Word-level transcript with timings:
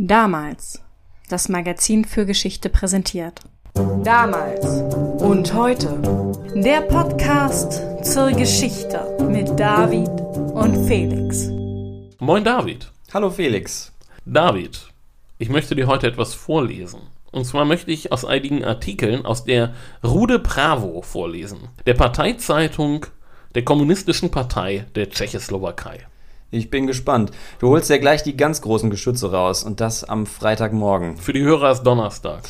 Damals. 0.00 0.80
Das 1.28 1.48
Magazin 1.48 2.04
für 2.04 2.24
Geschichte 2.24 2.68
präsentiert. 2.68 3.40
Damals 4.04 4.64
und 5.20 5.52
heute. 5.54 5.88
Der 6.54 6.82
Podcast 6.82 7.82
zur 8.04 8.30
Geschichte 8.30 9.16
mit 9.28 9.58
David 9.58 10.08
und 10.54 10.86
Felix. 10.86 11.48
Moin 12.20 12.44
David. 12.44 12.92
Hallo 13.12 13.28
Felix. 13.28 13.92
David, 14.24 14.86
ich 15.36 15.48
möchte 15.48 15.74
dir 15.74 15.88
heute 15.88 16.06
etwas 16.06 16.32
vorlesen. 16.32 17.00
Und 17.32 17.44
zwar 17.44 17.64
möchte 17.64 17.90
ich 17.90 18.12
aus 18.12 18.24
einigen 18.24 18.64
Artikeln 18.64 19.26
aus 19.26 19.46
der 19.46 19.74
Rude 20.04 20.38
Bravo 20.38 21.02
vorlesen, 21.02 21.70
der 21.86 21.94
Parteizeitung 21.94 23.06
der 23.56 23.64
Kommunistischen 23.64 24.30
Partei 24.30 24.86
der 24.94 25.10
Tschechoslowakei. 25.10 26.06
Ich 26.50 26.70
bin 26.70 26.86
gespannt. 26.86 27.30
Du 27.58 27.68
holst 27.68 27.90
ja 27.90 27.98
gleich 27.98 28.22
die 28.22 28.36
ganz 28.36 28.62
großen 28.62 28.88
Geschütze 28.88 29.30
raus 29.30 29.64
und 29.64 29.80
das 29.80 30.04
am 30.04 30.24
Freitagmorgen. 30.24 31.18
Für 31.18 31.34
die 31.34 31.42
Hörer 31.42 31.72
ist 31.72 31.82
Donnerstag. 31.82 32.42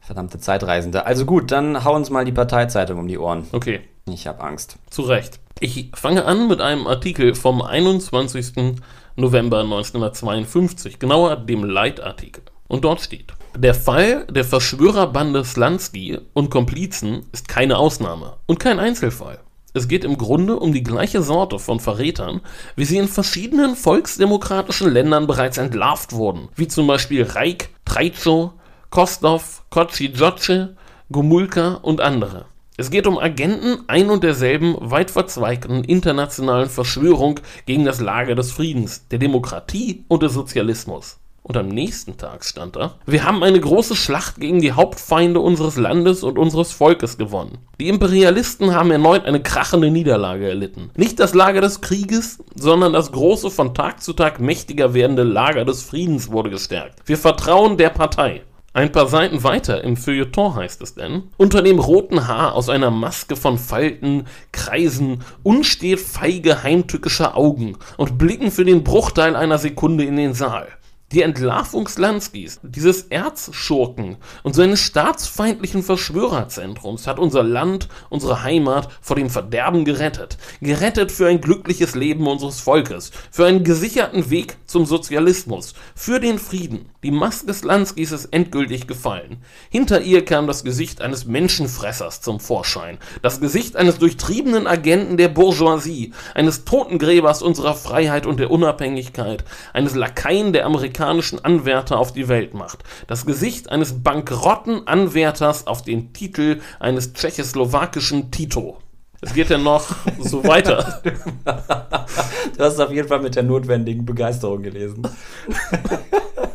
Verdammte 0.00 0.38
Zeitreisende. 0.38 1.04
Also 1.06 1.24
gut, 1.26 1.50
dann 1.50 1.84
hau 1.84 1.94
uns 1.94 2.10
mal 2.10 2.24
die 2.24 2.32
Parteizeitung 2.32 2.98
um 2.98 3.08
die 3.08 3.18
Ohren. 3.18 3.46
Okay. 3.52 3.80
Ich 4.06 4.26
hab 4.26 4.42
Angst. 4.42 4.76
Zu 4.90 5.02
Recht. 5.02 5.40
Ich 5.60 5.90
fange 5.94 6.24
an 6.26 6.48
mit 6.48 6.60
einem 6.60 6.86
Artikel 6.86 7.34
vom 7.34 7.62
21. 7.62 8.76
November 9.16 9.60
1952, 9.60 10.98
genauer 10.98 11.36
dem 11.36 11.64
Leitartikel. 11.64 12.42
Und 12.68 12.84
dort 12.84 13.00
steht: 13.00 13.32
Der 13.56 13.74
Fall 13.74 14.26
der 14.28 14.44
Verschwörerbande 14.44 15.44
Slansky 15.44 16.18
und 16.34 16.50
Komplizen 16.50 17.26
ist 17.32 17.48
keine 17.48 17.78
Ausnahme 17.78 18.34
und 18.46 18.58
kein 18.58 18.78
Einzelfall. 18.78 19.38
Es 19.76 19.88
geht 19.88 20.04
im 20.04 20.16
Grunde 20.16 20.56
um 20.60 20.72
die 20.72 20.84
gleiche 20.84 21.20
Sorte 21.20 21.58
von 21.58 21.80
Verrätern, 21.80 22.42
wie 22.76 22.84
sie 22.84 22.96
in 22.96 23.08
verschiedenen 23.08 23.74
volksdemokratischen 23.74 24.88
Ländern 24.88 25.26
bereits 25.26 25.58
entlarvt 25.58 26.12
wurden, 26.12 26.48
wie 26.54 26.68
zum 26.68 26.86
Beispiel 26.86 27.24
Reik, 27.24 27.70
Treitzow, 27.84 28.52
Kostov, 28.90 29.64
Kotzidzoce, 29.70 30.68
Gomulka 31.10 31.80
und 31.82 32.00
andere. 32.00 32.46
Es 32.76 32.92
geht 32.92 33.08
um 33.08 33.18
Agenten 33.18 33.82
ein 33.88 34.10
und 34.10 34.22
derselben 34.22 34.76
weit 34.78 35.10
verzweigten 35.10 35.82
internationalen 35.82 36.70
Verschwörung 36.70 37.40
gegen 37.66 37.84
das 37.84 38.00
Lager 38.00 38.36
des 38.36 38.52
Friedens, 38.52 39.08
der 39.08 39.18
Demokratie 39.18 40.04
und 40.06 40.22
des 40.22 40.34
Sozialismus. 40.34 41.18
Und 41.46 41.58
am 41.58 41.68
nächsten 41.68 42.16
Tag 42.16 42.42
stand 42.42 42.74
da, 42.74 42.94
wir 43.04 43.24
haben 43.24 43.42
eine 43.42 43.60
große 43.60 43.96
Schlacht 43.96 44.40
gegen 44.40 44.62
die 44.62 44.72
Hauptfeinde 44.72 45.40
unseres 45.40 45.76
Landes 45.76 46.22
und 46.22 46.38
unseres 46.38 46.72
Volkes 46.72 47.18
gewonnen. 47.18 47.58
Die 47.78 47.90
Imperialisten 47.90 48.74
haben 48.74 48.90
erneut 48.90 49.26
eine 49.26 49.42
krachende 49.42 49.90
Niederlage 49.90 50.48
erlitten. 50.48 50.90
Nicht 50.96 51.20
das 51.20 51.34
Lager 51.34 51.60
des 51.60 51.82
Krieges, 51.82 52.38
sondern 52.54 52.94
das 52.94 53.12
große, 53.12 53.50
von 53.50 53.74
Tag 53.74 54.02
zu 54.02 54.14
Tag 54.14 54.40
mächtiger 54.40 54.94
werdende 54.94 55.22
Lager 55.22 55.66
des 55.66 55.82
Friedens 55.82 56.32
wurde 56.32 56.48
gestärkt. 56.48 57.00
Wir 57.04 57.18
vertrauen 57.18 57.76
der 57.76 57.90
Partei. 57.90 58.40
Ein 58.72 58.90
paar 58.90 59.06
Seiten 59.06 59.44
weiter 59.44 59.84
im 59.84 59.98
Feuilleton 59.98 60.54
heißt 60.54 60.80
es 60.80 60.94
denn, 60.94 61.24
unter 61.36 61.60
dem 61.60 61.78
roten 61.78 62.26
Haar 62.26 62.54
aus 62.54 62.70
einer 62.70 62.90
Maske 62.90 63.36
von 63.36 63.58
Falten, 63.58 64.26
Kreisen, 64.50 65.22
unsteht 65.42 66.00
feige 66.00 66.62
heimtückischer 66.62 67.36
Augen 67.36 67.76
und 67.98 68.16
blicken 68.16 68.50
für 68.50 68.64
den 68.64 68.82
Bruchteil 68.82 69.36
einer 69.36 69.58
Sekunde 69.58 70.04
in 70.04 70.16
den 70.16 70.32
Saal. 70.32 70.68
Die 71.14 71.22
Entlarvung 71.22 71.86
Slanskis, 71.86 72.58
dieses 72.64 73.02
Erzschurken 73.02 74.16
und 74.42 74.56
seines 74.56 74.80
staatsfeindlichen 74.80 75.84
Verschwörerzentrums 75.84 77.06
hat 77.06 77.20
unser 77.20 77.44
Land, 77.44 77.88
unsere 78.10 78.42
Heimat 78.42 78.88
vor 79.00 79.14
dem 79.14 79.30
Verderben 79.30 79.84
gerettet. 79.84 80.38
Gerettet 80.60 81.12
für 81.12 81.28
ein 81.28 81.40
glückliches 81.40 81.94
Leben 81.94 82.26
unseres 82.26 82.58
Volkes, 82.58 83.12
für 83.30 83.46
einen 83.46 83.62
gesicherten 83.62 84.28
Weg 84.30 84.56
zum 84.66 84.86
Sozialismus, 84.86 85.74
für 85.94 86.18
den 86.18 86.40
Frieden. 86.40 86.86
Die 87.04 87.12
Maske 87.12 87.54
Slanskis 87.54 88.10
ist 88.10 88.26
endgültig 88.32 88.88
gefallen. 88.88 89.36
Hinter 89.70 90.00
ihr 90.00 90.24
kam 90.24 90.48
das 90.48 90.64
Gesicht 90.64 91.00
eines 91.00 91.26
Menschenfressers 91.26 92.22
zum 92.22 92.40
Vorschein. 92.40 92.98
Das 93.22 93.40
Gesicht 93.40 93.76
eines 93.76 93.98
durchtriebenen 93.98 94.66
Agenten 94.66 95.16
der 95.16 95.28
Bourgeoisie, 95.28 96.12
eines 96.34 96.64
Totengräbers 96.64 97.40
unserer 97.40 97.74
Freiheit 97.74 98.26
und 98.26 98.40
der 98.40 98.50
Unabhängigkeit, 98.50 99.44
eines 99.72 99.94
Lakaien 99.94 100.52
der 100.52 100.66
Amerikaner 100.66 101.03
amerikanischen 101.04 101.44
Anwärter 101.44 101.98
auf 101.98 102.12
die 102.12 102.28
Weltmacht. 102.28 102.82
Das 103.06 103.26
Gesicht 103.26 103.70
eines 103.70 104.02
bankrotten 104.02 104.86
Anwärters 104.86 105.66
auf 105.66 105.82
den 105.82 106.12
Titel 106.12 106.60
eines 106.80 107.12
tschechoslowakischen 107.12 108.30
Tito. 108.30 108.78
Es 109.20 109.34
geht 109.34 109.50
ja 109.50 109.58
noch 109.58 109.94
so 110.20 110.44
weiter. 110.44 111.02
du 111.04 112.64
hast 112.64 112.74
es 112.74 112.80
auf 112.80 112.90
jeden 112.90 113.08
Fall 113.08 113.20
mit 113.20 113.36
der 113.36 113.42
notwendigen 113.42 114.04
Begeisterung 114.04 114.62
gelesen. 114.62 115.06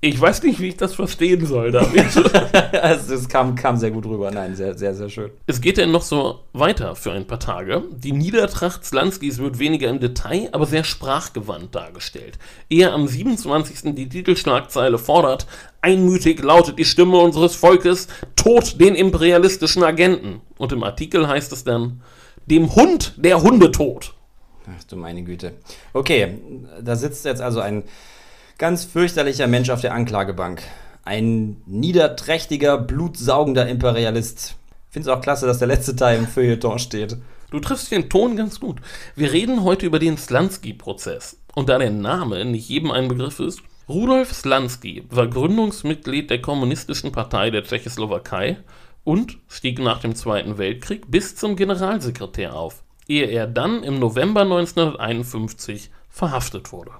Ich 0.00 0.20
weiß 0.20 0.44
nicht, 0.44 0.60
wie 0.60 0.68
ich 0.68 0.76
das 0.76 0.94
verstehen 0.94 1.44
soll, 1.44 1.72
David. 1.72 2.06
also, 2.82 3.14
es 3.14 3.28
kam, 3.28 3.56
kam 3.56 3.76
sehr 3.76 3.90
gut 3.90 4.06
rüber. 4.06 4.30
Nein, 4.30 4.54
sehr, 4.54 4.78
sehr, 4.78 4.94
sehr 4.94 5.08
schön. 5.08 5.30
Es 5.48 5.60
geht 5.60 5.76
denn 5.76 5.90
noch 5.90 6.02
so 6.02 6.44
weiter 6.52 6.94
für 6.94 7.10
ein 7.10 7.26
paar 7.26 7.40
Tage. 7.40 7.82
Die 7.90 8.12
Niedertracht 8.12 8.84
Slanskis 8.84 9.38
wird 9.38 9.58
weniger 9.58 9.88
im 9.88 9.98
Detail, 9.98 10.50
aber 10.52 10.66
sehr 10.66 10.84
sprachgewandt 10.84 11.74
dargestellt. 11.74 12.38
Eher 12.70 12.92
am 12.92 13.08
27. 13.08 13.96
die 13.96 14.08
Titelschlagzeile 14.08 14.98
fordert, 14.98 15.48
einmütig 15.80 16.44
lautet 16.44 16.78
die 16.78 16.84
Stimme 16.84 17.18
unseres 17.18 17.56
Volkes, 17.56 18.06
Tod 18.36 18.80
den 18.80 18.94
imperialistischen 18.94 19.82
Agenten. 19.82 20.42
Und 20.58 20.70
im 20.70 20.84
Artikel 20.84 21.26
heißt 21.26 21.50
es 21.50 21.64
dann, 21.64 22.02
dem 22.46 22.72
Hund 22.76 23.14
der 23.16 23.42
Hundetod. 23.42 24.14
Ach 24.64 24.84
du 24.84 24.94
meine 24.94 25.24
Güte. 25.24 25.54
Okay, 25.92 26.38
da 26.80 26.94
sitzt 26.94 27.24
jetzt 27.24 27.40
also 27.40 27.58
ein 27.58 27.82
Ganz 28.58 28.84
fürchterlicher 28.84 29.46
Mensch 29.46 29.70
auf 29.70 29.82
der 29.82 29.94
Anklagebank. 29.94 30.64
Ein 31.04 31.62
niederträchtiger, 31.66 32.76
blutsaugender 32.76 33.68
Imperialist. 33.68 34.56
Find's 34.90 35.06
auch 35.06 35.20
klasse, 35.20 35.46
dass 35.46 35.60
der 35.60 35.68
letzte 35.68 35.94
Teil 35.94 36.18
im 36.18 36.26
Feuilleton 36.26 36.80
steht. 36.80 37.16
Du 37.52 37.60
triffst 37.60 37.92
den 37.92 38.10
Ton 38.10 38.34
ganz 38.34 38.58
gut. 38.58 38.80
Wir 39.14 39.32
reden 39.32 39.62
heute 39.62 39.86
über 39.86 40.00
den 40.00 40.18
Slansky-Prozess. 40.18 41.38
Und 41.54 41.68
da 41.68 41.78
der 41.78 41.92
Name 41.92 42.44
nicht 42.44 42.68
jedem 42.68 42.90
ein 42.90 43.06
Begriff 43.06 43.38
ist, 43.38 43.62
Rudolf 43.88 44.32
Slansky 44.32 45.04
war 45.08 45.28
Gründungsmitglied 45.28 46.28
der 46.28 46.42
Kommunistischen 46.42 47.12
Partei 47.12 47.50
der 47.50 47.62
Tschechoslowakei 47.62 48.58
und 49.04 49.38
stieg 49.46 49.78
nach 49.78 50.00
dem 50.00 50.16
Zweiten 50.16 50.58
Weltkrieg 50.58 51.08
bis 51.08 51.36
zum 51.36 51.54
Generalsekretär 51.54 52.56
auf, 52.56 52.82
ehe 53.06 53.26
er 53.26 53.46
dann 53.46 53.84
im 53.84 54.00
November 54.00 54.40
1951 54.40 55.90
verhaftet 56.08 56.72
wurde. 56.72 56.90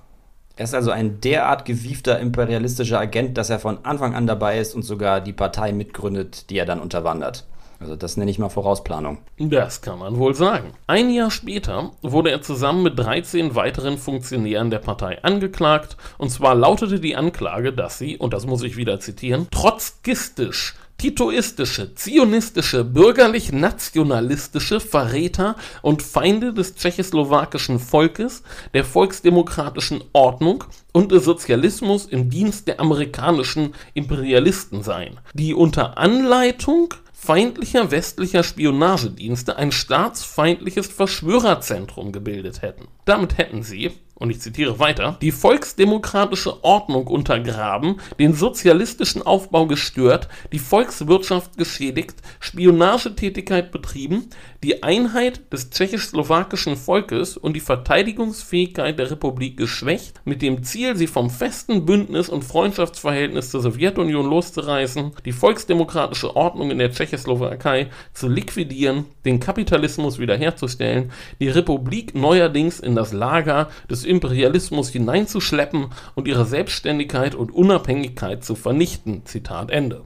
Er 0.59 0.65
ist 0.65 0.75
also 0.75 0.91
ein 0.91 1.21
derart 1.21 1.65
gewiefter 1.65 2.19
imperialistischer 2.19 2.99
Agent, 2.99 3.39
dass 3.39 3.49
er 3.49 3.61
von 3.61 3.85
Anfang 3.85 4.17
an 4.17 4.27
dabei 4.27 4.59
ist 4.59 4.75
und 4.75 4.83
sogar 4.83 5.21
die 5.21 5.33
Partei 5.33 5.71
mitgründet, 5.71 6.51
die 6.51 6.59
er 6.59 6.67
dann 6.67 6.81
unterwandert. 6.81 7.47
Also 7.79 7.95
das 7.95 8.17
nenne 8.17 8.29
ich 8.29 8.41
mal 8.41 8.49
Vorausplanung. 8.49 9.19
Das 9.39 9.83
kann 9.83 10.01
man 10.01 10.17
wohl 10.17 10.35
sagen. 10.35 10.73
Ein 10.89 11.11
Jahr 11.11 11.31
später 11.31 11.93
wurde 12.03 12.33
er 12.33 12.43
zusammen 12.43 12.83
mit 12.83 12.99
13 12.99 13.55
weiteren 13.55 13.99
Funktionären 13.99 14.71
der 14.71 14.81
Partei 14.81 15.23
angeklagt. 15.23 15.97
Und 16.19 16.31
zwar 16.31 16.57
lautete 16.57 16.99
die 16.99 17.15
Anklage, 17.15 17.73
dass 17.73 17.99
sie, 17.99 18.17
und 18.19 18.33
das 18.33 18.45
muss 18.45 18.65
ich 18.65 18.77
wieder 18.77 18.99
zitieren, 18.99 19.47
trotzkistisch 19.53 20.75
titoistische, 20.99 21.95
zionistische, 21.95 22.85
bürgerlich-nationalistische 22.85 24.81
Verräter 24.81 25.55
und 25.81 26.03
Feinde 26.03 26.53
des 26.53 26.75
tschechoslowakischen 26.75 27.79
Volkes, 27.79 28.43
der 28.75 28.85
volksdemokratischen 28.85 30.03
Ordnung 30.13 30.65
und 30.93 31.13
des 31.13 31.25
Sozialismus 31.25 32.07
im 32.07 32.31
Dienst 32.31 32.67
der 32.67 32.81
amerikanischen 32.81 33.75
Imperialisten 33.95 34.83
seien, 34.83 35.21
die 35.35 35.55
unter 35.55 35.99
Anleitung 35.99 36.95
feindlicher 37.13 37.91
westlicher 37.91 38.43
Spionagedienste 38.43 39.57
ein 39.57 39.73
staatsfeindliches 39.73 40.87
Verschwörerzentrum 40.87 42.13
gebildet 42.13 42.63
hätten. 42.63 42.89
Damit 43.05 43.39
hätten 43.39 43.63
sie, 43.63 43.93
und 44.19 44.31
ich 44.31 44.41
zitiere 44.41 44.79
weiter, 44.79 45.17
die 45.23 45.31
volksdemokratische 45.31 46.65
Ordnung 46.65 47.07
untergraben, 47.07 48.01
den 48.19 48.35
sozialistischen 48.35 49.23
Aufbau 49.23 49.67
gestört, 49.67 50.29
die 50.53 50.59
Volkswirtschaft 50.59 51.57
geschädigt, 51.57 52.17
Spionagetätigkeit 52.41 53.71
betrieben, 53.71 54.29
die 54.65 54.83
Einheit 54.83 55.53
des 55.53 55.71
tschechoslowakischen 55.71 56.77
Volkes 56.77 57.37
und 57.37 57.55
die 57.55 57.61
Verteidigungsfähigkeit 57.61 58.99
der 58.99 59.11
Republik 59.11 59.57
geschwächt, 59.57 60.21
mit 60.25 60.43
dem 60.43 60.65
Ziel, 60.65 60.97
sie 60.97 61.07
vom 61.07 61.31
festen 61.31 61.85
Bündnis 61.85 62.29
und 62.29 62.43
Freundschaftsverhältnis 62.43 63.51
zur 63.51 63.63
Sowjetunion 63.63 64.29
loszureißen, 64.29 65.13
die 65.25 65.33
volksdemokratische 65.33 66.35
Ordnung 66.35 66.71
in 66.71 66.79
der 66.79 66.91
Tschechoslowakei 66.91 67.91
zu 68.13 68.29
liquidieren, 68.29 69.05
den 69.25 69.39
Kapitalismus 69.39 70.19
wiederherzustellen, 70.19 71.13
die 71.41 71.49
Republik 71.49 72.15
neuerdings 72.15 72.81
in 72.81 72.97
das 72.97 73.13
Lager 73.13 73.69
des 73.89 74.08
Imperialismus 74.09 74.89
hineinzuschleppen 74.89 75.89
und 76.15 76.27
ihre 76.27 76.45
Selbstständigkeit 76.45 77.35
und 77.35 77.55
Unabhängigkeit 77.55 78.45
zu 78.45 78.55
vernichten. 78.55 79.25
Zitat 79.25 79.71
Ende. 79.71 80.05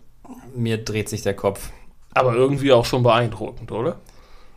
Mir 0.54 0.78
dreht 0.78 1.08
sich 1.08 1.22
der 1.22 1.34
Kopf. 1.34 1.70
Aber 2.14 2.34
irgendwie 2.34 2.72
auch 2.72 2.84
schon 2.84 3.02
beeindruckend, 3.02 3.72
oder? 3.72 4.00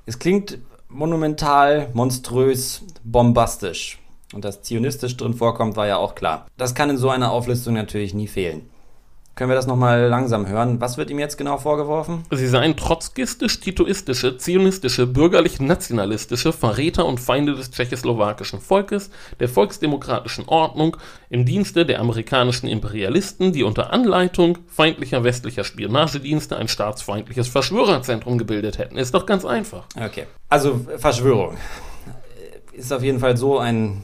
Es 0.06 0.20
klingt 0.20 0.58
monumental, 0.90 1.90
monströs, 1.94 2.84
bombastisch. 3.04 4.00
Und 4.34 4.44
dass 4.44 4.62
zionistisch 4.62 5.16
drin 5.16 5.34
vorkommt, 5.34 5.78
war 5.78 5.88
ja 5.88 5.98
auch 5.98 6.16
klar. 6.16 6.48
Das 6.58 6.76
kann 6.76 6.90
in 6.90 6.98
so 6.98 7.10
einer 7.10 7.32
Auflistung 7.32 7.76
natürlich 7.76 8.14
nie 8.14 8.28
fehlen. 8.28 8.70
Können 9.36 9.50
wir 9.50 9.56
das 9.56 9.68
nochmal 9.68 10.08
langsam 10.08 10.48
hören? 10.48 10.80
Was 10.80 10.98
wird 10.98 11.10
ihm 11.10 11.20
jetzt 11.20 11.38
genau 11.38 11.58
vorgeworfen? 11.58 12.24
Sie 12.32 12.48
seien 12.48 12.78
trotzkistisch, 12.78 13.60
titoistische, 13.60 14.38
zionistische, 14.38 15.06
bürgerlich-nationalistische 15.08 16.54
Verräter 16.54 17.06
und 17.06 17.20
Feinde 17.20 17.54
des 17.54 17.70
tschechoslowakischen 17.70 18.62
Volkes, 18.62 19.10
der 19.42 19.50
volksdemokratischen 19.50 20.46
Ordnung, 20.48 20.96
im 21.30 21.44
Dienste 21.44 21.86
der 21.86 22.00
amerikanischen 22.00 22.68
Imperialisten, 22.70 23.52
die 23.52 23.64
unter 23.64 23.92
Anleitung 23.92 24.60
feindlicher 24.68 25.26
westlicher 25.26 25.66
Spionagedienste 25.66 26.56
ein 26.56 26.70
staatsfeindliches 26.70 27.50
Verschwörerzentrum 27.50 28.38
gebildet 28.38 28.78
hätten. 28.78 28.98
Ist 28.98 29.14
doch 29.14 29.26
ganz 29.26 29.44
einfach. 29.44 29.84
Okay. 30.02 30.28
Also 30.48 30.80
Verschwörung. 30.96 31.58
Ist 32.72 32.94
auf 32.94 33.04
jeden 33.04 33.20
Fall 33.20 33.36
so 33.36 33.60
ein 33.60 34.04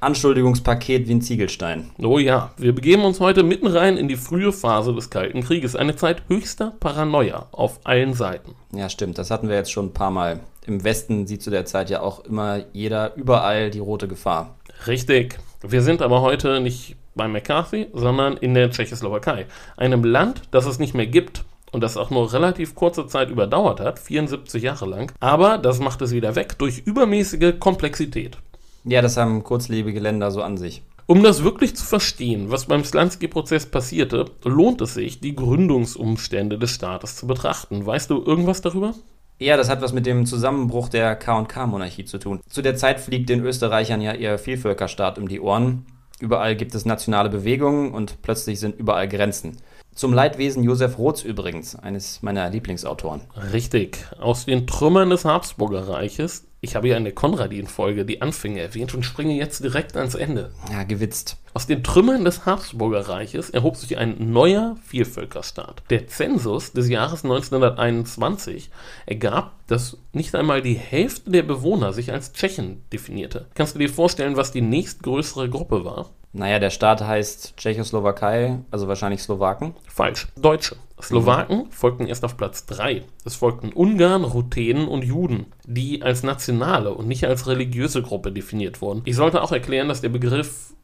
Anschuldigungspaket 0.00 1.08
wie 1.08 1.14
ein 1.14 1.22
Ziegelstein. 1.22 1.90
Oh 1.98 2.18
ja, 2.18 2.52
wir 2.56 2.74
begeben 2.74 3.04
uns 3.04 3.20
heute 3.20 3.42
mitten 3.42 3.66
rein 3.66 3.96
in 3.96 4.08
die 4.08 4.16
frühe 4.16 4.52
Phase 4.52 4.94
des 4.94 5.10
Kalten 5.10 5.42
Krieges. 5.42 5.76
Eine 5.76 5.96
Zeit 5.96 6.22
höchster 6.28 6.74
Paranoia 6.80 7.48
auf 7.52 7.80
allen 7.84 8.14
Seiten. 8.14 8.54
Ja, 8.72 8.88
stimmt. 8.88 9.18
Das 9.18 9.30
hatten 9.30 9.48
wir 9.48 9.56
jetzt 9.56 9.72
schon 9.72 9.86
ein 9.86 9.94
paar 9.94 10.10
Mal. 10.10 10.40
Im 10.66 10.84
Westen 10.84 11.26
sieht 11.26 11.42
zu 11.42 11.50
der 11.50 11.64
Zeit 11.64 11.90
ja 11.90 12.00
auch 12.00 12.24
immer 12.24 12.64
jeder 12.72 13.14
überall 13.16 13.70
die 13.70 13.78
rote 13.78 14.06
Gefahr. 14.06 14.56
Richtig. 14.86 15.38
Wir 15.62 15.82
sind 15.82 16.02
aber 16.02 16.20
heute 16.20 16.60
nicht 16.60 16.96
bei 17.14 17.26
McCarthy, 17.26 17.88
sondern 17.92 18.36
in 18.36 18.54
der 18.54 18.70
Tschechoslowakei. 18.70 19.46
Einem 19.76 20.04
Land, 20.04 20.42
das 20.50 20.66
es 20.66 20.78
nicht 20.78 20.94
mehr 20.94 21.06
gibt 21.06 21.44
und 21.72 21.82
das 21.82 21.96
auch 21.96 22.10
nur 22.10 22.32
relativ 22.32 22.74
kurze 22.74 23.06
Zeit 23.06 23.30
überdauert 23.30 23.80
hat, 23.80 23.98
74 23.98 24.62
Jahre 24.62 24.86
lang. 24.86 25.12
Aber 25.20 25.58
das 25.58 25.80
macht 25.80 26.00
es 26.02 26.12
wieder 26.12 26.34
weg 26.36 26.58
durch 26.58 26.82
übermäßige 26.84 27.58
Komplexität. 27.58 28.38
Ja, 28.84 29.02
das 29.02 29.16
haben 29.16 29.44
kurzlebige 29.44 30.00
Länder 30.00 30.30
so 30.30 30.42
an 30.42 30.56
sich. 30.56 30.82
Um 31.06 31.22
das 31.22 31.42
wirklich 31.42 31.74
zu 31.74 31.86
verstehen, 31.86 32.50
was 32.50 32.66
beim 32.66 32.84
Slansky-Prozess 32.84 33.66
passierte, 33.66 34.26
lohnt 34.44 34.82
es 34.82 34.92
sich, 34.92 35.20
die 35.20 35.34
Gründungsumstände 35.34 36.58
des 36.58 36.70
Staates 36.70 37.16
zu 37.16 37.26
betrachten. 37.26 37.86
Weißt 37.86 38.10
du 38.10 38.22
irgendwas 38.22 38.60
darüber? 38.60 38.92
Ja, 39.38 39.56
das 39.56 39.70
hat 39.70 39.80
was 39.80 39.92
mit 39.92 40.04
dem 40.04 40.26
Zusammenbruch 40.26 40.88
der 40.88 41.16
K&K-Monarchie 41.16 42.04
zu 42.04 42.18
tun. 42.18 42.40
Zu 42.48 42.60
der 42.60 42.76
Zeit 42.76 43.00
fliegt 43.00 43.28
den 43.28 43.40
Österreichern 43.40 44.00
ja 44.00 44.12
ihr 44.12 44.36
Vielvölkerstaat 44.36 45.18
um 45.18 45.28
die 45.28 45.40
Ohren. 45.40 45.86
Überall 46.20 46.56
gibt 46.56 46.74
es 46.74 46.84
nationale 46.84 47.30
Bewegungen 47.30 47.92
und 47.92 48.20
plötzlich 48.20 48.58
sind 48.58 48.78
überall 48.78 49.08
Grenzen. 49.08 49.56
Zum 49.94 50.12
Leidwesen 50.12 50.62
Josef 50.62 50.98
Roths 50.98 51.22
übrigens, 51.22 51.74
eines 51.76 52.20
meiner 52.20 52.50
Lieblingsautoren. 52.50 53.20
Richtig. 53.52 54.04
Aus 54.20 54.44
den 54.44 54.66
Trümmern 54.66 55.10
des 55.10 55.24
Habsburger 55.24 55.88
Reiches 55.88 56.47
ich 56.60 56.74
habe 56.74 56.88
ja 56.88 56.96
in 56.96 57.04
der 57.04 57.14
Konradin-Folge 57.14 58.04
die 58.04 58.20
Anfänge 58.20 58.60
erwähnt 58.60 58.94
und 58.94 59.04
springe 59.04 59.34
jetzt 59.34 59.62
direkt 59.62 59.96
ans 59.96 60.14
Ende. 60.14 60.50
Ja, 60.70 60.82
gewitzt. 60.82 61.36
Aus 61.54 61.66
den 61.66 61.84
Trümmern 61.84 62.24
des 62.24 62.46
Habsburger 62.46 63.08
Reiches 63.08 63.50
erhob 63.50 63.76
sich 63.76 63.96
ein 63.96 64.32
neuer 64.32 64.76
Vielvölkerstaat. 64.84 65.82
Der 65.90 66.08
Zensus 66.08 66.72
des 66.72 66.88
Jahres 66.88 67.24
1921 67.24 68.70
ergab, 69.06 69.54
dass 69.66 69.98
nicht 70.12 70.34
einmal 70.34 70.62
die 70.62 70.74
Hälfte 70.74 71.30
der 71.30 71.42
Bewohner 71.42 71.92
sich 71.92 72.12
als 72.12 72.32
Tschechen 72.32 72.82
definierte. 72.92 73.46
Kannst 73.54 73.74
du 73.74 73.78
dir 73.78 73.88
vorstellen, 73.88 74.36
was 74.36 74.52
die 74.52 74.60
nächstgrößere 74.60 75.48
Gruppe 75.48 75.84
war? 75.84 76.10
Naja, 76.32 76.58
der 76.58 76.70
Staat 76.70 77.02
heißt 77.02 77.56
Tschechoslowakei, 77.56 78.58
also 78.70 78.86
wahrscheinlich 78.86 79.22
Slowaken. 79.22 79.74
Falsch, 79.88 80.28
Deutsche. 80.36 80.76
Slowaken 81.00 81.58
mhm. 81.58 81.70
folgten 81.70 82.06
erst 82.06 82.24
auf 82.24 82.36
Platz 82.36 82.66
3. 82.66 83.02
Es 83.24 83.36
folgten 83.36 83.72
Ungarn, 83.72 84.24
Ruthenen 84.24 84.88
und 84.88 85.04
Juden, 85.04 85.46
die 85.64 86.02
als 86.02 86.22
nationale 86.22 86.92
und 86.92 87.06
nicht 87.06 87.24
als 87.24 87.46
religiöse 87.46 88.02
Gruppe 88.02 88.32
definiert 88.32 88.82
wurden. 88.82 89.02
Ich 89.04 89.16
sollte 89.16 89.42
auch 89.42 89.52
erklären, 89.52 89.88
dass 89.88 90.00
der 90.00 90.08
Begriff 90.08 90.74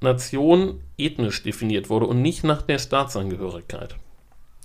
Nation 0.00 0.80
ethnisch 0.96 1.42
definiert 1.42 1.90
wurde 1.90 2.06
und 2.06 2.22
nicht 2.22 2.44
nach 2.44 2.62
der 2.62 2.78
Staatsangehörigkeit. 2.78 3.96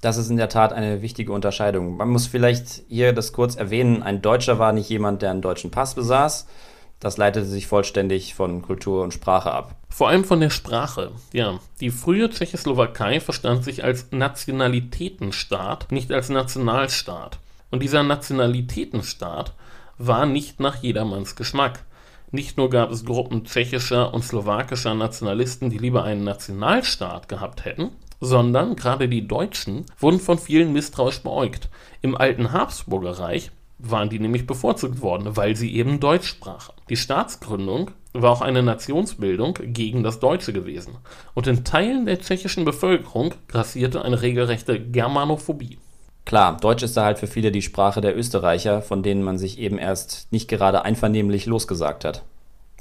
Das 0.02 0.18
ist 0.18 0.30
in 0.30 0.38
der 0.38 0.50
Tat 0.50 0.72
eine 0.72 1.02
wichtige 1.02 1.34
Unterscheidung. 1.34 1.98
Man 1.98 2.10
muss 2.10 2.28
vielleicht 2.28 2.84
hier 2.88 3.12
das 3.12 3.34
kurz 3.34 3.56
erwähnen, 3.56 4.04
ein 4.04 4.22
Deutscher 4.22 4.60
war 4.60 4.72
nicht 4.72 4.90
jemand, 4.90 5.22
der 5.22 5.32
einen 5.32 5.42
deutschen 5.42 5.72
Pass 5.72 5.96
besaß, 5.96 6.48
das 7.00 7.18
leitete 7.18 7.46
sich 7.46 7.68
vollständig 7.68 8.36
von 8.36 8.62
Kultur 8.62 9.04
und 9.04 9.14
Sprache 9.14 9.52
ab. 9.52 9.76
Vor 9.90 10.10
allem 10.10 10.26
von 10.26 10.40
der 10.40 10.50
Sprache. 10.50 11.12
Ja, 11.34 11.60
die 11.80 11.90
frühe 11.92 12.30
Tschechoslowakei 12.30 13.20
verstand 13.20 13.64
sich 13.64 13.84
als 13.84 14.12
Nationalitätenstaat, 14.12 15.92
nicht 15.92 16.12
als 16.12 16.30
Nationalstaat. 16.30 17.40
Und 17.72 17.84
dieser 17.84 18.04
Nationalitätenstaat 18.04 19.54
war 19.98 20.26
nicht 20.26 20.60
nach 20.60 20.82
jedermanns 20.82 21.36
Geschmack. 21.36 21.86
Nicht 22.32 22.58
nur 22.58 22.70
gab 22.70 22.92
es 22.92 23.06
Gruppen 23.06 23.46
tschechischer 23.46 24.14
und 24.14 24.24
slowakischer 24.24 24.94
Nationalisten, 24.94 25.70
die 25.70 25.78
lieber 25.78 26.04
einen 26.04 26.24
Nationalstaat 26.24 27.28
gehabt 27.28 27.66
hätten, 27.66 27.92
sondern 28.22 28.76
gerade 28.76 29.10
die 29.10 29.28
Deutschen 29.28 29.86
wurden 29.98 30.20
von 30.20 30.38
vielen 30.38 30.74
misstrauisch 30.74 31.22
beäugt. 31.24 31.70
Im 32.02 32.16
alten 32.16 32.52
Habsburger 32.52 33.20
Reich 33.20 33.52
waren 33.80 34.10
die 34.10 34.20
nämlich 34.20 34.46
bevorzugt 34.46 35.02
worden, 35.02 35.38
weil 35.38 35.56
sie 35.56 35.74
eben 35.74 36.00
Deutsch 36.00 36.28
sprachen. 36.28 36.74
Die 36.90 36.98
Staatsgründung 36.98 37.92
war 38.14 38.32
auch 38.32 38.42
eine 38.42 38.64
Nationsbildung 38.64 39.54
gegen 39.62 40.04
das 40.04 40.20
Deutsche 40.20 40.54
gewesen. 40.54 40.98
Und 41.36 41.48
in 41.48 41.64
Teilen 41.64 42.06
der 42.06 42.20
tschechischen 42.20 42.66
Bevölkerung 42.66 43.36
grassierte 43.48 44.02
eine 44.02 44.22
regelrechte 44.22 44.80
Germanophobie. 44.80 45.78
Klar, 46.26 46.58
Deutsch 46.58 46.84
ist 46.84 46.98
da 46.98 47.06
halt 47.06 47.20
für 47.20 47.28
viele 47.28 47.52
die 47.52 47.62
Sprache 47.62 48.02
der 48.02 48.18
Österreicher, 48.18 48.82
von 48.82 49.04
denen 49.04 49.24
man 49.24 49.38
sich 49.38 49.60
eben 49.60 49.78
erst 49.78 50.32
nicht 50.32 50.48
gerade 50.48 50.84
einvernehmlich 50.84 51.46
losgesagt 51.46 52.06
hat. 52.06 52.24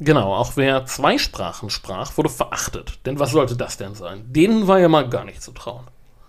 Genau, 0.01 0.35
auch 0.35 0.53
wer 0.57 0.87
zwei 0.87 1.19
Sprachen 1.19 1.71
sprach, 1.71 2.17
wurde 2.17 2.29
verachtet. 2.29 3.01
Denn 3.05 3.19
was 3.19 3.33
sollte 3.33 3.57
das 3.57 3.77
denn 3.77 3.95
sein? 3.95 4.25
Denen 4.29 4.69
war 4.69 4.79
ja 4.79 4.89
mal 4.89 5.09
gar 5.09 5.25
nicht 5.25 5.43
zu 5.43 5.53
trauen. 5.53 5.85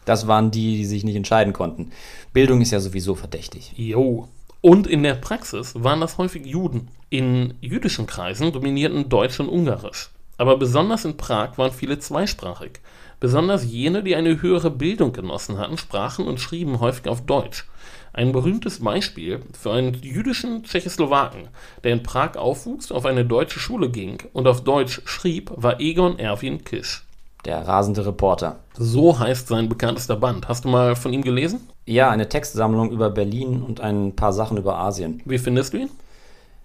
Das 0.06 0.28
waren 0.28 0.50
die, 0.50 0.78
die 0.78 0.86
sich 0.86 1.04
nicht 1.04 1.16
entscheiden 1.16 1.54
konnten. 1.54 1.92
Bildung 2.34 2.62
ist 2.62 2.72
ja 2.72 2.80
sowieso 2.80 3.16
verdächtig. 3.16 3.74
Jo. 3.76 4.28
Und 4.61 4.88
in 4.88 5.03
der 5.03 5.13
Praxis 5.13 5.73
waren 5.75 6.01
das 6.01 6.17
häufig 6.17 6.45
Juden. 6.45 6.89
In 7.09 7.53
jüdischen 7.61 8.07
Kreisen 8.07 8.51
dominierten 8.51 9.07
Deutsch 9.07 9.39
und 9.39 9.47
Ungarisch. 9.47 10.09
Aber 10.38 10.57
besonders 10.57 11.06
in 11.06 11.15
Prag 11.15 11.57
waren 11.57 11.71
viele 11.71 12.00
zweisprachig. 12.00 12.81
Besonders 13.21 13.65
jene, 13.65 14.03
die 14.03 14.15
eine 14.15 14.41
höhere 14.41 14.69
Bildung 14.69 15.13
genossen 15.13 15.57
hatten, 15.57 15.77
sprachen 15.77 16.27
und 16.27 16.39
schrieben 16.39 16.81
häufig 16.81 17.07
auf 17.07 17.25
Deutsch. 17.25 17.67
Ein 18.11 18.33
berühmtes 18.33 18.83
Beispiel 18.83 19.41
für 19.53 19.71
einen 19.71 19.94
jüdischen 19.94 20.63
Tschechoslowaken, 20.63 21.47
der 21.83 21.94
in 21.94 22.03
Prag 22.03 22.35
aufwuchs, 22.35 22.91
auf 22.91 23.06
eine 23.06 23.23
deutsche 23.23 23.59
Schule 23.59 23.89
ging 23.89 24.17
und 24.33 24.47
auf 24.47 24.63
Deutsch 24.63 25.01
schrieb, 25.06 25.51
war 25.56 25.79
Egon 25.79 26.19
Erwin 26.19 26.63
Kisch. 26.65 27.06
Der 27.45 27.65
rasende 27.65 28.06
Reporter. 28.06 28.59
So 28.77 29.17
heißt 29.17 29.47
sein 29.47 29.69
bekanntester 29.69 30.17
Band. 30.17 30.49
Hast 30.49 30.66
du 30.66 30.69
mal 30.69 30.97
von 30.97 31.13
ihm 31.13 31.21
gelesen? 31.21 31.69
Ja, 31.90 32.12
eine 32.12 32.30
Textsammlung 32.30 32.92
über 32.92 33.10
Berlin 33.10 33.64
und 33.64 33.81
ein 33.81 34.16
paar 34.16 34.31
Sachen 34.31 34.58
über 34.58 34.78
Asien. 34.78 35.24
Wie 35.26 35.40
findest 35.40 35.74
du 35.74 35.78
ihn? 35.78 35.90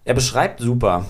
Er 0.04 0.12
beschreibt 0.12 0.60
super. 0.60 1.06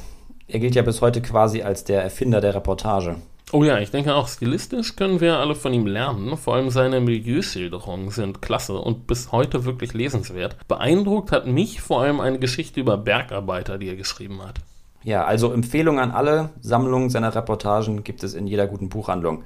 Er 0.46 0.60
gilt 0.60 0.76
ja 0.76 0.82
bis 0.82 1.00
heute 1.00 1.20
quasi 1.20 1.62
als 1.62 1.82
der 1.82 2.00
Erfinder 2.00 2.40
der 2.40 2.54
Reportage. 2.54 3.16
Oh 3.50 3.64
ja, 3.64 3.80
ich 3.80 3.90
denke 3.90 4.14
auch 4.14 4.28
stilistisch 4.28 4.94
können 4.94 5.20
wir 5.20 5.38
alle 5.38 5.56
von 5.56 5.74
ihm 5.74 5.88
lernen. 5.88 6.36
Vor 6.36 6.54
allem 6.54 6.70
seine 6.70 7.00
Milieuschilderungen 7.00 8.10
sind 8.10 8.40
klasse 8.40 8.74
und 8.74 9.08
bis 9.08 9.32
heute 9.32 9.64
wirklich 9.64 9.94
lesenswert. 9.94 10.58
Beeindruckt 10.68 11.32
hat 11.32 11.48
mich 11.48 11.80
vor 11.80 12.02
allem 12.02 12.20
eine 12.20 12.38
Geschichte 12.38 12.78
über 12.78 12.96
Bergarbeiter, 12.96 13.78
die 13.78 13.88
er 13.88 13.96
geschrieben 13.96 14.44
hat. 14.44 14.60
Ja, 15.02 15.24
also 15.24 15.52
Empfehlung 15.52 15.98
an 15.98 16.12
alle. 16.12 16.50
Sammlungen 16.60 17.10
seiner 17.10 17.34
Reportagen 17.34 18.04
gibt 18.04 18.22
es 18.22 18.34
in 18.34 18.46
jeder 18.46 18.68
guten 18.68 18.90
Buchhandlung. 18.90 19.42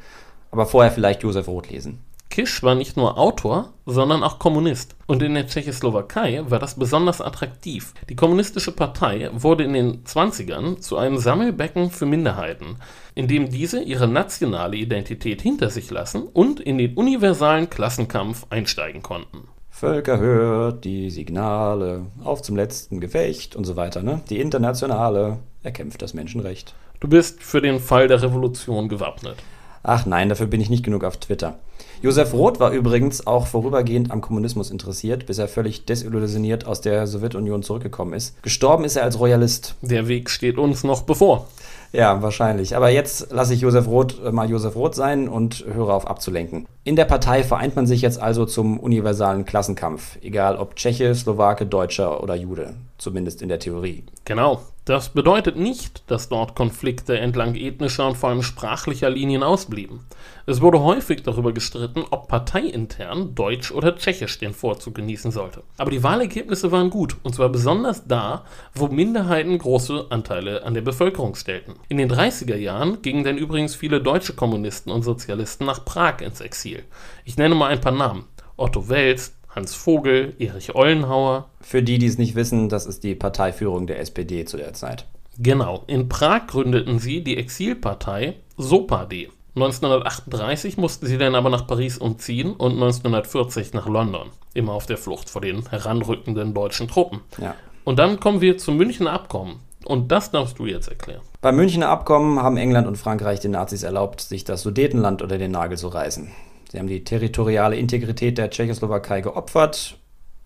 Aber 0.51 0.67
vorher 0.67 0.93
vielleicht 0.93 1.23
Josef 1.23 1.49
Roth 1.49 1.71
lesen. 1.71 2.01
Kisch 2.31 2.63
war 2.63 2.75
nicht 2.75 2.97
nur 2.97 3.19
Autor, 3.19 3.73
sondern 3.87 4.23
auch 4.23 4.39
Kommunist. 4.39 4.97
Und 5.07 5.23
in 5.23 5.35
der 5.35 5.47
Tschechoslowakei 5.47 6.43
war 6.49 6.59
das 6.59 6.75
besonders 6.75 7.21
attraktiv. 7.21 7.95
Die 8.09 8.17
Kommunistische 8.17 8.73
Partei 8.73 9.31
wurde 9.33 9.65
in 9.65 9.73
den 9.73 10.05
20ern 10.05 10.79
zu 10.81 10.99
einem 10.99 11.19
Sammelbecken 11.19 11.91
für 11.91 12.07
Minderheiten, 12.07 12.77
in 13.15 13.29
dem 13.29 13.49
diese 13.49 13.83
ihre 13.83 14.07
nationale 14.07 14.77
Identität 14.77 15.41
hinter 15.43 15.71
sich 15.71 15.91
lassen 15.91 16.23
und 16.23 16.61
in 16.61 16.79
den 16.79 16.95
universalen 16.95 17.71
Klassenkampf 17.71 18.47
einsteigen 18.51 19.03
konnten. 19.03 19.49
Völker 19.71 20.19
hört 20.19 20.85
die 20.85 21.09
Signale, 21.09 22.07
auf 22.25 22.43
zum 22.43 22.57
letzten 22.57 23.01
Gefecht 23.01 23.55
und 23.55 23.65
so 23.65 23.77
weiter, 23.77 24.03
ne? 24.03 24.23
Die 24.29 24.41
Internationale 24.41 25.39
erkämpft 25.63 26.03
das 26.03 26.15
Menschenrecht. 26.15 26.75
Du 27.01 27.09
bist 27.09 27.43
für 27.43 27.61
den 27.61 27.79
Fall 27.79 28.09
der 28.09 28.21
Revolution 28.21 28.89
gewappnet. 28.89 29.37
Ach 29.83 30.07
nein, 30.07 30.29
dafür 30.29 30.47
bin 30.47 30.61
ich 30.61 30.71
nicht 30.71 30.85
genug 30.85 31.05
auf 31.05 31.17
Twitter. 31.17 31.59
Josef 32.01 32.33
Roth 32.33 32.61
war 32.61 32.71
übrigens 32.71 33.27
auch 33.27 33.47
vorübergehend 33.47 34.11
am 34.11 34.21
Kommunismus 34.21 34.71
interessiert, 34.71 35.27
bis 35.27 35.39
er 35.39 35.49
völlig 35.49 35.85
desillusioniert 35.85 36.67
aus 36.67 36.81
der 36.81 37.07
Sowjetunion 37.07 37.63
zurückgekommen 37.63 38.13
ist. 38.13 38.41
Gestorben 38.43 38.85
ist 38.85 38.97
er 38.97 39.03
als 39.03 39.19
Royalist. 39.19 39.75
Der 39.83 40.07
Weg 40.07 40.31
steht 40.31 40.59
uns 40.59 40.85
noch 40.85 41.03
bevor. 41.03 41.47
Ja, 41.93 42.23
wahrscheinlich. 42.23 42.77
Aber 42.77 42.91
jetzt 42.91 43.33
lasse 43.33 43.55
ich 43.55 43.63
Josef 43.63 43.87
Roth 43.87 44.23
äh, 44.23 44.31
mal 44.31 44.49
Josef 44.49 44.77
Roth 44.77 44.95
sein 44.95 45.29
und 45.29 45.65
höre 45.73 45.95
auf 45.95 46.07
abzulenken. 46.07 46.67
In 46.85 46.97
der 46.97 47.07
Partei 47.07 47.43
vereint 47.43 47.77
man 47.77 47.87
sich 47.87 48.03
jetzt 48.03 48.21
also 48.21 48.45
zum 48.45 48.79
universalen 48.79 49.45
Klassenkampf, 49.45 50.19
egal 50.23 50.57
ob 50.57 50.77
Tscheche, 50.77 51.15
Slowake, 51.15 51.67
Deutscher 51.67 52.23
oder 52.23 52.35
Jude, 52.35 52.75
zumindest 52.99 53.43
in 53.43 53.49
der 53.49 53.59
Theorie. 53.59 54.05
Genau. 54.25 54.61
Das 54.89 55.11
bedeutet 55.11 55.57
nicht, 55.57 56.11
dass 56.11 56.31
dort 56.31 56.57
Konflikte 56.57 57.19
entlang 57.19 57.55
ethnischer 57.57 58.09
und 58.09 58.17
vor 58.17 58.31
allem 58.31 58.43
sprachlicher 58.43 59.11
Linien 59.11 59.43
ausblieben. 59.43 60.07
Es 60.47 60.63
wurde 60.63 60.81
häufig 60.81 61.23
darüber 61.23 61.53
gestritten, 61.53 62.05
ob 62.11 62.29
parteiintern 62.29 63.35
Deutsch 63.35 63.71
oder 63.71 63.97
Tschechisch 63.97 64.39
den 64.39 64.55
Vorzug 64.55 64.95
genießen 64.95 65.31
sollte. 65.31 65.63
Aber 65.77 65.91
die 65.91 66.03
Wahlergebnisse 66.03 66.73
waren 66.73 66.89
gut, 66.89 67.17
und 67.23 67.35
zwar 67.35 67.51
besonders 67.51 68.07
da, 68.07 68.47
wo 68.75 68.87
Minderheiten 68.87 69.59
große 69.59 70.07
Anteile 70.09 70.63
an 70.65 70.73
der 70.73 70.81
Bevölkerung 70.81 71.35
stellten. 71.35 71.75
In 71.91 71.99
den 71.99 72.11
30er 72.11 72.57
Jahren 72.57 73.03
gingen 73.03 73.25
denn 73.25 73.37
übrigens 73.37 73.75
viele 73.75 74.01
deutsche 74.01 74.33
Kommunisten 74.33 74.91
und 74.91 75.03
Sozialisten 75.03 75.67
nach 75.67 75.85
Prag 75.85 76.23
ins 76.23 76.41
Exil. 76.41 76.83
Ich 77.27 77.37
nenne 77.37 77.55
mal 77.55 77.71
ein 77.71 77.83
paar 77.83 77.93
Namen. 77.93 78.25
Otto 78.57 78.89
Wels, 78.89 79.38
Hans 79.59 79.75
Vogel, 79.75 80.35
Erich 80.39 80.77
Ollenhauer. 80.77 81.49
Für 81.61 81.83
die, 81.83 81.99
die 81.99 82.07
es 82.07 82.17
nicht 82.17 82.37
wissen, 82.37 82.69
das 82.69 82.87
ist 82.87 83.03
die 83.03 83.17
Parteiführung 83.17 83.89
der 83.89 83.99
SPD 83.99 84.45
zu 84.45 84.57
der 84.57 84.73
Zeit. 84.73 85.05
Genau, 85.37 85.83
in 85.89 86.09
Prag 86.09 86.47
gründeten 86.47 87.01
sie 87.01 87.25
die 87.25 87.37
Exilpartei 87.37 88.37
SOPAD. 88.57 89.31
1938 89.57 90.77
mussten 90.77 91.07
sie 91.07 91.19
dann 91.19 91.35
aber 91.35 91.51
nach 91.51 91.67
Paris 91.67 91.99
umziehen 91.99 92.53
und 92.53 92.75
1940 92.75 93.73
nach 93.73 93.89
London, 93.89 94.29
immer 94.55 94.75
auf 94.75 94.87
der 94.87 94.97
Flucht 94.97 95.29
vor 95.29 95.41
den 95.41 95.69
heranrückenden 95.69 96.55
deutschen 96.55 96.87
Truppen. 96.87 97.23
Ja. 97.39 97.57
Und 97.83 97.99
dann 97.99 98.21
kommen 98.21 98.41
wir 98.41 98.59
zum 98.59 98.77
Münchner 98.77 99.13
Abkommen. 99.13 99.57
Und 99.85 100.13
das 100.13 100.31
darfst 100.31 100.61
du 100.61 100.67
jetzt 100.67 100.87
erklären. 100.87 101.23
Beim 101.41 101.57
Münchner 101.57 101.89
Abkommen 101.89 102.41
haben 102.41 102.59
England 102.59 102.87
und 102.87 102.97
Frankreich 102.97 103.41
den 103.41 103.53
Nazis 103.53 103.83
erlaubt, 103.83 104.21
sich 104.21 104.45
das 104.45 104.63
Sudetenland 104.63 105.21
unter 105.21 105.39
den 105.39 105.51
Nagel 105.51 105.79
zu 105.79 105.89
reißen. 105.89 106.31
Sie 106.71 106.79
haben 106.79 106.87
die 106.87 107.05
territoriale 107.05 107.77
Integrität 107.77 108.37
der 108.37 108.51
Tschechoslowakei 108.51 109.23
geopfert, 109.23 109.97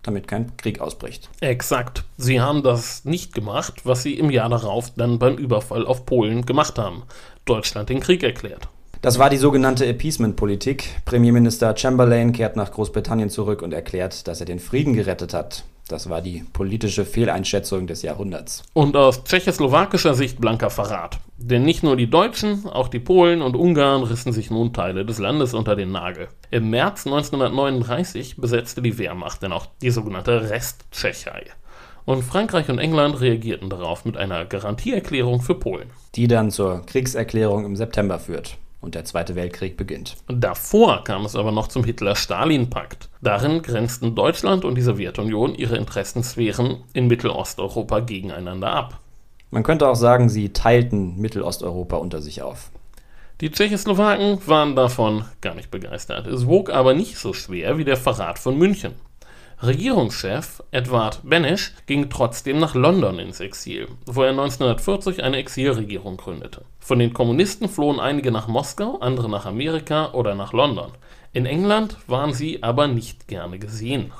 damit 0.03 0.27
kein 0.27 0.55
Krieg 0.57 0.79
ausbricht. 0.79 1.29
Exakt. 1.41 2.05
Sie 2.17 2.39
haben 2.39 2.63
das 2.63 3.03
nicht 3.03 3.33
gemacht, 3.33 3.81
was 3.85 4.03
sie 4.03 4.13
im 4.13 4.29
Jahr 4.29 4.49
darauf 4.49 4.91
dann 4.95 5.19
beim 5.19 5.35
Überfall 5.35 5.85
auf 5.85 6.05
Polen 6.05 6.45
gemacht 6.45 6.77
haben. 6.77 7.03
Deutschland 7.45 7.89
den 7.89 7.99
Krieg 7.99 8.23
erklärt. 8.23 8.69
Das 9.01 9.19
war 9.19 9.29
die 9.29 9.37
sogenannte 9.37 9.85
Appeasement-Politik. 9.85 11.01
Premierminister 11.03 11.75
Chamberlain 11.75 12.31
kehrt 12.31 12.55
nach 12.55 12.71
Großbritannien 12.71 13.29
zurück 13.29 13.61
und 13.61 13.73
erklärt, 13.73 14.29
dass 14.29 14.39
er 14.39 14.45
den 14.45 14.59
Frieden 14.59 14.93
gerettet 14.93 15.33
hat. 15.33 15.65
Das 15.87 16.09
war 16.09 16.21
die 16.21 16.45
politische 16.53 17.05
Fehleinschätzung 17.05 17.87
des 17.87 18.01
Jahrhunderts. 18.03 18.63
Und 18.73 18.95
aus 18.95 19.23
tschechoslowakischer 19.23 20.13
Sicht 20.13 20.39
blanker 20.39 20.69
Verrat. 20.69 21.19
Denn 21.37 21.63
nicht 21.63 21.83
nur 21.83 21.97
die 21.97 22.09
Deutschen, 22.09 22.67
auch 22.67 22.87
die 22.87 22.99
Polen 22.99 23.41
und 23.41 23.55
Ungarn 23.55 24.03
rissen 24.03 24.31
sich 24.31 24.49
nun 24.49 24.71
Teile 24.71 25.05
des 25.05 25.19
Landes 25.19 25.53
unter 25.53 25.75
den 25.75 25.91
Nagel. 25.91 26.29
Im 26.51 26.69
März 26.69 27.05
1939 27.05 28.37
besetzte 28.37 28.81
die 28.81 28.97
Wehrmacht 28.97 29.43
dann 29.43 29.51
auch 29.51 29.67
die 29.81 29.91
sogenannte 29.91 30.49
Resttschechei. 30.49 31.47
Und 32.05 32.23
Frankreich 32.23 32.69
und 32.69 32.79
England 32.79 33.19
reagierten 33.19 33.69
darauf 33.69 34.05
mit 34.05 34.17
einer 34.17 34.45
Garantieerklärung 34.45 35.41
für 35.41 35.55
Polen. 35.55 35.89
Die 36.15 36.27
dann 36.27 36.51
zur 36.51 36.85
Kriegserklärung 36.85 37.65
im 37.65 37.75
September 37.75 38.19
führt 38.19 38.57
und 38.83 38.95
der 38.95 39.05
Zweite 39.05 39.35
Weltkrieg 39.35 39.77
beginnt. 39.77 40.17
Davor 40.27 41.03
kam 41.03 41.25
es 41.25 41.35
aber 41.35 41.51
noch 41.51 41.67
zum 41.67 41.83
Hitler-Stalin-Pakt. 41.83 43.09
Darin 43.21 43.61
grenzten 43.61 44.13
Deutschland 44.13 44.65
und 44.65 44.75
die 44.75 44.81
Sowjetunion 44.81 45.55
ihre 45.55 45.77
Interessensphären 45.77 46.83
in 46.93 47.07
Mittelosteuropa 47.07 48.01
gegeneinander 48.01 48.71
ab. 48.71 48.99
Man 49.49 49.63
könnte 49.63 49.87
auch 49.87 49.95
sagen, 49.95 50.29
sie 50.29 50.49
teilten 50.49 51.19
Mittelosteuropa 51.19 51.97
unter 51.97 52.21
sich 52.21 52.41
auf. 52.41 52.71
Die 53.41 53.51
Tschechoslowaken 53.51 54.39
waren 54.47 54.75
davon 54.75 55.25
gar 55.41 55.55
nicht 55.55 55.71
begeistert. 55.71 56.27
Es 56.27 56.47
wog 56.47 56.69
aber 56.69 56.93
nicht 56.93 57.17
so 57.17 57.33
schwer 57.33 57.77
wie 57.77 57.83
der 57.83 57.97
Verrat 57.97 58.39
von 58.39 58.57
München. 58.57 58.93
Regierungschef 59.63 60.61
Edward 60.71 61.21
Benesch 61.23 61.73
ging 61.85 62.09
trotzdem 62.09 62.59
nach 62.59 62.75
London 62.75 63.17
ins 63.17 63.39
Exil, 63.39 63.87
wo 64.05 64.23
er 64.23 64.31
1940 64.31 65.23
eine 65.23 65.37
Exilregierung 65.37 66.17
gründete. 66.17 66.65
Von 66.79 66.99
den 66.99 67.13
Kommunisten 67.13 67.69
flohen 67.69 68.01
einige 68.01 68.29
nach 68.29 68.49
Moskau, 68.49 68.97
andere 68.99 69.29
nach 69.29 69.45
Amerika 69.45 70.11
oder 70.11 70.35
nach 70.35 70.51
London. 70.51 70.91
In 71.31 71.45
England 71.45 71.95
waren 72.07 72.33
sie 72.33 72.61
aber 72.61 72.89
nicht 72.89 73.29
gerne 73.29 73.57
gesehen. 73.57 74.11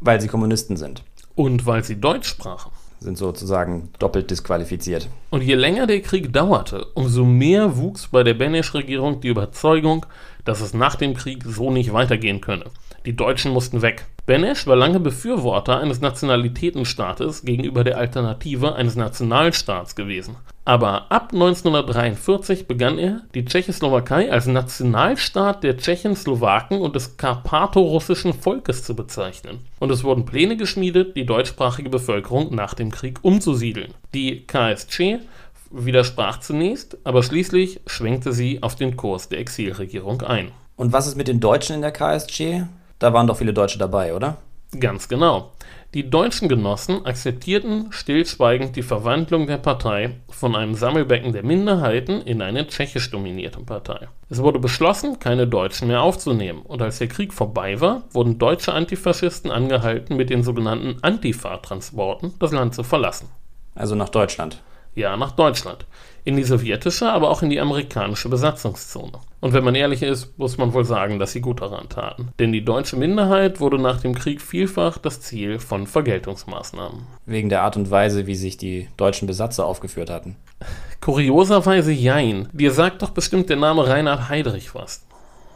Weil 0.00 0.20
sie 0.20 0.26
Kommunisten 0.26 0.76
sind. 0.76 1.04
Und 1.36 1.64
weil 1.64 1.84
sie 1.84 2.00
Deutsch 2.00 2.28
sprachen. 2.28 2.72
Sind 2.98 3.16
sozusagen 3.16 3.90
doppelt 4.00 4.32
disqualifiziert. 4.32 5.08
Und 5.30 5.42
je 5.42 5.54
länger 5.54 5.86
der 5.86 6.00
Krieg 6.00 6.32
dauerte, 6.32 6.84
umso 6.94 7.24
mehr 7.24 7.76
wuchs 7.76 8.08
bei 8.08 8.24
der 8.24 8.34
Benesch-Regierung 8.34 9.20
die 9.20 9.28
Überzeugung, 9.28 10.04
dass 10.48 10.62
es 10.62 10.72
nach 10.72 10.96
dem 10.96 11.12
Krieg 11.12 11.44
so 11.44 11.70
nicht 11.70 11.92
weitergehen 11.92 12.40
könne. 12.40 12.64
Die 13.04 13.14
Deutschen 13.14 13.52
mussten 13.52 13.82
weg. 13.82 14.06
Benesch 14.24 14.66
war 14.66 14.76
lange 14.76 14.98
Befürworter 14.98 15.78
eines 15.78 16.00
Nationalitätenstaates 16.00 17.42
gegenüber 17.42 17.84
der 17.84 17.98
Alternative 17.98 18.74
eines 18.74 18.96
Nationalstaats 18.96 19.94
gewesen. 19.94 20.36
Aber 20.64 21.10
ab 21.10 21.32
1943 21.32 22.66
begann 22.66 22.98
er, 22.98 23.22
die 23.34 23.44
Tschechoslowakei 23.44 24.32
als 24.32 24.46
Nationalstaat 24.46 25.64
der 25.64 25.76
Tschechen, 25.76 26.16
Slowaken 26.16 26.80
und 26.80 26.94
des 26.94 27.16
karpato-russischen 27.18 28.32
Volkes 28.32 28.84
zu 28.84 28.96
bezeichnen. 28.96 29.60
Und 29.78 29.90
es 29.90 30.02
wurden 30.02 30.24
Pläne 30.24 30.56
geschmiedet, 30.56 31.14
die 31.16 31.26
deutschsprachige 31.26 31.90
Bevölkerung 31.90 32.54
nach 32.54 32.72
dem 32.74 32.90
Krieg 32.90 33.18
umzusiedeln. 33.22 33.92
Die 34.14 34.46
KSC 34.46 35.20
widersprach 35.70 36.40
zunächst, 36.40 36.98
aber 37.04 37.22
schließlich 37.22 37.80
schwenkte 37.86 38.32
sie 38.32 38.62
auf 38.62 38.74
den 38.74 38.96
Kurs 38.96 39.28
der 39.28 39.40
Exilregierung 39.40 40.22
ein. 40.22 40.52
Und 40.76 40.92
was 40.92 41.06
ist 41.06 41.16
mit 41.16 41.28
den 41.28 41.40
Deutschen 41.40 41.74
in 41.74 41.82
der 41.82 41.92
KSC? 41.92 42.66
Da 42.98 43.12
waren 43.12 43.26
doch 43.26 43.36
viele 43.36 43.52
Deutsche 43.52 43.78
dabei, 43.78 44.14
oder? 44.14 44.38
Ganz 44.78 45.08
genau. 45.08 45.52
Die 45.94 46.10
deutschen 46.10 46.50
Genossen 46.50 47.06
akzeptierten 47.06 47.86
stillschweigend 47.90 48.76
die 48.76 48.82
Verwandlung 48.82 49.46
der 49.46 49.56
Partei 49.56 50.16
von 50.28 50.54
einem 50.54 50.74
Sammelbecken 50.74 51.32
der 51.32 51.42
Minderheiten 51.42 52.20
in 52.20 52.42
eine 52.42 52.66
tschechisch 52.66 53.10
dominierte 53.10 53.60
Partei. 53.60 54.08
Es 54.28 54.42
wurde 54.42 54.58
beschlossen, 54.58 55.18
keine 55.18 55.46
Deutschen 55.46 55.88
mehr 55.88 56.02
aufzunehmen, 56.02 56.60
und 56.60 56.82
als 56.82 56.98
der 56.98 57.08
Krieg 57.08 57.32
vorbei 57.32 57.80
war, 57.80 58.02
wurden 58.12 58.38
deutsche 58.38 58.74
Antifaschisten 58.74 59.50
angehalten, 59.50 60.18
mit 60.18 60.28
den 60.28 60.42
sogenannten 60.42 60.96
Antifa-Transporten 61.00 62.34
das 62.38 62.52
Land 62.52 62.74
zu 62.74 62.82
verlassen. 62.82 63.30
Also 63.74 63.94
nach 63.94 64.10
Deutschland. 64.10 64.60
Ja, 64.98 65.16
nach 65.16 65.30
Deutschland 65.30 65.86
in 66.24 66.36
die 66.36 66.42
sowjetische, 66.42 67.08
aber 67.08 67.30
auch 67.30 67.40
in 67.40 67.50
die 67.50 67.60
amerikanische 67.60 68.28
Besatzungszone. 68.28 69.12
Und 69.40 69.52
wenn 69.52 69.62
man 69.62 69.76
ehrlich 69.76 70.02
ist, 70.02 70.36
muss 70.36 70.58
man 70.58 70.74
wohl 70.74 70.84
sagen, 70.84 71.20
dass 71.20 71.30
sie 71.30 71.40
gut 71.40 71.60
daran 71.60 71.88
taten. 71.88 72.30
Denn 72.40 72.52
die 72.52 72.64
deutsche 72.64 72.96
Minderheit 72.96 73.60
wurde 73.60 73.78
nach 73.78 74.00
dem 74.00 74.16
Krieg 74.16 74.42
vielfach 74.42 74.98
das 74.98 75.20
Ziel 75.20 75.60
von 75.60 75.86
Vergeltungsmaßnahmen. 75.86 77.06
Wegen 77.26 77.48
der 77.48 77.62
Art 77.62 77.76
und 77.76 77.92
Weise, 77.92 78.26
wie 78.26 78.34
sich 78.34 78.56
die 78.56 78.88
deutschen 78.96 79.28
Besatzer 79.28 79.64
aufgeführt 79.64 80.10
hatten. 80.10 80.34
Kurioserweise 81.00 81.92
jein. 81.92 82.48
Dir 82.52 82.72
sagt 82.72 83.02
doch 83.02 83.10
bestimmt 83.10 83.48
der 83.48 83.56
Name 83.56 83.86
Reinhard 83.86 84.28
Heydrich 84.28 84.74
was. 84.74 85.06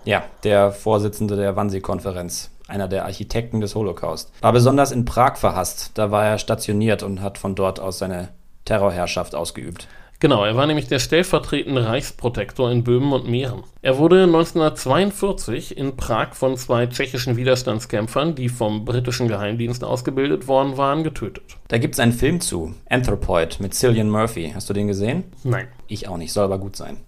Ja, 0.04 0.22
der 0.44 0.70
Vorsitzende 0.70 1.34
der 1.34 1.56
Wannsee-Konferenz 1.56 2.52
einer 2.68 2.88
der 2.88 3.04
Architekten 3.04 3.60
des 3.60 3.74
Holocaust. 3.74 4.32
War 4.40 4.52
besonders 4.52 4.92
in 4.92 5.04
Prag 5.04 5.36
verhasst. 5.36 5.90
Da 5.94 6.10
war 6.10 6.24
er 6.24 6.38
stationiert 6.38 7.02
und 7.02 7.20
hat 7.20 7.36
von 7.36 7.54
dort 7.54 7.80
aus 7.80 7.98
seine 7.98 8.30
Terrorherrschaft 8.64 9.34
ausgeübt. 9.34 9.88
Genau, 10.22 10.44
er 10.44 10.54
war 10.54 10.66
nämlich 10.68 10.86
der 10.86 11.00
stellvertretende 11.00 11.84
Reichsprotektor 11.84 12.70
in 12.70 12.84
Böhmen 12.84 13.12
und 13.12 13.28
Mähren. 13.28 13.64
Er 13.82 13.98
wurde 13.98 14.22
1942 14.22 15.76
in 15.76 15.96
Prag 15.96 16.34
von 16.34 16.56
zwei 16.56 16.86
tschechischen 16.86 17.36
Widerstandskämpfern, 17.36 18.36
die 18.36 18.48
vom 18.48 18.84
britischen 18.84 19.26
Geheimdienst 19.26 19.82
ausgebildet 19.82 20.46
worden 20.46 20.76
waren, 20.76 21.02
getötet. 21.02 21.56
Da 21.66 21.78
gibt 21.78 21.94
es 21.94 21.98
einen 21.98 22.12
Film 22.12 22.40
zu, 22.40 22.72
Anthropoid, 22.88 23.58
mit 23.58 23.74
Cillian 23.74 24.08
Murphy. 24.08 24.52
Hast 24.54 24.70
du 24.70 24.74
den 24.74 24.86
gesehen? 24.86 25.24
Nein. 25.42 25.66
Ich 25.88 26.06
auch 26.06 26.18
nicht, 26.18 26.32
soll 26.32 26.44
aber 26.44 26.58
gut 26.58 26.76
sein. 26.76 26.98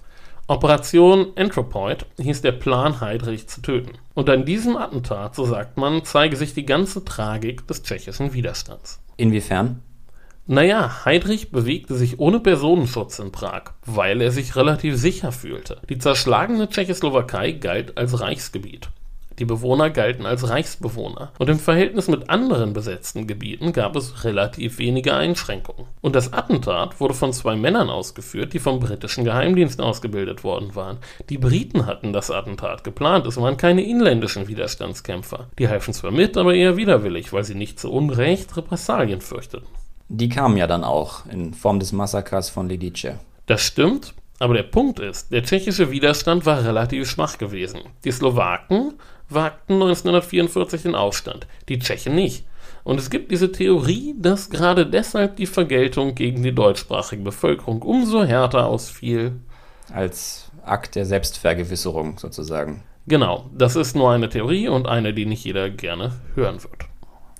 Operation 0.48 1.28
Anthropoid 1.36 2.06
hieß 2.18 2.42
der 2.42 2.50
Plan, 2.50 3.00
Heydrich 3.00 3.48
zu 3.48 3.62
töten. 3.62 3.92
Und 4.14 4.28
an 4.28 4.44
diesem 4.44 4.76
Attentat, 4.76 5.36
so 5.36 5.46
sagt 5.46 5.76
man, 5.76 6.04
zeige 6.04 6.34
sich 6.34 6.52
die 6.52 6.66
ganze 6.66 7.04
Tragik 7.04 7.64
des 7.68 7.84
tschechischen 7.84 8.34
Widerstands. 8.34 9.00
Inwiefern? 9.16 9.82
Naja, 10.46 11.06
Heydrich 11.06 11.52
bewegte 11.52 11.94
sich 11.94 12.18
ohne 12.20 12.38
Personenschutz 12.38 13.18
in 13.18 13.32
Prag, 13.32 13.72
weil 13.86 14.20
er 14.20 14.30
sich 14.30 14.56
relativ 14.56 14.98
sicher 14.98 15.32
fühlte. 15.32 15.80
Die 15.88 15.96
zerschlagene 15.96 16.68
Tschechoslowakei 16.68 17.52
galt 17.52 17.96
als 17.96 18.20
Reichsgebiet. 18.20 18.90
Die 19.38 19.46
Bewohner 19.46 19.88
galten 19.88 20.26
als 20.26 20.48
Reichsbewohner. 20.48 21.32
Und 21.38 21.48
im 21.48 21.58
Verhältnis 21.58 22.08
mit 22.08 22.28
anderen 22.28 22.74
besetzten 22.74 23.26
Gebieten 23.26 23.72
gab 23.72 23.96
es 23.96 24.22
relativ 24.24 24.78
wenige 24.78 25.14
Einschränkungen. 25.14 25.86
Und 26.02 26.14
das 26.14 26.32
Attentat 26.34 27.00
wurde 27.00 27.14
von 27.14 27.32
zwei 27.32 27.56
Männern 27.56 27.88
ausgeführt, 27.88 28.52
die 28.52 28.60
vom 28.60 28.78
britischen 28.80 29.24
Geheimdienst 29.24 29.80
ausgebildet 29.80 30.44
worden 30.44 30.76
waren. 30.76 30.98
Die 31.30 31.38
Briten 31.38 31.86
hatten 31.86 32.12
das 32.12 32.30
Attentat 32.30 32.84
geplant. 32.84 33.26
Es 33.26 33.38
waren 33.38 33.56
keine 33.56 33.82
inländischen 33.82 34.46
Widerstandskämpfer. 34.46 35.48
Die 35.58 35.68
halfen 35.68 35.94
zwar 35.94 36.12
mit, 36.12 36.36
aber 36.36 36.54
eher 36.54 36.76
widerwillig, 36.76 37.32
weil 37.32 37.44
sie 37.44 37.56
nicht 37.56 37.80
zu 37.80 37.90
Unrecht 37.90 38.56
Repressalien 38.56 39.22
fürchteten. 39.22 39.66
Die 40.08 40.28
kamen 40.28 40.56
ja 40.56 40.66
dann 40.66 40.84
auch 40.84 41.26
in 41.26 41.54
Form 41.54 41.80
des 41.80 41.92
Massakers 41.92 42.50
von 42.50 42.68
Lidice. 42.68 43.18
Das 43.46 43.62
stimmt, 43.62 44.14
aber 44.38 44.54
der 44.54 44.64
Punkt 44.64 45.00
ist, 45.00 45.32
der 45.32 45.42
tschechische 45.42 45.90
Widerstand 45.90 46.44
war 46.46 46.64
relativ 46.64 47.08
schwach 47.08 47.38
gewesen. 47.38 47.80
Die 48.04 48.12
Slowaken 48.12 48.94
wagten 49.28 49.74
1944 49.74 50.82
den 50.82 50.94
Aufstand, 50.94 51.46
die 51.68 51.78
Tschechen 51.78 52.14
nicht. 52.14 52.44
Und 52.82 52.98
es 52.98 53.08
gibt 53.08 53.30
diese 53.30 53.50
Theorie, 53.50 54.14
dass 54.18 54.50
gerade 54.50 54.86
deshalb 54.86 55.36
die 55.36 55.46
Vergeltung 55.46 56.14
gegen 56.14 56.42
die 56.42 56.54
deutschsprachige 56.54 57.22
Bevölkerung 57.22 57.80
umso 57.82 58.24
härter 58.24 58.66
ausfiel. 58.66 59.40
Als 59.92 60.50
Akt 60.64 60.94
der 60.94 61.06
Selbstvergewisserung 61.06 62.18
sozusagen. 62.18 62.82
Genau, 63.06 63.50
das 63.54 63.76
ist 63.76 63.94
nur 63.94 64.10
eine 64.10 64.28
Theorie 64.28 64.68
und 64.68 64.86
eine, 64.86 65.12
die 65.12 65.26
nicht 65.26 65.44
jeder 65.44 65.68
gerne 65.70 66.12
hören 66.34 66.62
wird. 66.62 66.86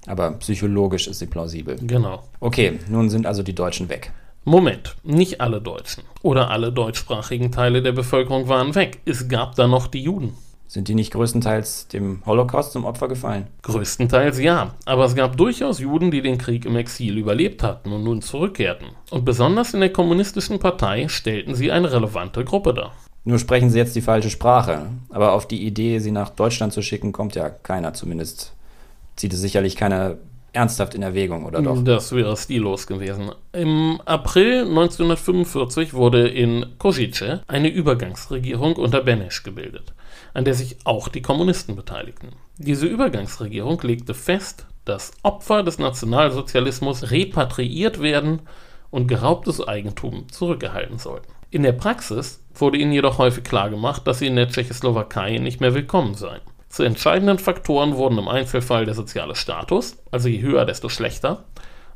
Aber 0.07 0.33
psychologisch 0.33 1.07
ist 1.07 1.19
sie 1.19 1.27
plausibel. 1.27 1.77
Genau. 1.81 2.23
Okay, 2.41 2.79
nun 2.89 3.11
sind 3.11 3.27
also 3.27 3.43
die 3.43 3.55
Deutschen 3.55 3.89
weg. 3.89 4.13
Moment, 4.45 4.97
nicht 5.03 5.41
alle 5.41 5.63
Deutschen 5.63 6.05
oder 6.23 6.51
alle 6.51 6.71
deutschsprachigen 6.71 7.51
Teile 7.51 7.83
der 7.83 7.93
Bevölkerung 7.93 8.49
waren 8.49 8.75
weg. 8.75 9.01
Es 9.07 9.29
gab 9.29 9.55
da 9.55 9.67
noch 9.67 9.87
die 9.87 10.03
Juden. 10.03 10.35
Sind 10.67 10.89
die 10.89 10.95
nicht 10.95 11.13
größtenteils 11.13 11.89
dem 11.89 12.23
Holocaust 12.27 12.73
zum 12.73 12.85
Opfer 12.85 13.09
gefallen? 13.09 13.47
Größtenteils 13.63 14.41
ja, 14.41 14.75
aber 14.85 15.05
es 15.05 15.15
gab 15.15 15.37
durchaus 15.37 15.79
Juden, 15.79 16.11
die 16.11 16.21
den 16.21 16.37
Krieg 16.37 16.65
im 16.65 16.77
Exil 16.77 17.17
überlebt 17.17 17.63
hatten 17.63 17.93
und 17.93 18.05
nun 18.05 18.23
zurückkehrten. 18.23 18.89
Und 19.11 19.25
besonders 19.25 19.73
in 19.73 19.81
der 19.81 19.93
kommunistischen 19.93 20.59
Partei 20.59 21.09
stellten 21.09 21.55
sie 21.55 21.71
eine 21.71 21.93
relevante 21.93 22.45
Gruppe 22.45 22.75
dar. 22.75 22.93
Nur 23.25 23.39
sprechen 23.39 23.71
sie 23.71 23.79
jetzt 23.79 23.97
die 23.97 24.03
falsche 24.03 24.31
Sprache. 24.31 24.87
Aber 25.11 25.33
auf 25.33 25.49
die 25.49 25.65
Idee, 25.65 26.01
sie 26.01 26.11
nach 26.11 26.29
Deutschland 26.29 26.73
zu 26.73 26.83
schicken, 26.83 27.13
kommt 27.13 27.35
ja 27.35 27.49
keiner. 27.49 27.95
Zumindest 27.95 28.53
zieht 29.16 29.33
es 29.33 29.40
sicherlich 29.40 29.76
keiner 29.76 30.18
ernsthaft 30.54 30.94
in 30.94 31.02
Erwägung, 31.02 31.44
oder 31.44 31.61
doch? 31.61 31.83
Das 31.83 32.12
wäre 32.12 32.37
stillos 32.37 32.87
gewesen. 32.87 33.33
Im 33.52 34.00
April 34.04 34.61
1945 34.61 35.94
wurde 35.94 36.28
in 36.28 36.66
Košice 36.78 37.40
eine 37.47 37.68
Übergangsregierung 37.68 38.76
unter 38.76 39.02
Benesch 39.02 39.42
gebildet, 39.42 39.92
an 40.33 40.44
der 40.44 40.54
sich 40.54 40.76
auch 40.85 41.09
die 41.09 41.23
Kommunisten 41.23 41.76
beteiligten. 41.76 42.28
Diese 42.59 42.87
Übergangsregierung 42.87 43.80
legte 43.83 44.14
fest, 44.14 44.66
dass 44.85 45.12
Opfer 45.23 45.62
des 45.62 45.78
Nationalsozialismus 45.78 47.11
repatriiert 47.11 48.00
werden 48.00 48.42
und 48.90 49.09
geraubtes 49.09 49.66
Eigentum 49.66 50.28
zurückgehalten 50.28 50.99
sollten. 50.99 51.33
In 51.50 51.62
der 51.62 51.73
Praxis 51.73 52.40
wurde 52.54 52.78
ihnen 52.78 52.92
jedoch 52.92 53.18
häufig 53.18 53.44
klargemacht, 53.44 54.06
dass 54.06 54.21
sie 54.21 54.26
in 54.26 54.37
der 54.37 54.49
Tschechoslowakei 54.49 55.38
nicht 55.38 55.61
mehr 55.61 55.75
willkommen 55.75 56.14
seien. 56.14 56.40
Zu 56.75 56.83
entscheidenden 56.83 57.38
Faktoren 57.38 57.95
wurden 57.95 58.19
im 58.19 58.26
Einzelfall 58.26 58.85
der 58.85 58.95
soziale 58.95 59.37
Status, 59.37 59.97
also 60.11 60.28
je 60.28 60.40
höher, 60.40 60.64
desto 60.64 60.88
schlechter, 60.88 61.45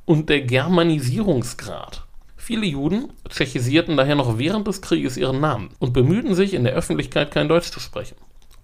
und 0.04 0.28
der 0.28 0.42
Germanisierungsgrad. 0.42 2.04
Viele 2.36 2.64
Juden 2.64 3.12
tschechisierten 3.28 3.96
daher 3.96 4.14
noch 4.14 4.38
während 4.38 4.68
des 4.68 4.80
Krieges 4.80 5.16
ihren 5.16 5.40
Namen 5.40 5.70
und 5.80 5.92
bemühten 5.92 6.36
sich, 6.36 6.54
in 6.54 6.62
der 6.62 6.74
Öffentlichkeit 6.74 7.32
kein 7.32 7.48
Deutsch 7.48 7.72
zu 7.72 7.80
sprechen. 7.80 8.14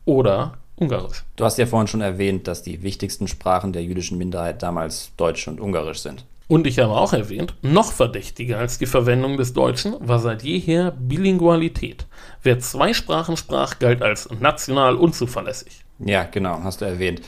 Oder 0.04 0.59
Ungarisch. 0.76 1.25
Du 1.35 1.44
hast 1.44 1.59
ja 1.59 1.66
vorhin 1.66 1.88
schon 1.88 2.00
erwähnt, 2.00 2.47
dass 2.47 2.62
die 2.62 2.85
wichtigsten 2.85 3.26
Sprachen 3.26 3.73
der 3.73 3.83
jüdischen 3.83 4.16
Minderheit 4.16 4.62
damals 4.62 5.11
Deutsch 5.16 5.49
und 5.49 5.59
Ungarisch 5.59 5.99
sind. 5.99 6.25
Und 6.47 6.68
ich 6.68 6.78
habe 6.78 6.92
auch 6.92 7.12
erwähnt, 7.12 7.56
noch 7.62 7.90
verdächtiger 7.90 8.59
als 8.59 8.78
die 8.78 8.87
Verwendung 8.87 9.37
des 9.37 9.52
Deutschen 9.52 9.97
war 9.99 10.21
seit 10.21 10.44
jeher 10.44 10.92
Bilingualität. 10.92 12.06
Wer 12.44 12.61
zwei 12.61 12.94
Sprachen 12.94 13.37
sprach, 13.37 13.80
galt 13.80 14.00
als 14.00 14.28
national 14.30 14.94
unzuverlässig. 14.94 15.84
Ja, 15.99 16.25
genau, 16.25 16.61
hast 16.63 16.81
du 16.81 16.85
erwähnt. 16.85 17.23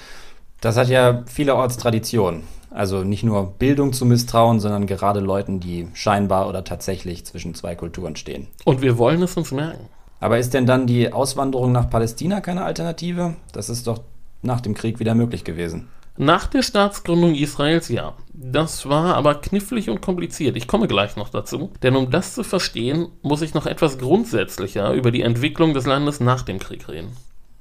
Das 0.60 0.76
hat 0.76 0.88
ja 0.88 1.22
vielerorts 1.26 1.76
Tradition. 1.76 2.42
Also 2.70 3.04
nicht 3.04 3.22
nur 3.22 3.52
Bildung 3.52 3.92
zu 3.92 4.04
misstrauen, 4.04 4.60
sondern 4.60 4.86
gerade 4.86 5.20
Leuten, 5.20 5.60
die 5.60 5.88
scheinbar 5.94 6.48
oder 6.48 6.64
tatsächlich 6.64 7.24
zwischen 7.24 7.54
zwei 7.54 7.74
Kulturen 7.74 8.16
stehen. 8.16 8.48
Und 8.64 8.82
wir 8.82 8.98
wollen 8.98 9.22
es 9.22 9.36
uns 9.36 9.52
merken. 9.52 9.88
Aber 10.20 10.38
ist 10.38 10.54
denn 10.54 10.66
dann 10.66 10.86
die 10.86 11.12
Auswanderung 11.12 11.72
nach 11.72 11.90
Palästina 11.90 12.40
keine 12.40 12.64
Alternative? 12.64 13.36
Das 13.52 13.68
ist 13.68 13.86
doch 13.86 14.00
nach 14.42 14.60
dem 14.60 14.74
Krieg 14.74 14.98
wieder 14.98 15.14
möglich 15.14 15.44
gewesen. 15.44 15.88
Nach 16.18 16.46
der 16.46 16.62
Staatsgründung 16.62 17.34
Israels 17.34 17.88
ja. 17.88 18.14
Das 18.32 18.88
war 18.88 19.16
aber 19.16 19.34
knifflig 19.34 19.90
und 19.90 20.00
kompliziert. 20.00 20.56
Ich 20.56 20.66
komme 20.66 20.88
gleich 20.88 21.16
noch 21.16 21.28
dazu. 21.28 21.70
Denn 21.82 21.94
um 21.94 22.10
das 22.10 22.34
zu 22.34 22.42
verstehen, 22.42 23.08
muss 23.20 23.42
ich 23.42 23.52
noch 23.52 23.66
etwas 23.66 23.98
grundsätzlicher 23.98 24.92
über 24.94 25.10
die 25.10 25.20
Entwicklung 25.20 25.74
des 25.74 25.84
Landes 25.84 26.20
nach 26.20 26.42
dem 26.42 26.58
Krieg 26.58 26.88
reden. 26.88 27.16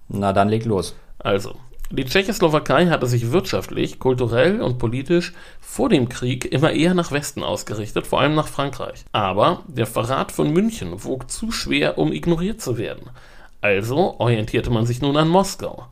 Na, 0.08 0.34
dann 0.34 0.50
leg 0.50 0.66
los. 0.66 0.96
Also, 1.20 1.56
die 1.92 2.06
Tschechoslowakei 2.06 2.88
hatte 2.88 3.06
sich 3.06 3.32
wirtschaftlich, 3.32 4.00
kulturell 4.00 4.62
und 4.62 4.80
politisch 4.80 5.34
vor 5.62 5.88
dem 5.90 6.10
Krieg 6.10 6.46
immer 6.46 6.72
eher 6.72 6.96
nach 6.96 7.12
Westen 7.12 7.44
ausgerichtet, 7.44 8.08
vor 8.08 8.22
allem 8.22 8.34
nach 8.34 8.48
Frankreich. 8.48 9.06
Aber 9.12 9.64
der 9.68 9.86
Verrat 9.86 10.32
von 10.32 10.52
München 10.52 11.04
wog 11.04 11.30
zu 11.30 11.52
schwer, 11.52 11.98
um 11.98 12.12
ignoriert 12.12 12.60
zu 12.60 12.78
werden. 12.78 13.10
Also 13.62 14.20
orientierte 14.20 14.72
man 14.72 14.86
sich 14.86 15.02
nun 15.02 15.16
an 15.16 15.28
Moskau. 15.28 15.88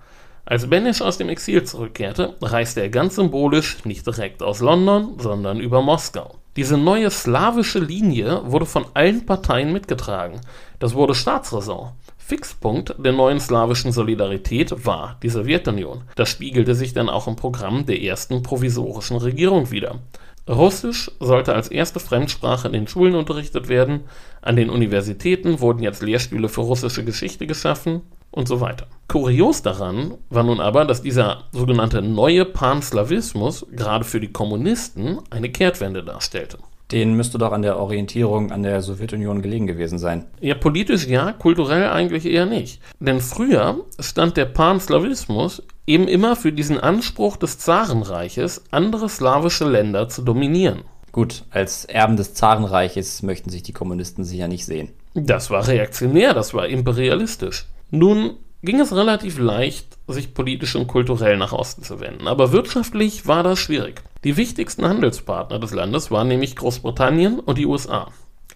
Als 0.46 0.70
Benesch 0.70 1.02
aus 1.02 1.18
dem 1.18 1.30
Exil 1.30 1.64
zurückkehrte, 1.64 2.36
reiste 2.42 2.82
er 2.82 2.90
ganz 2.90 3.16
symbolisch 3.16 3.86
nicht 3.86 4.06
direkt 4.06 4.44
aus 4.44 4.60
London, 4.60 5.20
sondern 5.20 5.60
über 5.60 5.82
Moskau. 5.82 6.36
Diese 6.56 6.78
neue 6.78 7.10
slawische 7.10 7.80
Linie 7.80 8.42
wurde 8.46 8.66
von 8.66 8.86
allen 8.94 9.26
Parteien 9.26 9.72
mitgetragen. 9.72 10.42
Das 10.80 10.94
wurde 10.94 11.16
Staatsräson. 11.16 11.92
Fixpunkt 12.26 12.96
der 12.98 13.12
neuen 13.12 13.42
slawischen 13.42 13.92
Solidarität 13.92 14.86
war 14.86 15.18
die 15.22 15.30
Sowjetunion. 15.30 16.04
Das 16.16 16.30
spiegelte 16.30 16.74
sich 16.74 16.94
dann 16.94 17.10
auch 17.10 17.28
im 17.28 17.36
Programm 17.36 17.86
der 17.86 18.02
ersten 18.02 18.42
provisorischen 18.44 19.18
Regierung 19.18 19.72
wider. 19.72 20.00
Russisch 20.48 21.12
sollte 21.20 21.54
als 21.54 21.68
erste 21.68 22.00
Fremdsprache 22.00 22.68
in 22.68 22.74
den 22.74 22.88
Schulen 22.88 23.16
unterrichtet 23.16 23.68
werden, 23.68 24.06
an 24.42 24.56
den 24.56 24.70
Universitäten 24.70 25.60
wurden 25.60 25.84
jetzt 25.84 26.02
Lehrstühle 26.02 26.48
für 26.48 26.62
russische 26.62 27.04
Geschichte 27.04 27.46
geschaffen 27.46 28.02
und 28.32 28.48
so 28.48 28.62
weiter. 28.62 28.88
Kurios 29.10 29.62
daran 29.62 30.16
war 30.30 30.44
nun 30.44 30.62
aber, 30.62 30.86
dass 30.86 31.02
dieser 31.02 31.44
sogenannte 31.52 32.02
neue 32.02 32.46
Panslawismus 32.46 33.66
gerade 33.72 34.06
für 34.06 34.22
die 34.22 34.32
Kommunisten 34.32 35.20
eine 35.30 35.50
Kehrtwende 35.50 36.04
darstellte. 36.04 36.58
Den 36.94 37.16
müsste 37.16 37.40
doch 37.40 37.52
an 37.52 37.64
der 37.64 37.80
Orientierung 37.80 38.52
an 38.52 38.62
der 38.62 38.84
Sowjetunion 38.84 39.42
gelegen 39.42 39.66
gewesen 39.66 39.98
sein. 39.98 40.26
Ja, 40.40 40.54
politisch 40.54 41.08
ja, 41.08 41.32
kulturell 41.32 41.90
eigentlich 41.90 42.26
eher 42.28 42.46
nicht. 42.46 42.82
Denn 43.00 43.20
früher 43.20 43.80
stand 44.00 44.38
der 44.38 44.46
Panslawismus 44.46 45.64
eben 45.88 46.08
immer 46.08 46.36
für 46.36 46.52
diesen 46.52 46.80
Anspruch 46.80 47.38
des 47.38 47.58
Zarenreiches, 47.58 48.66
andere 48.70 49.10
slawische 49.10 49.68
Länder 49.68 50.08
zu 50.08 50.22
dominieren. 50.22 50.84
Gut, 51.12 51.46
als 51.50 51.86
Erben 51.86 52.16
des 52.16 52.36
Zarenreiches 52.36 53.24
möchten 53.24 53.50
sich 53.50 53.64
die 53.64 53.74
Kommunisten 53.74 54.24
sicher 54.24 54.48
nicht 54.48 54.66
sehen. 54.66 54.90
Das 55.16 55.50
war 55.50 55.68
reaktionär, 55.68 56.36
das 56.36 56.54
war 56.54 56.68
imperialistisch. 56.68 57.66
Nun 57.90 58.38
ging 58.64 58.80
es 58.80 58.96
relativ 58.96 59.38
leicht, 59.38 59.98
sich 60.08 60.34
politisch 60.34 60.76
und 60.76 60.88
kulturell 60.88 61.38
nach 61.38 61.52
Osten 61.52 61.84
zu 61.84 62.00
wenden. 62.00 62.28
Aber 62.28 62.52
wirtschaftlich 62.52 63.28
war 63.28 63.44
das 63.44 63.60
schwierig. 63.60 64.02
Die 64.24 64.38
wichtigsten 64.38 64.86
Handelspartner 64.86 65.60
des 65.60 65.74
Landes 65.74 66.10
waren 66.10 66.30
nämlich 66.30 66.56
Großbritannien 66.56 67.40
und 67.40 67.58
die 67.58 67.66
USA. 67.66 68.08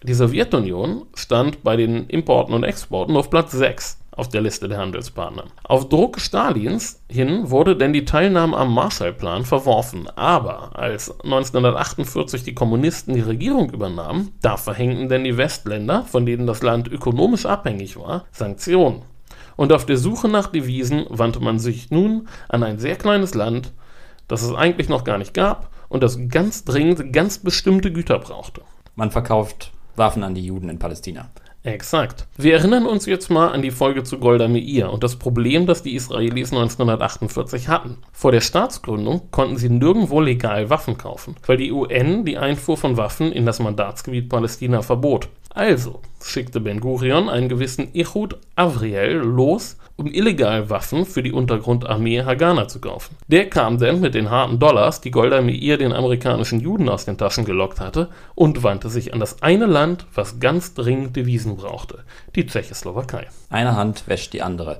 Die 0.02 0.14
Sowjetunion 0.14 1.06
stand 1.14 1.62
bei 1.62 1.76
den 1.76 2.06
Importen 2.06 2.54
und 2.54 2.64
Exporten 2.64 3.16
auf 3.16 3.28
Platz 3.30 3.52
6 3.52 3.98
auf 4.12 4.28
der 4.28 4.40
Liste 4.40 4.68
der 4.68 4.78
Handelspartner. 4.78 5.44
Auf 5.62 5.88
Druck 5.88 6.18
Stalins 6.20 7.04
hin 7.08 7.50
wurde 7.50 7.76
denn 7.76 7.92
die 7.92 8.04
Teilnahme 8.04 8.56
am 8.56 8.74
Marshallplan 8.74 9.44
verworfen. 9.44 10.08
Aber 10.16 10.76
als 10.76 11.10
1948 11.20 12.42
die 12.42 12.54
Kommunisten 12.54 13.14
die 13.14 13.20
Regierung 13.20 13.70
übernahmen, 13.70 14.32
da 14.42 14.56
verhängten 14.56 15.08
denn 15.08 15.24
die 15.24 15.36
Westländer, 15.36 16.04
von 16.04 16.26
denen 16.26 16.46
das 16.46 16.62
Land 16.62 16.88
ökonomisch 16.88 17.46
abhängig 17.46 17.96
war, 17.96 18.24
Sanktionen 18.32 19.02
und 19.58 19.72
auf 19.72 19.84
der 19.84 19.96
Suche 19.98 20.28
nach 20.28 20.46
Devisen 20.46 21.04
wandte 21.08 21.40
man 21.40 21.58
sich 21.58 21.90
nun 21.90 22.28
an 22.48 22.62
ein 22.62 22.78
sehr 22.78 22.94
kleines 22.94 23.34
Land, 23.34 23.72
das 24.28 24.42
es 24.42 24.54
eigentlich 24.54 24.88
noch 24.88 25.02
gar 25.02 25.18
nicht 25.18 25.34
gab 25.34 25.70
und 25.88 26.04
das 26.04 26.16
ganz 26.28 26.64
dringend 26.64 27.12
ganz 27.12 27.38
bestimmte 27.38 27.92
Güter 27.92 28.20
brauchte. 28.20 28.62
Man 28.94 29.10
verkauft 29.10 29.72
Waffen 29.96 30.22
an 30.22 30.36
die 30.36 30.46
Juden 30.46 30.68
in 30.68 30.78
Palästina. 30.78 31.28
Exakt. 31.64 32.28
Wir 32.36 32.54
erinnern 32.54 32.86
uns 32.86 33.06
jetzt 33.06 33.30
mal 33.30 33.48
an 33.48 33.62
die 33.62 33.72
Folge 33.72 34.04
zu 34.04 34.18
Golda 34.18 34.46
Meir 34.46 34.92
und 34.92 35.02
das 35.02 35.16
Problem, 35.16 35.66
das 35.66 35.82
die 35.82 35.96
Israelis 35.96 36.52
1948 36.52 37.66
hatten. 37.66 37.98
Vor 38.12 38.30
der 38.30 38.40
Staatsgründung 38.40 39.32
konnten 39.32 39.56
sie 39.56 39.68
nirgendwo 39.68 40.20
legal 40.20 40.70
Waffen 40.70 40.96
kaufen, 40.98 41.34
weil 41.46 41.56
die 41.56 41.72
UN 41.72 42.24
die 42.24 42.38
Einfuhr 42.38 42.76
von 42.76 42.96
Waffen 42.96 43.32
in 43.32 43.44
das 43.44 43.58
Mandatsgebiet 43.58 44.28
Palästina 44.28 44.82
verbot. 44.82 45.28
Also 45.58 45.98
schickte 46.22 46.60
Ben 46.60 46.78
Gurion 46.78 47.28
einen 47.28 47.48
gewissen 47.48 47.92
Ehud 47.92 48.36
Avriel 48.54 49.14
los, 49.14 49.76
um 49.96 50.06
illegal 50.06 50.70
Waffen 50.70 51.04
für 51.04 51.20
die 51.20 51.32
Untergrundarmee 51.32 52.22
Haganah 52.22 52.68
zu 52.68 52.80
kaufen. 52.80 53.16
Der 53.26 53.50
kam 53.50 53.76
dann 53.78 54.00
mit 54.00 54.14
den 54.14 54.30
harten 54.30 54.60
Dollars, 54.60 55.00
die 55.00 55.10
Golda 55.10 55.42
Meir 55.42 55.76
den 55.76 55.92
amerikanischen 55.92 56.60
Juden 56.60 56.88
aus 56.88 57.06
den 57.06 57.18
Taschen 57.18 57.44
gelockt 57.44 57.80
hatte, 57.80 58.08
und 58.36 58.62
wandte 58.62 58.88
sich 58.88 59.12
an 59.12 59.18
das 59.18 59.42
eine 59.42 59.66
Land, 59.66 60.06
was 60.14 60.38
ganz 60.38 60.74
dringend 60.74 61.16
Devisen 61.16 61.56
brauchte, 61.56 62.04
die 62.36 62.46
Tschechoslowakei. 62.46 63.26
Eine 63.50 63.74
Hand 63.74 64.06
wäscht 64.06 64.34
die 64.34 64.42
andere. 64.42 64.78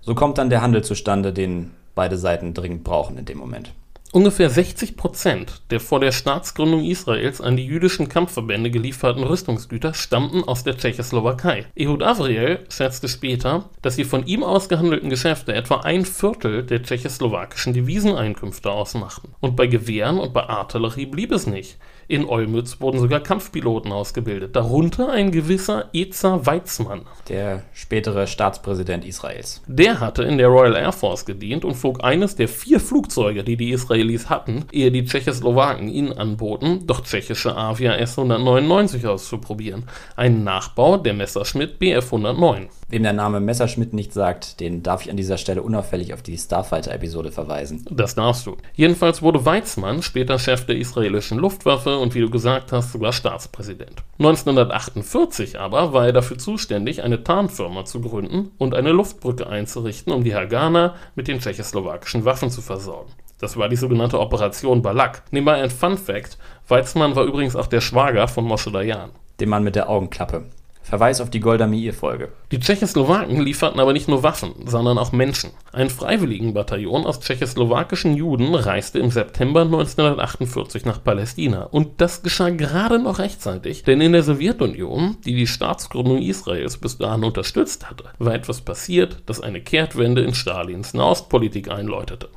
So 0.00 0.16
kommt 0.16 0.38
dann 0.38 0.50
der 0.50 0.60
Handel 0.60 0.82
zustande, 0.82 1.32
den 1.32 1.70
beide 1.94 2.18
Seiten 2.18 2.52
dringend 2.52 2.82
brauchen 2.82 3.16
in 3.16 3.26
dem 3.26 3.38
Moment. 3.38 3.70
Ungefähr 4.12 4.48
60 4.48 4.96
Prozent 4.96 5.62
der 5.70 5.80
vor 5.80 6.00
der 6.00 6.12
Staatsgründung 6.12 6.84
Israels 6.84 7.40
an 7.40 7.56
die 7.56 7.66
jüdischen 7.66 8.08
Kampfverbände 8.08 8.70
gelieferten 8.70 9.24
Rüstungsgüter 9.24 9.94
stammten 9.94 10.44
aus 10.44 10.64
der 10.64 10.76
Tschechoslowakei. 10.76 11.66
Ehud 11.74 12.02
Avriel 12.02 12.60
schätzte 12.70 13.08
später, 13.08 13.68
dass 13.82 13.96
die 13.96 14.04
von 14.04 14.24
ihm 14.26 14.42
ausgehandelten 14.42 15.10
Geschäfte 15.10 15.54
etwa 15.54 15.80
ein 15.80 16.04
Viertel 16.04 16.62
der 16.62 16.82
tschechoslowakischen 16.82 17.74
Deviseneinkünfte 17.74 18.70
ausmachten. 18.70 19.34
Und 19.40 19.56
bei 19.56 19.66
Gewehren 19.66 20.18
und 20.18 20.32
bei 20.32 20.48
Artillerie 20.48 21.06
blieb 21.06 21.32
es 21.32 21.46
nicht. 21.46 21.76
In 22.08 22.24
Olmütz 22.24 22.80
wurden 22.80 23.00
sogar 23.00 23.18
Kampfpiloten 23.18 23.90
ausgebildet, 23.90 24.54
darunter 24.54 25.10
ein 25.10 25.32
gewisser 25.32 25.86
Ezer 25.92 26.46
Weizmann. 26.46 27.02
Der 27.28 27.64
spätere 27.72 28.28
Staatspräsident 28.28 29.04
Israels. 29.04 29.60
Der 29.66 29.98
hatte 29.98 30.22
in 30.22 30.38
der 30.38 30.46
Royal 30.46 30.76
Air 30.76 30.92
Force 30.92 31.24
gedient 31.24 31.64
und 31.64 31.74
flog 31.74 32.04
eines 32.04 32.36
der 32.36 32.46
vier 32.46 32.78
Flugzeuge, 32.78 33.42
die 33.42 33.56
die 33.56 33.72
Israelis 33.72 34.30
hatten, 34.30 34.66
ehe 34.70 34.92
die 34.92 35.04
Tschechoslowaken 35.04 35.88
ihnen 35.88 36.12
anboten, 36.12 36.86
doch 36.86 37.00
tschechische 37.00 37.56
Avia 37.56 37.96
S-199 37.96 39.04
auszuprobieren. 39.08 39.88
Ein 40.14 40.44
Nachbau 40.44 40.98
der 40.98 41.14
Messerschmitt 41.14 41.80
Bf 41.80 42.04
109. 42.04 42.68
Wem 42.88 43.02
der 43.02 43.14
Name 43.14 43.40
Messerschmitt 43.40 43.92
nicht 43.92 44.12
sagt, 44.12 44.60
den 44.60 44.84
darf 44.84 45.02
ich 45.02 45.10
an 45.10 45.16
dieser 45.16 45.38
Stelle 45.38 45.62
unauffällig 45.62 46.14
auf 46.14 46.22
die 46.22 46.38
Starfighter-Episode 46.38 47.32
verweisen. 47.32 47.84
Das 47.90 48.14
darfst 48.14 48.46
du. 48.46 48.56
Jedenfalls 48.74 49.22
wurde 49.22 49.44
Weizmann 49.44 50.02
später 50.02 50.38
Chef 50.38 50.66
der 50.66 50.76
israelischen 50.76 51.38
Luftwaffe 51.38 51.95
und 51.98 52.14
wie 52.14 52.20
du 52.20 52.30
gesagt 52.30 52.72
hast, 52.72 52.92
sogar 52.92 53.12
Staatspräsident. 53.12 54.02
1948 54.18 55.58
aber 55.58 55.92
war 55.92 56.06
er 56.06 56.12
dafür 56.12 56.38
zuständig, 56.38 57.02
eine 57.02 57.22
Tarnfirma 57.24 57.84
zu 57.84 58.00
gründen 58.00 58.52
und 58.58 58.74
eine 58.74 58.92
Luftbrücke 58.92 59.46
einzurichten, 59.46 60.12
um 60.12 60.24
die 60.24 60.34
Hagana 60.34 60.94
mit 61.14 61.28
den 61.28 61.40
tschechoslowakischen 61.40 62.24
Waffen 62.24 62.50
zu 62.50 62.62
versorgen. 62.62 63.12
Das 63.38 63.56
war 63.56 63.68
die 63.68 63.76
sogenannte 63.76 64.18
Operation 64.18 64.82
Balak. 64.82 65.22
Nebenbei 65.30 65.62
ein 65.62 65.70
Fun 65.70 65.98
Fact: 65.98 66.38
Weizmann 66.68 67.16
war 67.16 67.24
übrigens 67.24 67.56
auch 67.56 67.66
der 67.66 67.82
Schwager 67.82 68.28
von 68.28 68.44
Moshe 68.44 68.70
Dayan. 68.70 69.10
Dem 69.40 69.50
Mann 69.50 69.64
mit 69.64 69.76
der 69.76 69.90
Augenklappe. 69.90 70.44
Verweis 70.86 71.20
auf 71.20 71.30
die 71.30 71.40
Golda 71.40 71.66
Meir-Folge. 71.66 72.28
Die 72.52 72.60
Tschechoslowaken 72.60 73.40
lieferten 73.40 73.80
aber 73.80 73.92
nicht 73.92 74.06
nur 74.06 74.22
Waffen, 74.22 74.52
sondern 74.66 74.98
auch 74.98 75.10
Menschen. 75.10 75.50
Ein 75.72 75.90
Freiwilligenbataillon 75.90 77.06
aus 77.06 77.18
tschechoslowakischen 77.18 78.14
Juden 78.14 78.54
reiste 78.54 79.00
im 79.00 79.10
September 79.10 79.62
1948 79.62 80.84
nach 80.84 81.02
Palästina. 81.02 81.64
Und 81.64 82.00
das 82.00 82.22
geschah 82.22 82.50
gerade 82.50 83.00
noch 83.00 83.18
rechtzeitig, 83.18 83.82
denn 83.82 84.00
in 84.00 84.12
der 84.12 84.22
Sowjetunion, 84.22 85.16
die 85.24 85.34
die 85.34 85.48
Staatsgründung 85.48 86.22
Israels 86.22 86.76
bis 86.76 86.98
dahin 86.98 87.24
unterstützt 87.24 87.90
hatte, 87.90 88.04
war 88.20 88.34
etwas 88.34 88.60
passiert, 88.60 89.22
das 89.26 89.40
eine 89.40 89.60
Kehrtwende 89.60 90.22
in 90.22 90.34
Stalins 90.34 90.94
Nahostpolitik 90.94 91.68
einläutete. 91.68 92.28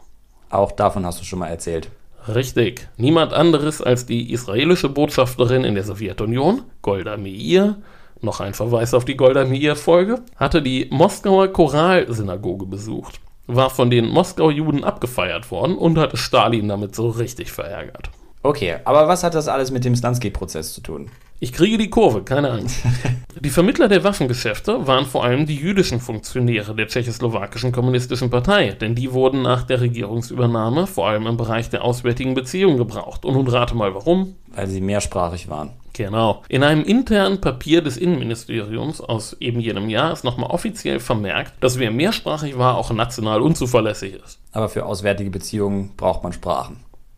Auch 0.49 0.71
davon 0.71 1.05
hast 1.05 1.21
du 1.21 1.23
schon 1.23 1.37
mal 1.37 1.49
erzählt. 1.49 1.91
Richtig. 2.27 2.89
Niemand 2.97 3.31
anderes 3.31 3.79
als 3.79 4.07
die 4.07 4.33
israelische 4.33 4.89
Botschafterin 4.89 5.63
in 5.63 5.75
der 5.75 5.83
Sowjetunion, 5.83 6.63
Golda 6.81 7.15
Meir, 7.15 7.77
noch 8.21 8.39
ein 8.39 8.53
Verweis 8.53 8.93
auf 8.93 9.05
die 9.05 9.17
Golda 9.17 9.45
Meir-Folge, 9.45 10.21
hatte 10.35 10.61
die 10.61 10.87
Moskauer 10.91 11.47
Choralsynagoge 11.49 12.65
besucht, 12.65 13.19
war 13.47 13.69
von 13.69 13.89
den 13.89 14.07
Moskau-Juden 14.09 14.83
abgefeiert 14.83 15.51
worden 15.51 15.77
und 15.77 15.97
hatte 15.97 16.17
Stalin 16.17 16.67
damit 16.67 16.95
so 16.95 17.09
richtig 17.09 17.51
verärgert. 17.51 18.09
Okay, 18.41 18.77
aber 18.85 19.07
was 19.07 19.23
hat 19.23 19.35
das 19.35 19.49
alles 19.49 19.69
mit 19.69 19.83
dem 19.83 19.95
Slansky-Prozess 19.95 20.73
zu 20.73 20.81
tun? 20.81 21.11
Ich 21.41 21.53
kriege 21.53 21.77
die 21.77 21.89
Kurve, 21.89 22.23
keine 22.23 22.51
Angst. 22.51 22.83
Die 23.39 23.49
Vermittler 23.49 23.87
der 23.87 24.03
Waffengeschäfte 24.03 24.85
waren 24.87 25.05
vor 25.05 25.23
allem 25.23 25.45
die 25.45 25.55
jüdischen 25.55 26.01
Funktionäre 26.01 26.75
der 26.75 26.87
tschechoslowakischen 26.87 27.71
kommunistischen 27.71 28.29
Partei, 28.29 28.71
denn 28.71 28.95
die 28.95 29.13
wurden 29.13 29.43
nach 29.43 29.63
der 29.63 29.79
Regierungsübernahme 29.79 30.87
vor 30.87 31.07
allem 31.07 31.27
im 31.27 31.37
Bereich 31.37 31.69
der 31.69 31.85
auswärtigen 31.85 32.33
Beziehungen 32.33 32.77
gebraucht. 32.77 33.23
Und 33.23 33.35
nun 33.35 33.47
rate 33.47 33.75
mal 33.75 33.95
warum. 33.95 34.35
Weil 34.47 34.67
sie 34.67 34.81
mehrsprachig 34.81 35.47
waren. 35.47 35.71
Genau. 35.99 36.43
In 36.47 36.63
einem 36.63 36.85
internen 36.85 37.41
Papier 37.41 37.81
des 37.81 37.97
Innenministeriums 37.97 39.01
aus 39.01 39.35
eben 39.41 39.59
jenem 39.59 39.89
Jahr 39.89 40.13
ist 40.13 40.23
nochmal 40.23 40.49
offiziell 40.49 41.01
vermerkt, 41.01 41.61
dass 41.61 41.77
wer 41.77 41.91
mehrsprachig 41.91 42.57
war, 42.57 42.77
auch 42.77 42.93
national 42.93 43.41
unzuverlässig 43.41 44.13
ist. 44.13 44.39
Aber 44.53 44.69
für 44.69 44.85
auswärtige 44.85 45.29
Beziehungen 45.29 45.97
braucht 45.97 46.23
man 46.23 46.31
Sprachen. 46.31 46.77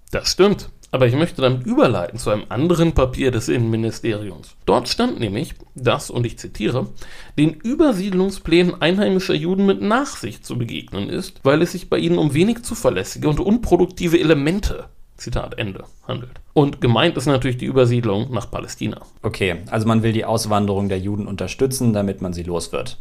Das 0.09 0.29
stimmt. 0.29 0.69
Aber 0.89 1.05
ich 1.05 1.13
möchte 1.13 1.43
damit 1.43 1.67
überleiten 1.67 2.17
zu 2.17 2.31
einem 2.31 2.45
anderen 2.49 2.93
Papier 2.93 3.29
des 3.29 3.49
Innenministeriums. 3.49 4.55
Dort 4.65 4.89
stand 4.89 5.19
nämlich, 5.19 5.53
dass, 5.75 6.09
und 6.09 6.25
ich 6.25 6.39
zitiere, 6.39 6.87
den 7.37 7.53
Übersiedlungsplänen 7.53 8.81
einheimischer 8.81 9.35
Juden 9.35 9.67
mit 9.67 9.79
Nachsicht 9.83 10.43
zu 10.43 10.57
begegnen 10.57 11.07
ist, 11.07 11.39
weil 11.43 11.61
es 11.61 11.73
sich 11.73 11.87
bei 11.87 11.99
ihnen 11.99 12.17
um 12.17 12.33
wenig 12.33 12.63
zuverlässige 12.63 13.29
und 13.29 13.39
unproduktive 13.39 14.19
Elemente 14.19 14.89
Zitat 15.21 15.57
Ende, 15.57 15.83
handelt. 16.07 16.41
Und 16.53 16.81
gemeint 16.81 17.15
ist 17.15 17.27
natürlich 17.27 17.57
die 17.57 17.65
Übersiedlung 17.65 18.31
nach 18.31 18.49
Palästina. 18.49 19.01
Okay, 19.21 19.57
also 19.69 19.87
man 19.87 20.01
will 20.01 20.13
die 20.13 20.25
Auswanderung 20.25 20.89
der 20.89 20.99
Juden 20.99 21.27
unterstützen, 21.27 21.93
damit 21.93 22.21
man 22.21 22.33
sie 22.33 22.43
los 22.43 22.71
wird. 22.71 22.97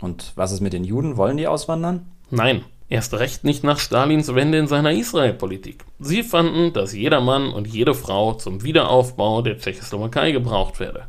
Und 0.00 0.32
was 0.36 0.52
ist 0.52 0.60
mit 0.60 0.74
den 0.74 0.84
Juden? 0.84 1.16
Wollen 1.16 1.38
die 1.38 1.46
auswandern? 1.46 2.06
Nein, 2.30 2.62
erst 2.88 3.14
recht 3.14 3.44
nicht 3.44 3.64
nach 3.64 3.78
Stalins 3.78 4.34
Wende 4.34 4.58
in 4.58 4.66
seiner 4.66 4.92
Israelpolitik. 4.92 5.84
Sie 5.98 6.22
fanden, 6.22 6.74
dass 6.74 6.92
jeder 6.92 7.22
Mann 7.22 7.52
und 7.52 7.66
jede 7.66 7.94
Frau 7.94 8.34
zum 8.34 8.62
Wiederaufbau 8.62 9.40
der 9.40 9.58
Tschechoslowakei 9.58 10.32
gebraucht 10.32 10.78
werde. 10.78 11.06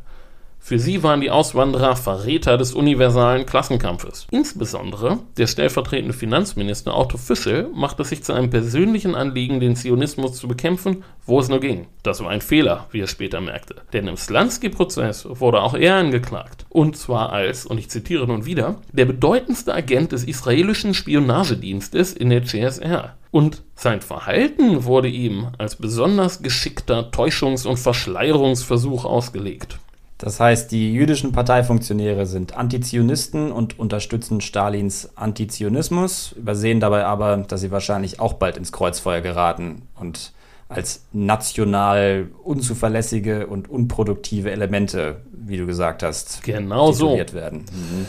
Für 0.66 0.78
sie 0.78 1.02
waren 1.02 1.20
die 1.20 1.30
Auswanderer 1.30 1.94
Verräter 1.94 2.56
des 2.56 2.72
universalen 2.72 3.44
Klassenkampfes. 3.44 4.26
Insbesondere 4.30 5.18
der 5.36 5.46
stellvertretende 5.46 6.14
Finanzminister 6.14 6.96
Otto 6.96 7.18
Fischel 7.18 7.68
machte 7.74 8.02
sich 8.02 8.24
zu 8.24 8.32
einem 8.32 8.48
persönlichen 8.48 9.14
Anliegen, 9.14 9.60
den 9.60 9.76
Zionismus 9.76 10.38
zu 10.38 10.48
bekämpfen, 10.48 11.04
wo 11.26 11.38
es 11.38 11.50
nur 11.50 11.60
ging. 11.60 11.88
Das 12.02 12.24
war 12.24 12.30
ein 12.30 12.40
Fehler, 12.40 12.86
wie 12.92 13.00
er 13.00 13.08
später 13.08 13.42
merkte. 13.42 13.76
Denn 13.92 14.08
im 14.08 14.16
Slansky-Prozess 14.16 15.26
wurde 15.28 15.60
auch 15.60 15.74
er 15.74 15.96
angeklagt. 15.96 16.64
Und 16.70 16.96
zwar 16.96 17.30
als, 17.30 17.66
und 17.66 17.76
ich 17.76 17.90
zitiere 17.90 18.26
nun 18.26 18.46
wieder, 18.46 18.76
der 18.90 19.04
bedeutendste 19.04 19.74
Agent 19.74 20.12
des 20.12 20.24
israelischen 20.24 20.94
Spionagedienstes 20.94 22.14
in 22.14 22.30
der 22.30 22.42
CSR. 22.42 23.16
Und 23.30 23.64
sein 23.74 24.00
Verhalten 24.00 24.84
wurde 24.84 25.08
ihm 25.08 25.48
als 25.58 25.76
besonders 25.76 26.42
geschickter 26.42 27.10
Täuschungs- 27.10 27.66
und 27.66 27.78
Verschleierungsversuch 27.78 29.04
ausgelegt. 29.04 29.78
Das 30.24 30.40
heißt, 30.40 30.72
die 30.72 30.94
jüdischen 30.94 31.32
Parteifunktionäre 31.32 32.24
sind 32.24 32.56
Antizionisten 32.56 33.52
und 33.52 33.78
unterstützen 33.78 34.40
Stalins 34.40 35.10
Antizionismus, 35.18 36.32
übersehen 36.32 36.80
dabei 36.80 37.04
aber, 37.04 37.36
dass 37.36 37.60
sie 37.60 37.70
wahrscheinlich 37.70 38.20
auch 38.20 38.32
bald 38.32 38.56
ins 38.56 38.72
Kreuzfeuer 38.72 39.20
geraten 39.20 39.82
und 40.00 40.32
als 40.70 41.04
national 41.12 42.28
unzuverlässige 42.42 43.48
und 43.48 43.68
unproduktive 43.68 44.50
Elemente, 44.50 45.20
wie 45.30 45.58
du 45.58 45.66
gesagt 45.66 46.02
hast, 46.02 46.42
genau 46.42 46.90
so. 46.90 47.18
werden. 47.34 47.66
Mhm. 47.70 48.06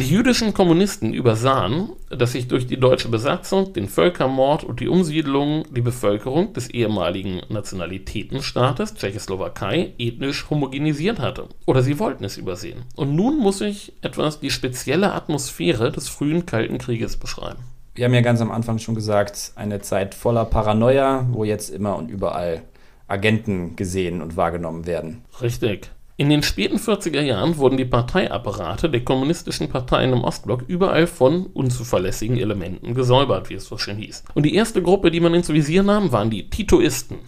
Die 0.00 0.06
jüdischen 0.06 0.54
Kommunisten 0.54 1.12
übersahen, 1.12 1.90
dass 2.08 2.30
sich 2.30 2.46
durch 2.46 2.68
die 2.68 2.78
deutsche 2.78 3.08
Besatzung, 3.08 3.72
den 3.72 3.88
Völkermord 3.88 4.62
und 4.62 4.78
die 4.78 4.86
Umsiedlung 4.86 5.64
die 5.74 5.80
Bevölkerung 5.80 6.52
des 6.52 6.70
ehemaligen 6.70 7.42
Nationalitätenstaates 7.48 8.94
Tschechoslowakei 8.94 9.94
ethnisch 9.98 10.48
homogenisiert 10.50 11.18
hatte. 11.18 11.48
Oder 11.66 11.82
sie 11.82 11.98
wollten 11.98 12.22
es 12.22 12.36
übersehen. 12.36 12.84
Und 12.94 13.16
nun 13.16 13.38
muss 13.40 13.60
ich 13.60 13.92
etwas 14.00 14.38
die 14.38 14.50
spezielle 14.50 15.12
Atmosphäre 15.14 15.90
des 15.90 16.08
frühen 16.08 16.46
Kalten 16.46 16.78
Krieges 16.78 17.16
beschreiben. 17.16 17.64
Wir 17.96 18.04
haben 18.04 18.14
ja 18.14 18.20
ganz 18.20 18.40
am 18.40 18.52
Anfang 18.52 18.78
schon 18.78 18.94
gesagt, 18.94 19.50
eine 19.56 19.80
Zeit 19.80 20.14
voller 20.14 20.44
Paranoia, 20.44 21.26
wo 21.32 21.42
jetzt 21.42 21.70
immer 21.70 21.96
und 21.96 22.08
überall 22.08 22.62
Agenten 23.08 23.74
gesehen 23.74 24.22
und 24.22 24.36
wahrgenommen 24.36 24.86
werden. 24.86 25.24
Richtig. 25.42 25.90
In 26.20 26.30
den 26.30 26.42
späten 26.42 26.78
40er 26.78 27.20
Jahren 27.20 27.58
wurden 27.58 27.76
die 27.76 27.84
Parteiapparate 27.84 28.90
der 28.90 29.04
kommunistischen 29.04 29.68
Parteien 29.68 30.12
im 30.12 30.24
Ostblock 30.24 30.64
überall 30.66 31.06
von 31.06 31.46
unzuverlässigen 31.46 32.36
Elementen 32.36 32.94
gesäubert, 32.94 33.50
wie 33.50 33.54
es 33.54 33.66
so 33.66 33.78
schön 33.78 33.98
hieß. 33.98 34.24
Und 34.34 34.42
die 34.42 34.56
erste 34.56 34.82
Gruppe, 34.82 35.12
die 35.12 35.20
man 35.20 35.32
ins 35.34 35.48
Visier 35.48 35.84
nahm, 35.84 36.10
waren 36.10 36.28
die 36.28 36.50
Titoisten. 36.50 37.18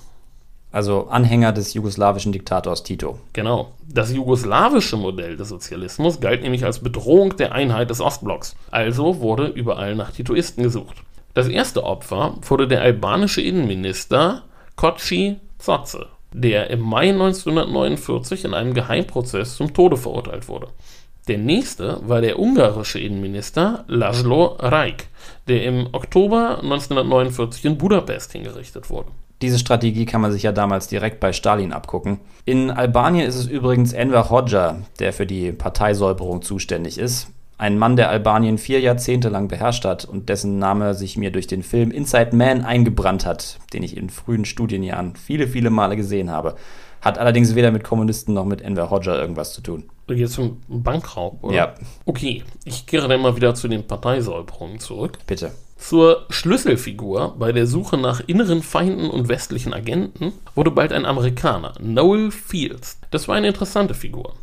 Also 0.73 1.07
Anhänger 1.07 1.53
des 1.53 1.73
jugoslawischen 1.73 2.33
Diktators 2.33 2.83
Tito. 2.83 3.21
Genau. 3.33 3.75
Das 3.87 4.13
jugoslawische 4.13 4.97
Modell 4.97 5.37
des 5.37 5.51
Sozialismus 5.51 6.19
galt 6.19 6.43
nämlich 6.43 6.65
als 6.65 6.81
Bedrohung 6.81 7.37
der 7.37 7.53
Einheit 7.53 7.91
des 7.91 8.01
Ostblocks. 8.01 8.57
Also 8.73 9.21
wurde 9.21 9.47
überall 9.47 9.95
nach 9.95 10.11
Titoisten 10.11 10.65
gesucht. 10.65 10.97
Das 11.35 11.47
erste 11.47 11.85
Opfer 11.85 12.39
wurde 12.43 12.67
der 12.67 12.83
albanische 12.83 13.41
Innenminister 13.41 14.43
Koci 14.75 15.37
Zotze 15.59 16.09
der 16.33 16.71
im 16.71 16.81
Mai 16.81 17.11
1949 17.11 18.45
in 18.45 18.55
einem 18.55 18.75
Geheimprozess 18.75 19.57
zum 19.57 19.75
Tode 19.75 19.97
verurteilt 19.97 20.49
wurde. 20.49 20.69
Der 21.29 21.39
nächste 21.39 22.01
war 22.09 22.21
der 22.21 22.39
ungarische 22.39 22.99
Innenminister 22.99 23.85
Laszlo 23.89 24.57
Rajk, 24.59 25.07
der 25.49 25.65
im 25.65 25.89
Oktober 25.93 26.59
1949 26.63 27.65
in 27.67 27.79
Budapest 27.79 28.33
hingerichtet 28.33 28.91
wurde. 28.91 29.11
Diese 29.43 29.59
Strategie 29.59 30.05
kann 30.05 30.21
man 30.21 30.33
sich 30.33 30.43
ja 30.43 30.53
damals 30.53 30.89
direkt 30.89 31.21
bei 31.21 31.33
Stalin 31.33 31.73
abgucken. 31.73 32.21
In 32.45 32.71
Albanien 32.71 33.27
ist 33.27 33.37
es 33.37 33.47
übrigens 33.47 33.93
Enver 33.93 34.29
Hoxha, 34.29 34.79
der 34.99 35.13
für 35.13 35.27
die 35.27 35.53
Parteisäuberung 35.53 36.43
zuständig 36.43 36.99
ist. 36.99 37.29
Ein 37.61 37.77
Mann, 37.77 37.95
der 37.95 38.09
Albanien 38.09 38.57
vier 38.57 38.81
Jahrzehnte 38.81 39.29
lang 39.29 39.49
beherrscht 39.49 39.85
hat 39.85 40.07
und 40.07 40.31
dessen 40.31 40.59
Name 40.59 40.95
sich 40.95 41.19
mir 41.19 41.31
durch 41.31 41.47
den 41.47 41.63
Film 41.63 41.91
Inside 41.91 42.35
Man 42.35 42.65
eingebrannt 42.65 43.27
hat, 43.27 43.59
den 43.75 43.83
ich 43.83 43.99
in 43.99 44.09
frühen 44.09 44.47
Studienjahren 44.47 45.15
viele, 45.15 45.47
viele 45.47 45.69
Male 45.69 45.95
gesehen 45.95 46.31
habe. 46.31 46.55
Hat 47.03 47.19
allerdings 47.19 47.55
weder 47.55 47.71
mit 47.71 47.85
Kommunisten 47.85 48.33
noch 48.33 48.47
mit 48.47 48.63
Enver 48.63 48.89
Hoxha 48.89 49.15
irgendwas 49.15 49.53
zu 49.53 49.61
tun. 49.61 49.91
Jetzt 50.09 50.33
zum 50.33 50.63
Bankraub, 50.69 51.45
oder? 51.45 51.55
Ja. 51.55 51.75
Okay, 52.07 52.45
ich 52.65 52.87
kehre 52.87 53.09
dann 53.09 53.21
mal 53.21 53.37
wieder 53.37 53.55
zu 53.55 53.69
den 53.69 53.87
Parteisäuberungen 53.87 54.81
zurück. 54.81 55.19
Bitte. 55.27 55.51
Zur 55.77 56.25
Schlüsselfigur 56.31 57.37
bei 57.39 57.53
der 57.53 57.67
Suche 57.67 57.99
nach 57.99 58.23
inneren 58.27 58.63
Feinden 58.63 59.11
und 59.11 59.29
westlichen 59.29 59.75
Agenten 59.75 60.33
wurde 60.55 60.71
bald 60.71 60.93
ein 60.93 61.05
Amerikaner, 61.05 61.75
Noel 61.79 62.31
Fields. 62.31 62.99
Das 63.11 63.29
war 63.29 63.37
eine 63.37 63.49
interessante 63.49 63.93
Figur. 63.93 64.35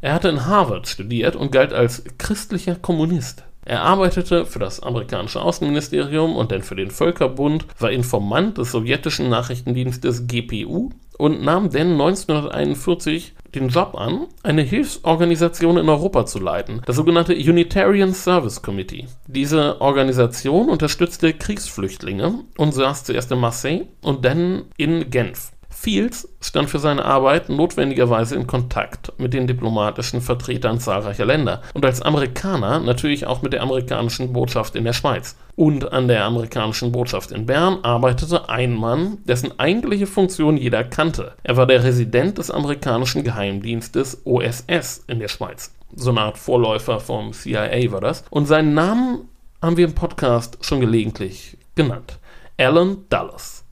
Er 0.00 0.14
hatte 0.14 0.28
in 0.28 0.46
Harvard 0.46 0.86
studiert 0.88 1.36
und 1.36 1.52
galt 1.52 1.72
als 1.72 2.04
christlicher 2.18 2.76
Kommunist. 2.76 3.44
Er 3.64 3.82
arbeitete 3.82 4.46
für 4.46 4.60
das 4.60 4.78
amerikanische 4.80 5.42
Außenministerium 5.42 6.36
und 6.36 6.52
dann 6.52 6.62
für 6.62 6.76
den 6.76 6.92
Völkerbund, 6.92 7.66
war 7.80 7.90
Informant 7.90 8.58
des 8.58 8.70
sowjetischen 8.70 9.28
Nachrichtendienstes 9.28 10.28
GPU 10.28 10.90
und 11.18 11.42
nahm 11.42 11.70
dann 11.70 11.92
1941 11.92 13.34
den 13.56 13.68
Job 13.68 13.96
an, 13.96 14.26
eine 14.44 14.62
Hilfsorganisation 14.62 15.78
in 15.78 15.88
Europa 15.88 16.26
zu 16.26 16.38
leiten, 16.38 16.82
das 16.86 16.94
sogenannte 16.94 17.34
Unitarian 17.34 18.14
Service 18.14 18.62
Committee. 18.62 19.06
Diese 19.26 19.80
Organisation 19.80 20.68
unterstützte 20.68 21.32
Kriegsflüchtlinge 21.32 22.44
und 22.56 22.72
saß 22.72 23.02
zuerst 23.04 23.32
in 23.32 23.40
Marseille 23.40 23.86
und 24.02 24.24
dann 24.24 24.66
in 24.76 25.10
Genf. 25.10 25.52
Fields 25.78 26.26
stand 26.40 26.70
für 26.70 26.78
seine 26.78 27.04
Arbeit 27.04 27.48
notwendigerweise 27.48 28.34
in 28.34 28.46
Kontakt 28.46 29.12
mit 29.18 29.34
den 29.34 29.46
diplomatischen 29.46 30.22
Vertretern 30.22 30.80
zahlreicher 30.80 31.26
Länder 31.26 31.60
und 31.74 31.84
als 31.84 32.00
Amerikaner 32.00 32.80
natürlich 32.80 33.26
auch 33.26 33.42
mit 33.42 33.52
der 33.52 33.62
amerikanischen 33.62 34.32
Botschaft 34.32 34.74
in 34.74 34.84
der 34.84 34.94
Schweiz. 34.94 35.36
Und 35.54 35.92
an 35.92 36.08
der 36.08 36.24
amerikanischen 36.24 36.92
Botschaft 36.92 37.30
in 37.30 37.46
Bern 37.46 37.84
arbeitete 37.84 38.48
ein 38.48 38.74
Mann, 38.74 39.18
dessen 39.26 39.60
eigentliche 39.60 40.06
Funktion 40.06 40.56
jeder 40.56 40.82
kannte. 40.82 41.34
Er 41.44 41.56
war 41.56 41.66
der 41.66 41.84
Resident 41.84 42.38
des 42.38 42.50
amerikanischen 42.50 43.22
Geheimdienstes 43.22 44.22
OSS 44.24 45.04
in 45.06 45.20
der 45.20 45.28
Schweiz. 45.28 45.74
So 45.94 46.10
eine 46.10 46.22
Art 46.22 46.38
Vorläufer 46.38 47.00
vom 47.00 47.32
CIA 47.32 47.92
war 47.92 48.00
das. 48.00 48.24
Und 48.30 48.46
seinen 48.46 48.74
Namen 48.74 49.28
haben 49.62 49.76
wir 49.76 49.84
im 49.84 49.94
Podcast 49.94 50.58
schon 50.62 50.80
gelegentlich 50.80 51.58
genannt. 51.74 52.18
Alan 52.58 53.04
Dulles. 53.10 53.65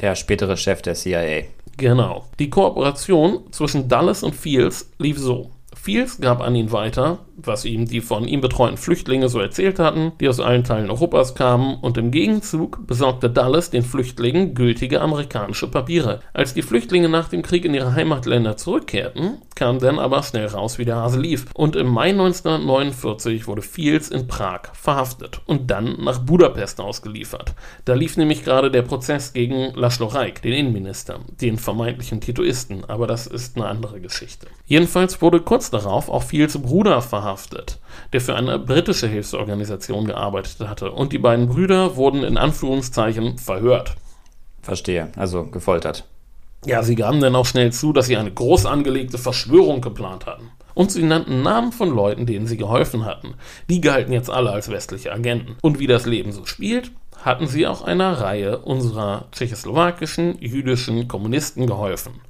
Der 0.00 0.14
spätere 0.14 0.56
Chef 0.56 0.82
der 0.82 0.94
CIA. 0.94 1.42
Genau. 1.76 2.26
Die 2.38 2.50
Kooperation 2.50 3.40
zwischen 3.52 3.88
Dulles 3.88 4.22
und 4.22 4.34
Fields 4.34 4.90
lief 4.98 5.18
so. 5.18 5.50
Fields 5.74 6.20
gab 6.20 6.40
an 6.40 6.54
ihn 6.54 6.72
weiter, 6.72 7.20
was 7.44 7.64
ihm 7.64 7.86
die 7.86 8.00
von 8.00 8.26
ihm 8.26 8.40
betreuten 8.40 8.76
Flüchtlinge 8.76 9.28
so 9.28 9.40
erzählt 9.40 9.78
hatten, 9.78 10.12
die 10.20 10.28
aus 10.28 10.40
allen 10.40 10.64
Teilen 10.64 10.90
Europas 10.90 11.34
kamen, 11.34 11.76
und 11.80 11.98
im 11.98 12.10
Gegenzug 12.10 12.86
besorgte 12.86 13.30
Dulles 13.30 13.70
den 13.70 13.82
Flüchtlingen 13.82 14.54
gültige 14.54 15.00
amerikanische 15.00 15.68
Papiere. 15.68 16.20
Als 16.32 16.54
die 16.54 16.62
Flüchtlinge 16.62 17.08
nach 17.08 17.28
dem 17.28 17.42
Krieg 17.42 17.64
in 17.64 17.74
ihre 17.74 17.94
Heimatländer 17.94 18.56
zurückkehrten, 18.56 19.38
kam 19.54 19.78
dann 19.78 19.98
aber 19.98 20.22
schnell 20.22 20.46
raus, 20.46 20.78
wie 20.78 20.84
der 20.84 20.96
Hase 20.96 21.20
lief. 21.20 21.46
Und 21.54 21.76
im 21.76 21.88
Mai 21.88 22.10
1949 22.10 23.46
wurde 23.46 23.62
Fields 23.62 24.08
in 24.08 24.26
Prag 24.26 24.72
verhaftet 24.72 25.42
und 25.46 25.70
dann 25.70 26.02
nach 26.02 26.18
Budapest 26.18 26.80
ausgeliefert. 26.80 27.54
Da 27.84 27.94
lief 27.94 28.16
nämlich 28.16 28.44
gerade 28.44 28.70
der 28.70 28.82
Prozess 28.82 29.32
gegen 29.32 29.74
Laszlo 29.74 30.06
Reik, 30.06 30.42
den 30.42 30.52
Innenminister, 30.52 31.20
den 31.40 31.58
vermeintlichen 31.58 32.20
Titoisten, 32.20 32.84
aber 32.86 33.06
das 33.06 33.26
ist 33.26 33.56
eine 33.56 33.66
andere 33.66 34.00
Geschichte. 34.00 34.46
Jedenfalls 34.64 35.20
wurde 35.20 35.40
kurz 35.40 35.70
darauf 35.70 36.08
auch 36.08 36.22
Fields 36.22 36.56
Bruder 36.58 37.02
verhaftet, 37.02 37.29
der 38.12 38.20
für 38.20 38.34
eine 38.34 38.58
britische 38.58 39.06
Hilfsorganisation 39.06 40.06
gearbeitet 40.06 40.60
hatte, 40.60 40.92
und 40.92 41.12
die 41.12 41.18
beiden 41.18 41.48
Brüder 41.48 41.96
wurden 41.96 42.24
in 42.24 42.36
Anführungszeichen 42.36 43.38
verhört. 43.38 43.96
Verstehe, 44.62 45.10
also 45.16 45.46
gefoltert. 45.46 46.04
Ja, 46.66 46.82
sie 46.82 46.94
gaben 46.94 47.20
dann 47.20 47.34
auch 47.34 47.46
schnell 47.46 47.72
zu, 47.72 47.92
dass 47.92 48.06
sie 48.06 48.16
eine 48.16 48.32
groß 48.32 48.66
angelegte 48.66 49.16
Verschwörung 49.16 49.80
geplant 49.80 50.26
hatten. 50.26 50.50
Und 50.74 50.92
sie 50.92 51.02
nannten 51.02 51.42
Namen 51.42 51.72
von 51.72 51.88
Leuten, 51.94 52.26
denen 52.26 52.46
sie 52.46 52.56
geholfen 52.56 53.04
hatten. 53.04 53.34
Die 53.68 53.80
galten 53.80 54.12
jetzt 54.12 54.30
alle 54.30 54.50
als 54.50 54.70
westliche 54.70 55.12
Agenten. 55.12 55.56
Und 55.62 55.78
wie 55.78 55.86
das 55.86 56.06
Leben 56.06 56.32
so 56.32 56.44
spielt, 56.44 56.92
hatten 57.24 57.46
sie 57.46 57.66
auch 57.66 57.82
einer 57.82 58.20
Reihe 58.20 58.58
unserer 58.58 59.26
tschechoslowakischen, 59.32 60.40
jüdischen 60.40 61.08
Kommunisten 61.08 61.66
geholfen. 61.66 62.20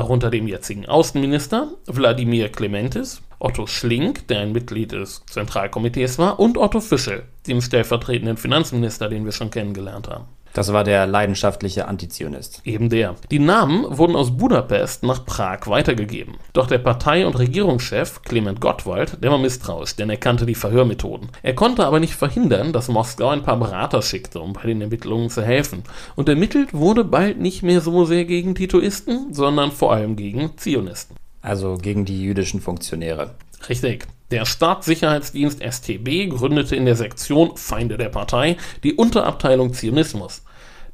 Darunter 0.00 0.30
dem 0.30 0.48
jetzigen 0.48 0.86
Außenminister 0.86 1.72
Wladimir 1.84 2.48
Klementis, 2.48 3.20
Otto 3.38 3.66
Schlink, 3.66 4.26
der 4.28 4.40
ein 4.40 4.52
Mitglied 4.52 4.92
des 4.92 5.26
Zentralkomitees 5.26 6.18
war, 6.18 6.40
und 6.40 6.56
Otto 6.56 6.80
Fischel, 6.80 7.24
dem 7.46 7.60
stellvertretenden 7.60 8.38
Finanzminister, 8.38 9.10
den 9.10 9.26
wir 9.26 9.32
schon 9.32 9.50
kennengelernt 9.50 10.08
haben. 10.08 10.24
Das 10.52 10.72
war 10.72 10.82
der 10.82 11.06
leidenschaftliche 11.06 11.86
Antizionist. 11.86 12.60
Eben 12.64 12.88
der. 12.88 13.14
Die 13.30 13.38
Namen 13.38 13.86
wurden 13.88 14.16
aus 14.16 14.36
Budapest 14.36 15.02
nach 15.04 15.24
Prag 15.24 15.66
weitergegeben. 15.66 16.36
Doch 16.52 16.66
der 16.66 16.78
Partei- 16.78 17.26
und 17.26 17.38
Regierungschef 17.38 18.22
Clement 18.22 18.60
Gottwald, 18.60 19.22
der 19.22 19.30
war 19.30 19.38
misstrauisch, 19.38 19.94
denn 19.96 20.10
er 20.10 20.16
kannte 20.16 20.46
die 20.46 20.54
Verhörmethoden. 20.54 21.28
Er 21.42 21.54
konnte 21.54 21.86
aber 21.86 22.00
nicht 22.00 22.14
verhindern, 22.14 22.72
dass 22.72 22.88
Moskau 22.88 23.28
ein 23.28 23.42
paar 23.42 23.58
Berater 23.58 24.02
schickte, 24.02 24.40
um 24.40 24.52
bei 24.52 24.62
den 24.62 24.80
Ermittlungen 24.80 25.30
zu 25.30 25.42
helfen. 25.42 25.84
Und 26.16 26.28
ermittelt 26.28 26.74
wurde 26.74 27.04
bald 27.04 27.38
nicht 27.38 27.62
mehr 27.62 27.80
so 27.80 28.04
sehr 28.04 28.24
gegen 28.24 28.54
Titoisten, 28.54 29.32
sondern 29.32 29.70
vor 29.70 29.92
allem 29.92 30.16
gegen 30.16 30.56
Zionisten. 30.56 31.16
Also 31.42 31.76
gegen 31.76 32.04
die 32.04 32.20
jüdischen 32.20 32.60
Funktionäre. 32.60 33.34
Richtig. 33.68 34.06
Der 34.30 34.44
Staatssicherheitsdienst 34.44 35.60
STB 35.60 36.28
gründete 36.30 36.76
in 36.76 36.84
der 36.84 36.94
Sektion 36.94 37.56
Feinde 37.56 37.96
der 37.98 38.10
Partei 38.10 38.56
die 38.84 38.94
Unterabteilung 38.94 39.72
Zionismus. 39.72 40.44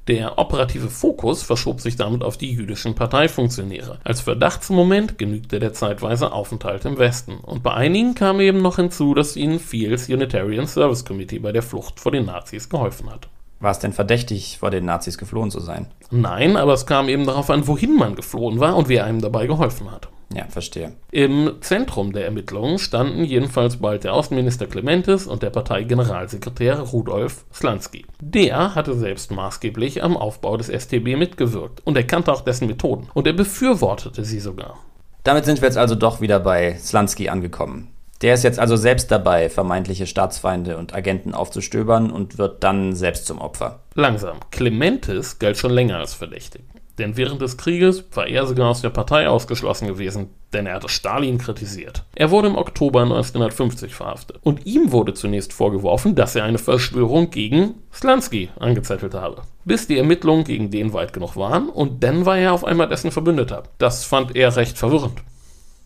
Der 0.09 0.39
operative 0.39 0.89
Fokus 0.89 1.43
verschob 1.43 1.81
sich 1.81 1.97
damit 1.97 2.23
auf 2.23 2.39
die 2.39 2.53
jüdischen 2.53 2.95
Parteifunktionäre. 2.95 3.99
Als 4.05 4.21
Verdachtsmoment 4.21 5.19
genügte 5.19 5.59
der 5.59 5.73
zeitweise 5.73 6.33
Aufenthalt 6.33 6.85
im 6.87 6.97
Westen. 6.97 7.39
Und 7.39 7.63
bei 7.63 7.75
einigen 7.75 8.15
kam 8.15 8.41
eben 8.41 8.63
noch 8.63 8.77
hinzu, 8.77 9.15
dass 9.15 9.37
ihnen 9.37 9.59
Fields 9.59 10.09
Unitarian 10.09 10.69
Service 10.69 11.05
Committee 11.05 11.41
bei 11.41 11.53
der 11.53 11.63
Flucht 11.63 12.01
vor 12.01 12.13
den 12.13 12.27
Nazis 12.27 12.69
geholfen 12.69 13.11
hat. 13.11 13.29
War 13.59 13.73
es 13.73 13.81
denn 13.81 13.93
verdächtig, 13.93 14.59
vor 14.61 14.71
den 14.71 14.85
Nazis 14.85 15.19
geflohen 15.19 15.51
zu 15.51 15.61
sein? 15.61 15.89
Nein, 16.11 16.57
aber 16.57 16.75
es 16.75 16.87
kam 16.87 17.09
eben 17.09 17.27
darauf 17.27 17.51
an, 17.51 17.67
wohin 17.67 17.97
man 17.97 18.15
geflohen 18.15 18.61
war 18.61 18.77
und 18.77 18.89
wer 18.89 19.05
einem 19.05 19.21
dabei 19.21 19.47
geholfen 19.47 19.91
hat. 19.91 20.09
Ja, 20.35 20.45
verstehe. 20.49 20.93
Im 21.13 21.57
Zentrum 21.61 22.13
der 22.13 22.25
Ermittlungen 22.25 22.79
standen 22.79 23.25
jedenfalls 23.25 23.77
bald 23.77 24.05
der 24.05 24.13
Außenminister 24.13 24.67
Clementis 24.67 25.27
und 25.27 25.43
der 25.43 25.51
Parteigeneralsekretär 25.51 26.81
Rudolf 26.81 27.45
Slansky. 27.53 28.05
Der 28.21 28.75
hatte 28.75 28.95
selbst 28.95 29.31
maßgeblich 29.31 30.03
am 30.03 30.17
Aufbau 30.17 30.57
des 30.57 30.69
STB 30.69 31.17
mitgewirkt 31.17 31.81
und 31.85 31.97
er 31.97 32.05
kannte 32.05 32.33
auch 32.33 32.41
dessen 32.41 32.67
Methoden 32.67 33.09
und 33.15 33.27
er 33.27 33.35
befürwortete 33.35 34.25
sie 34.25 34.41
sogar. 34.41 34.79
Damit 35.23 35.45
sind 35.45 35.61
wir 35.61 35.69
jetzt 35.69 35.79
also 35.79 35.95
doch 35.95 36.21
wieder 36.21 36.41
bei 36.41 36.77
Slansky 36.77 37.29
angekommen. 37.29 37.89
Der 38.23 38.35
ist 38.35 38.45
jetzt 38.45 38.59
also 38.59 38.77
selbst 38.77 39.11
dabei, 39.11 39.51
vermeintliche 39.51 40.07
Staatsfeinde 40.07 40.79
und 40.79 40.95
Agenten 40.95 41.35
aufzustöbern 41.35 42.11
und 42.11 42.39
wird 42.39 42.65
dann 42.65 42.95
selbst 42.95 43.27
zum 43.27 43.41
Opfer. 43.41 43.81
Langsam. 43.95 44.39
Clementis 44.51 45.39
galt 45.39 45.59
schon 45.59 45.73
länger 45.73 45.99
als 45.99 46.15
verdächtig. 46.15 46.63
Denn 46.99 47.17
während 47.17 47.43
des 47.43 47.57
Krieges 47.57 48.05
war 48.15 48.27
er 48.27 48.47
sogar 48.47 48.71
aus 48.71 48.81
der 48.81 48.91
Partei 48.91 49.29
ausgeschlossen 49.29 49.87
gewesen, 49.87 50.31
denn 50.53 50.67
er 50.67 50.75
hatte 50.77 50.89
Stalin 50.89 51.39
kritisiert. 51.39 52.05
Er 52.15 52.31
wurde 52.31 52.49
im 52.49 52.57
Oktober 52.57 53.03
1950 53.03 53.95
verhaftet. 53.95 54.39
Und 54.43 54.65
ihm 54.65 54.93
wurde 54.93 55.13
zunächst 55.13 55.53
vorgeworfen, 55.53 56.15
dass 56.15 56.35
er 56.35 56.45
eine 56.45 56.59
Verschwörung 56.59 57.31
gegen 57.31 57.75
Slansky 57.93 58.49
angezettelt 58.59 59.15
habe. 59.15 59.43
Bis 59.65 59.87
die 59.87 59.99
Ermittlungen 59.99 60.45
gegen 60.45 60.71
den 60.71 60.93
weit 60.93 61.13
genug 61.13 61.37
waren 61.37 61.69
und 61.69 62.03
dann 62.03 62.25
war 62.25 62.39
er 62.39 62.53
auf 62.53 62.65
einmal 62.65 62.89
dessen 62.89 63.11
Verbündeter. 63.11 63.65
Das 63.79 64.05
fand 64.05 64.35
er 64.35 64.57
recht 64.57 64.79
verwirrend. 64.79 65.23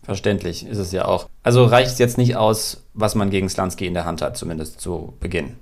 Verständlich 0.03 0.65
ist 0.65 0.77
es 0.77 0.91
ja 0.91 1.05
auch. 1.05 1.27
Also 1.43 1.65
reicht 1.65 1.91
es 1.91 1.99
jetzt 1.99 2.17
nicht 2.17 2.35
aus, 2.35 2.85
was 2.93 3.15
man 3.15 3.29
gegen 3.29 3.49
Slansky 3.49 3.85
in 3.85 3.93
der 3.93 4.05
Hand 4.05 4.21
hat, 4.21 4.37
zumindest 4.37 4.81
zu 4.81 5.13
Beginn. 5.19 5.57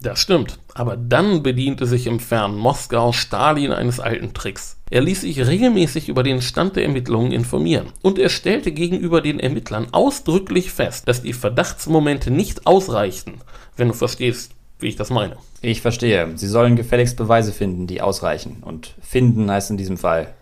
Das 0.00 0.20
stimmt, 0.20 0.60
aber 0.74 0.96
dann 0.96 1.42
bediente 1.42 1.84
sich 1.86 2.06
im 2.06 2.20
fernen 2.20 2.56
Moskau 2.56 3.12
Stalin 3.12 3.72
eines 3.72 3.98
alten 3.98 4.32
Tricks. 4.32 4.76
Er 4.90 5.00
ließ 5.00 5.22
sich 5.22 5.44
regelmäßig 5.44 6.08
über 6.08 6.22
den 6.22 6.40
Stand 6.40 6.76
der 6.76 6.84
Ermittlungen 6.84 7.32
informieren 7.32 7.88
und 8.00 8.18
er 8.18 8.28
stellte 8.28 8.70
gegenüber 8.70 9.20
den 9.20 9.40
Ermittlern 9.40 9.88
ausdrücklich 9.92 10.70
fest, 10.70 11.08
dass 11.08 11.22
die 11.22 11.32
Verdachtsmomente 11.32 12.30
nicht 12.30 12.66
ausreichten, 12.66 13.40
wenn 13.76 13.88
du 13.88 13.94
verstehst, 13.94 14.52
wie 14.78 14.86
ich 14.86 14.96
das 14.96 15.10
meine. 15.10 15.36
Ich 15.60 15.80
verstehe. 15.80 16.30
Sie 16.36 16.46
sollen 16.46 16.76
gefälligst 16.76 17.16
Beweise 17.16 17.52
finden, 17.52 17.88
die 17.88 18.00
ausreichen. 18.00 18.58
Und 18.62 18.94
finden 19.00 19.50
heißt 19.50 19.70
in 19.70 19.76
diesem 19.76 19.98
Fall 19.98 20.32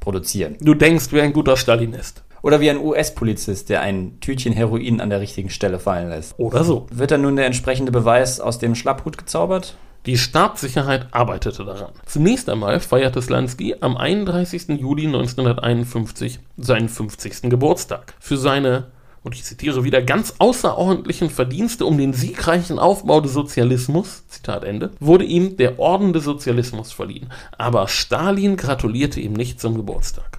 produzieren. 0.00 0.56
Du 0.60 0.74
denkst, 0.74 1.06
wer 1.10 1.22
ein 1.22 1.32
guter 1.32 1.56
Stalinist. 1.56 2.22
Oder 2.46 2.60
wie 2.60 2.70
ein 2.70 2.78
US-Polizist, 2.78 3.70
der 3.70 3.80
ein 3.80 4.20
Tütchen 4.20 4.52
Heroin 4.52 5.00
an 5.00 5.10
der 5.10 5.20
richtigen 5.20 5.50
Stelle 5.50 5.80
fallen 5.80 6.10
lässt. 6.10 6.38
Oder 6.38 6.62
so. 6.62 6.86
Wird 6.92 7.10
dann 7.10 7.22
nun 7.22 7.34
der 7.34 7.44
entsprechende 7.44 7.90
Beweis 7.90 8.38
aus 8.38 8.60
dem 8.60 8.76
Schlapphut 8.76 9.18
gezaubert? 9.18 9.74
Die 10.06 10.16
Staatssicherheit 10.16 11.08
arbeitete 11.10 11.64
daran. 11.64 11.90
Zunächst 12.04 12.48
einmal 12.48 12.78
feierte 12.78 13.20
Slansky 13.20 13.74
am 13.80 13.96
31. 13.96 14.68
Juli 14.78 15.06
1951 15.06 16.38
seinen 16.56 16.88
50. 16.88 17.50
Geburtstag. 17.50 18.14
Für 18.20 18.36
seine 18.36 18.92
und 19.24 19.34
ich 19.34 19.42
zitiere 19.42 19.82
wieder, 19.82 20.00
ganz 20.00 20.36
außerordentlichen 20.38 21.30
Verdienste 21.30 21.84
um 21.84 21.98
den 21.98 22.12
siegreichen 22.12 22.78
Aufbau 22.78 23.20
des 23.20 23.32
Sozialismus, 23.32 24.22
Zitat 24.28 24.62
Ende, 24.62 24.92
wurde 25.00 25.24
ihm 25.24 25.56
der 25.56 25.80
Orden 25.80 26.12
des 26.12 26.22
Sozialismus 26.22 26.92
verliehen. 26.92 27.32
Aber 27.58 27.88
Stalin 27.88 28.56
gratulierte 28.56 29.18
ihm 29.18 29.32
nicht 29.32 29.60
zum 29.60 29.74
Geburtstag. 29.74 30.38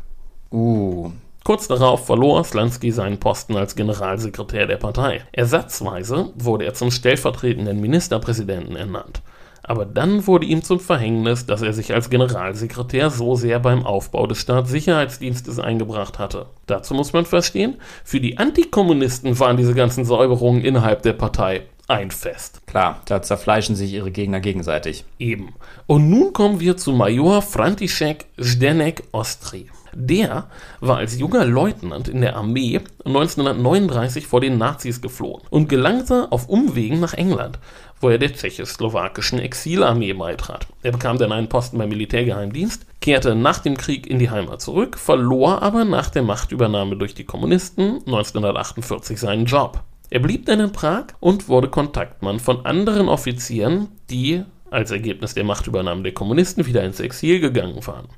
Uh. 0.54 1.12
Kurz 1.48 1.70
darauf 1.70 2.06
verlor 2.06 2.44
Slansky 2.44 2.92
seinen 2.92 3.22
Posten 3.22 3.56
als 3.56 3.78
Generalsekretär 3.78 4.68
der 4.68 4.76
Partei. 4.76 5.22
Ersatzweise 5.32 6.34
wurde 6.36 6.66
er 6.66 6.74
zum 6.74 6.92
stellvertretenden 6.92 7.80
Ministerpräsidenten 7.80 8.76
ernannt. 8.76 9.22
Aber 9.64 9.86
dann 9.86 10.28
wurde 10.28 10.46
ihm 10.46 10.62
zum 10.62 10.82
Verhängnis, 10.82 11.46
dass 11.46 11.62
er 11.62 11.72
sich 11.72 11.94
als 11.94 12.10
Generalsekretär 12.10 13.10
so 13.10 13.36
sehr 13.36 13.62
beim 13.62 13.86
Aufbau 13.86 14.28
des 14.28 14.40
Staatssicherheitsdienstes 14.40 15.58
eingebracht 15.58 16.20
hatte. 16.20 16.48
Dazu 16.66 16.94
muss 16.94 17.14
man 17.14 17.26
verstehen, 17.26 17.78
für 18.04 18.20
die 18.20 18.38
Antikommunisten 18.38 19.40
waren 19.40 19.56
diese 19.56 19.74
ganzen 19.74 20.04
Säuberungen 20.04 20.66
innerhalb 20.66 21.02
der 21.04 21.14
Partei 21.14 21.62
ein 21.88 22.12
Fest. 22.12 22.60
Klar, 22.68 23.02
da 23.06 23.22
zerfleischen 23.22 23.78
sich 23.78 23.94
ihre 23.94 24.12
Gegner 24.12 24.42
gegenseitig. 24.42 25.06
Eben. 25.18 25.54
Und 25.86 26.10
nun 26.10 26.34
kommen 26.34 26.60
wir 26.60 26.76
zu 26.76 26.92
Major 26.92 27.42
František 27.42 28.26
Zdenek 28.38 29.04
Ostry. 29.14 29.68
Der 30.00 30.46
war 30.80 30.98
als 30.98 31.18
junger 31.18 31.44
Leutnant 31.44 32.08
in 32.08 32.22
der 32.22 32.36
Armee 32.36 32.82
1939 33.04 34.28
vor 34.28 34.42
den 34.42 34.60
Nazis 34.60 35.02
geflohen 35.02 35.42
und 35.50 35.70
gelangte 35.70 36.32
auf 36.32 36.48
Umwegen 36.50 37.00
nach 37.00 37.16
England, 37.16 37.58
wo 38.00 38.10
er 38.10 38.20
der 38.20 38.32
tschechoslowakischen 38.32 39.40
Exilarmee 39.40 40.14
beitrat. 40.14 40.68
Er 40.84 40.92
bekam 40.92 41.18
dann 41.18 41.32
einen 41.32 41.50
Posten 41.50 41.80
beim 41.80 41.90
Militärgeheimdienst, 41.90 42.86
kehrte 43.02 43.34
nach 43.34 43.58
dem 43.58 43.76
Krieg 43.76 44.06
in 44.06 44.20
die 44.20 44.30
Heimat 44.30 44.62
zurück, 44.62 45.00
verlor 45.00 45.64
aber 45.64 45.84
nach 45.84 46.12
der 46.12 46.22
Machtübernahme 46.22 46.96
durch 46.96 47.16
die 47.16 47.26
Kommunisten 47.26 47.96
1948 48.06 49.20
seinen 49.20 49.46
Job. 49.46 49.82
Er 50.12 50.20
blieb 50.20 50.46
dann 50.46 50.60
in 50.60 50.74
Prag 50.74 51.06
und 51.20 51.50
wurde 51.50 51.70
Kontaktmann 51.70 52.40
von 52.40 52.68
anderen 52.68 53.10
Offizieren, 53.10 53.88
die 54.12 54.44
als 54.70 54.92
Ergebnis 54.92 55.34
der 55.34 55.44
Machtübernahme 55.44 56.04
der 56.04 56.14
Kommunisten 56.14 56.68
wieder 56.68 56.84
ins 56.84 57.00
Exil 57.00 57.40
gegangen 57.40 57.86
waren. 57.88 58.10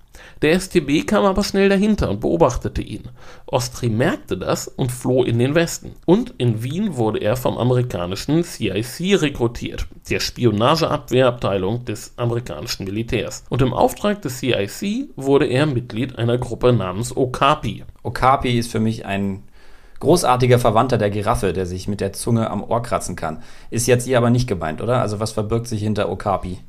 Der 0.41 0.57
STB 0.59 1.05
kam 1.05 1.25
aber 1.25 1.43
schnell 1.43 1.69
dahinter 1.69 2.09
und 2.09 2.21
beobachtete 2.21 2.81
ihn. 2.81 3.09
Ostry 3.45 3.89
merkte 3.89 4.37
das 4.37 4.67
und 4.67 4.91
floh 4.91 5.23
in 5.23 5.39
den 5.39 5.55
Westen. 5.55 5.95
Und 6.05 6.33
in 6.37 6.63
Wien 6.63 6.95
wurde 6.95 7.19
er 7.19 7.35
vom 7.35 7.57
amerikanischen 7.57 8.43
CIC 8.43 9.21
rekrutiert, 9.21 9.87
der 10.09 10.19
Spionageabwehrabteilung 10.19 11.85
des 11.85 12.13
amerikanischen 12.17 12.85
Militärs. 12.85 13.43
Und 13.49 13.61
im 13.61 13.73
Auftrag 13.73 14.21
des 14.21 14.39
CIC 14.39 15.09
wurde 15.15 15.45
er 15.45 15.65
Mitglied 15.65 16.17
einer 16.17 16.37
Gruppe 16.37 16.71
namens 16.71 17.15
Okapi. 17.15 17.83
Okapi 18.03 18.57
ist 18.57 18.71
für 18.71 18.79
mich 18.79 19.05
ein 19.05 19.43
großartiger 19.99 20.59
Verwandter 20.59 20.97
der 20.97 21.09
Giraffe, 21.09 21.53
der 21.53 21.65
sich 21.65 21.87
mit 21.87 22.01
der 22.01 22.13
Zunge 22.13 22.49
am 22.49 22.63
Ohr 22.63 22.81
kratzen 22.81 23.15
kann. 23.15 23.43
Ist 23.69 23.87
jetzt 23.87 24.05
hier 24.05 24.17
aber 24.17 24.29
nicht 24.29 24.47
gemeint, 24.47 24.81
oder? 24.81 25.01
Also 25.01 25.19
was 25.19 25.33
verbirgt 25.33 25.67
sich 25.67 25.81
hinter 25.81 26.09
Okapi? 26.09 26.59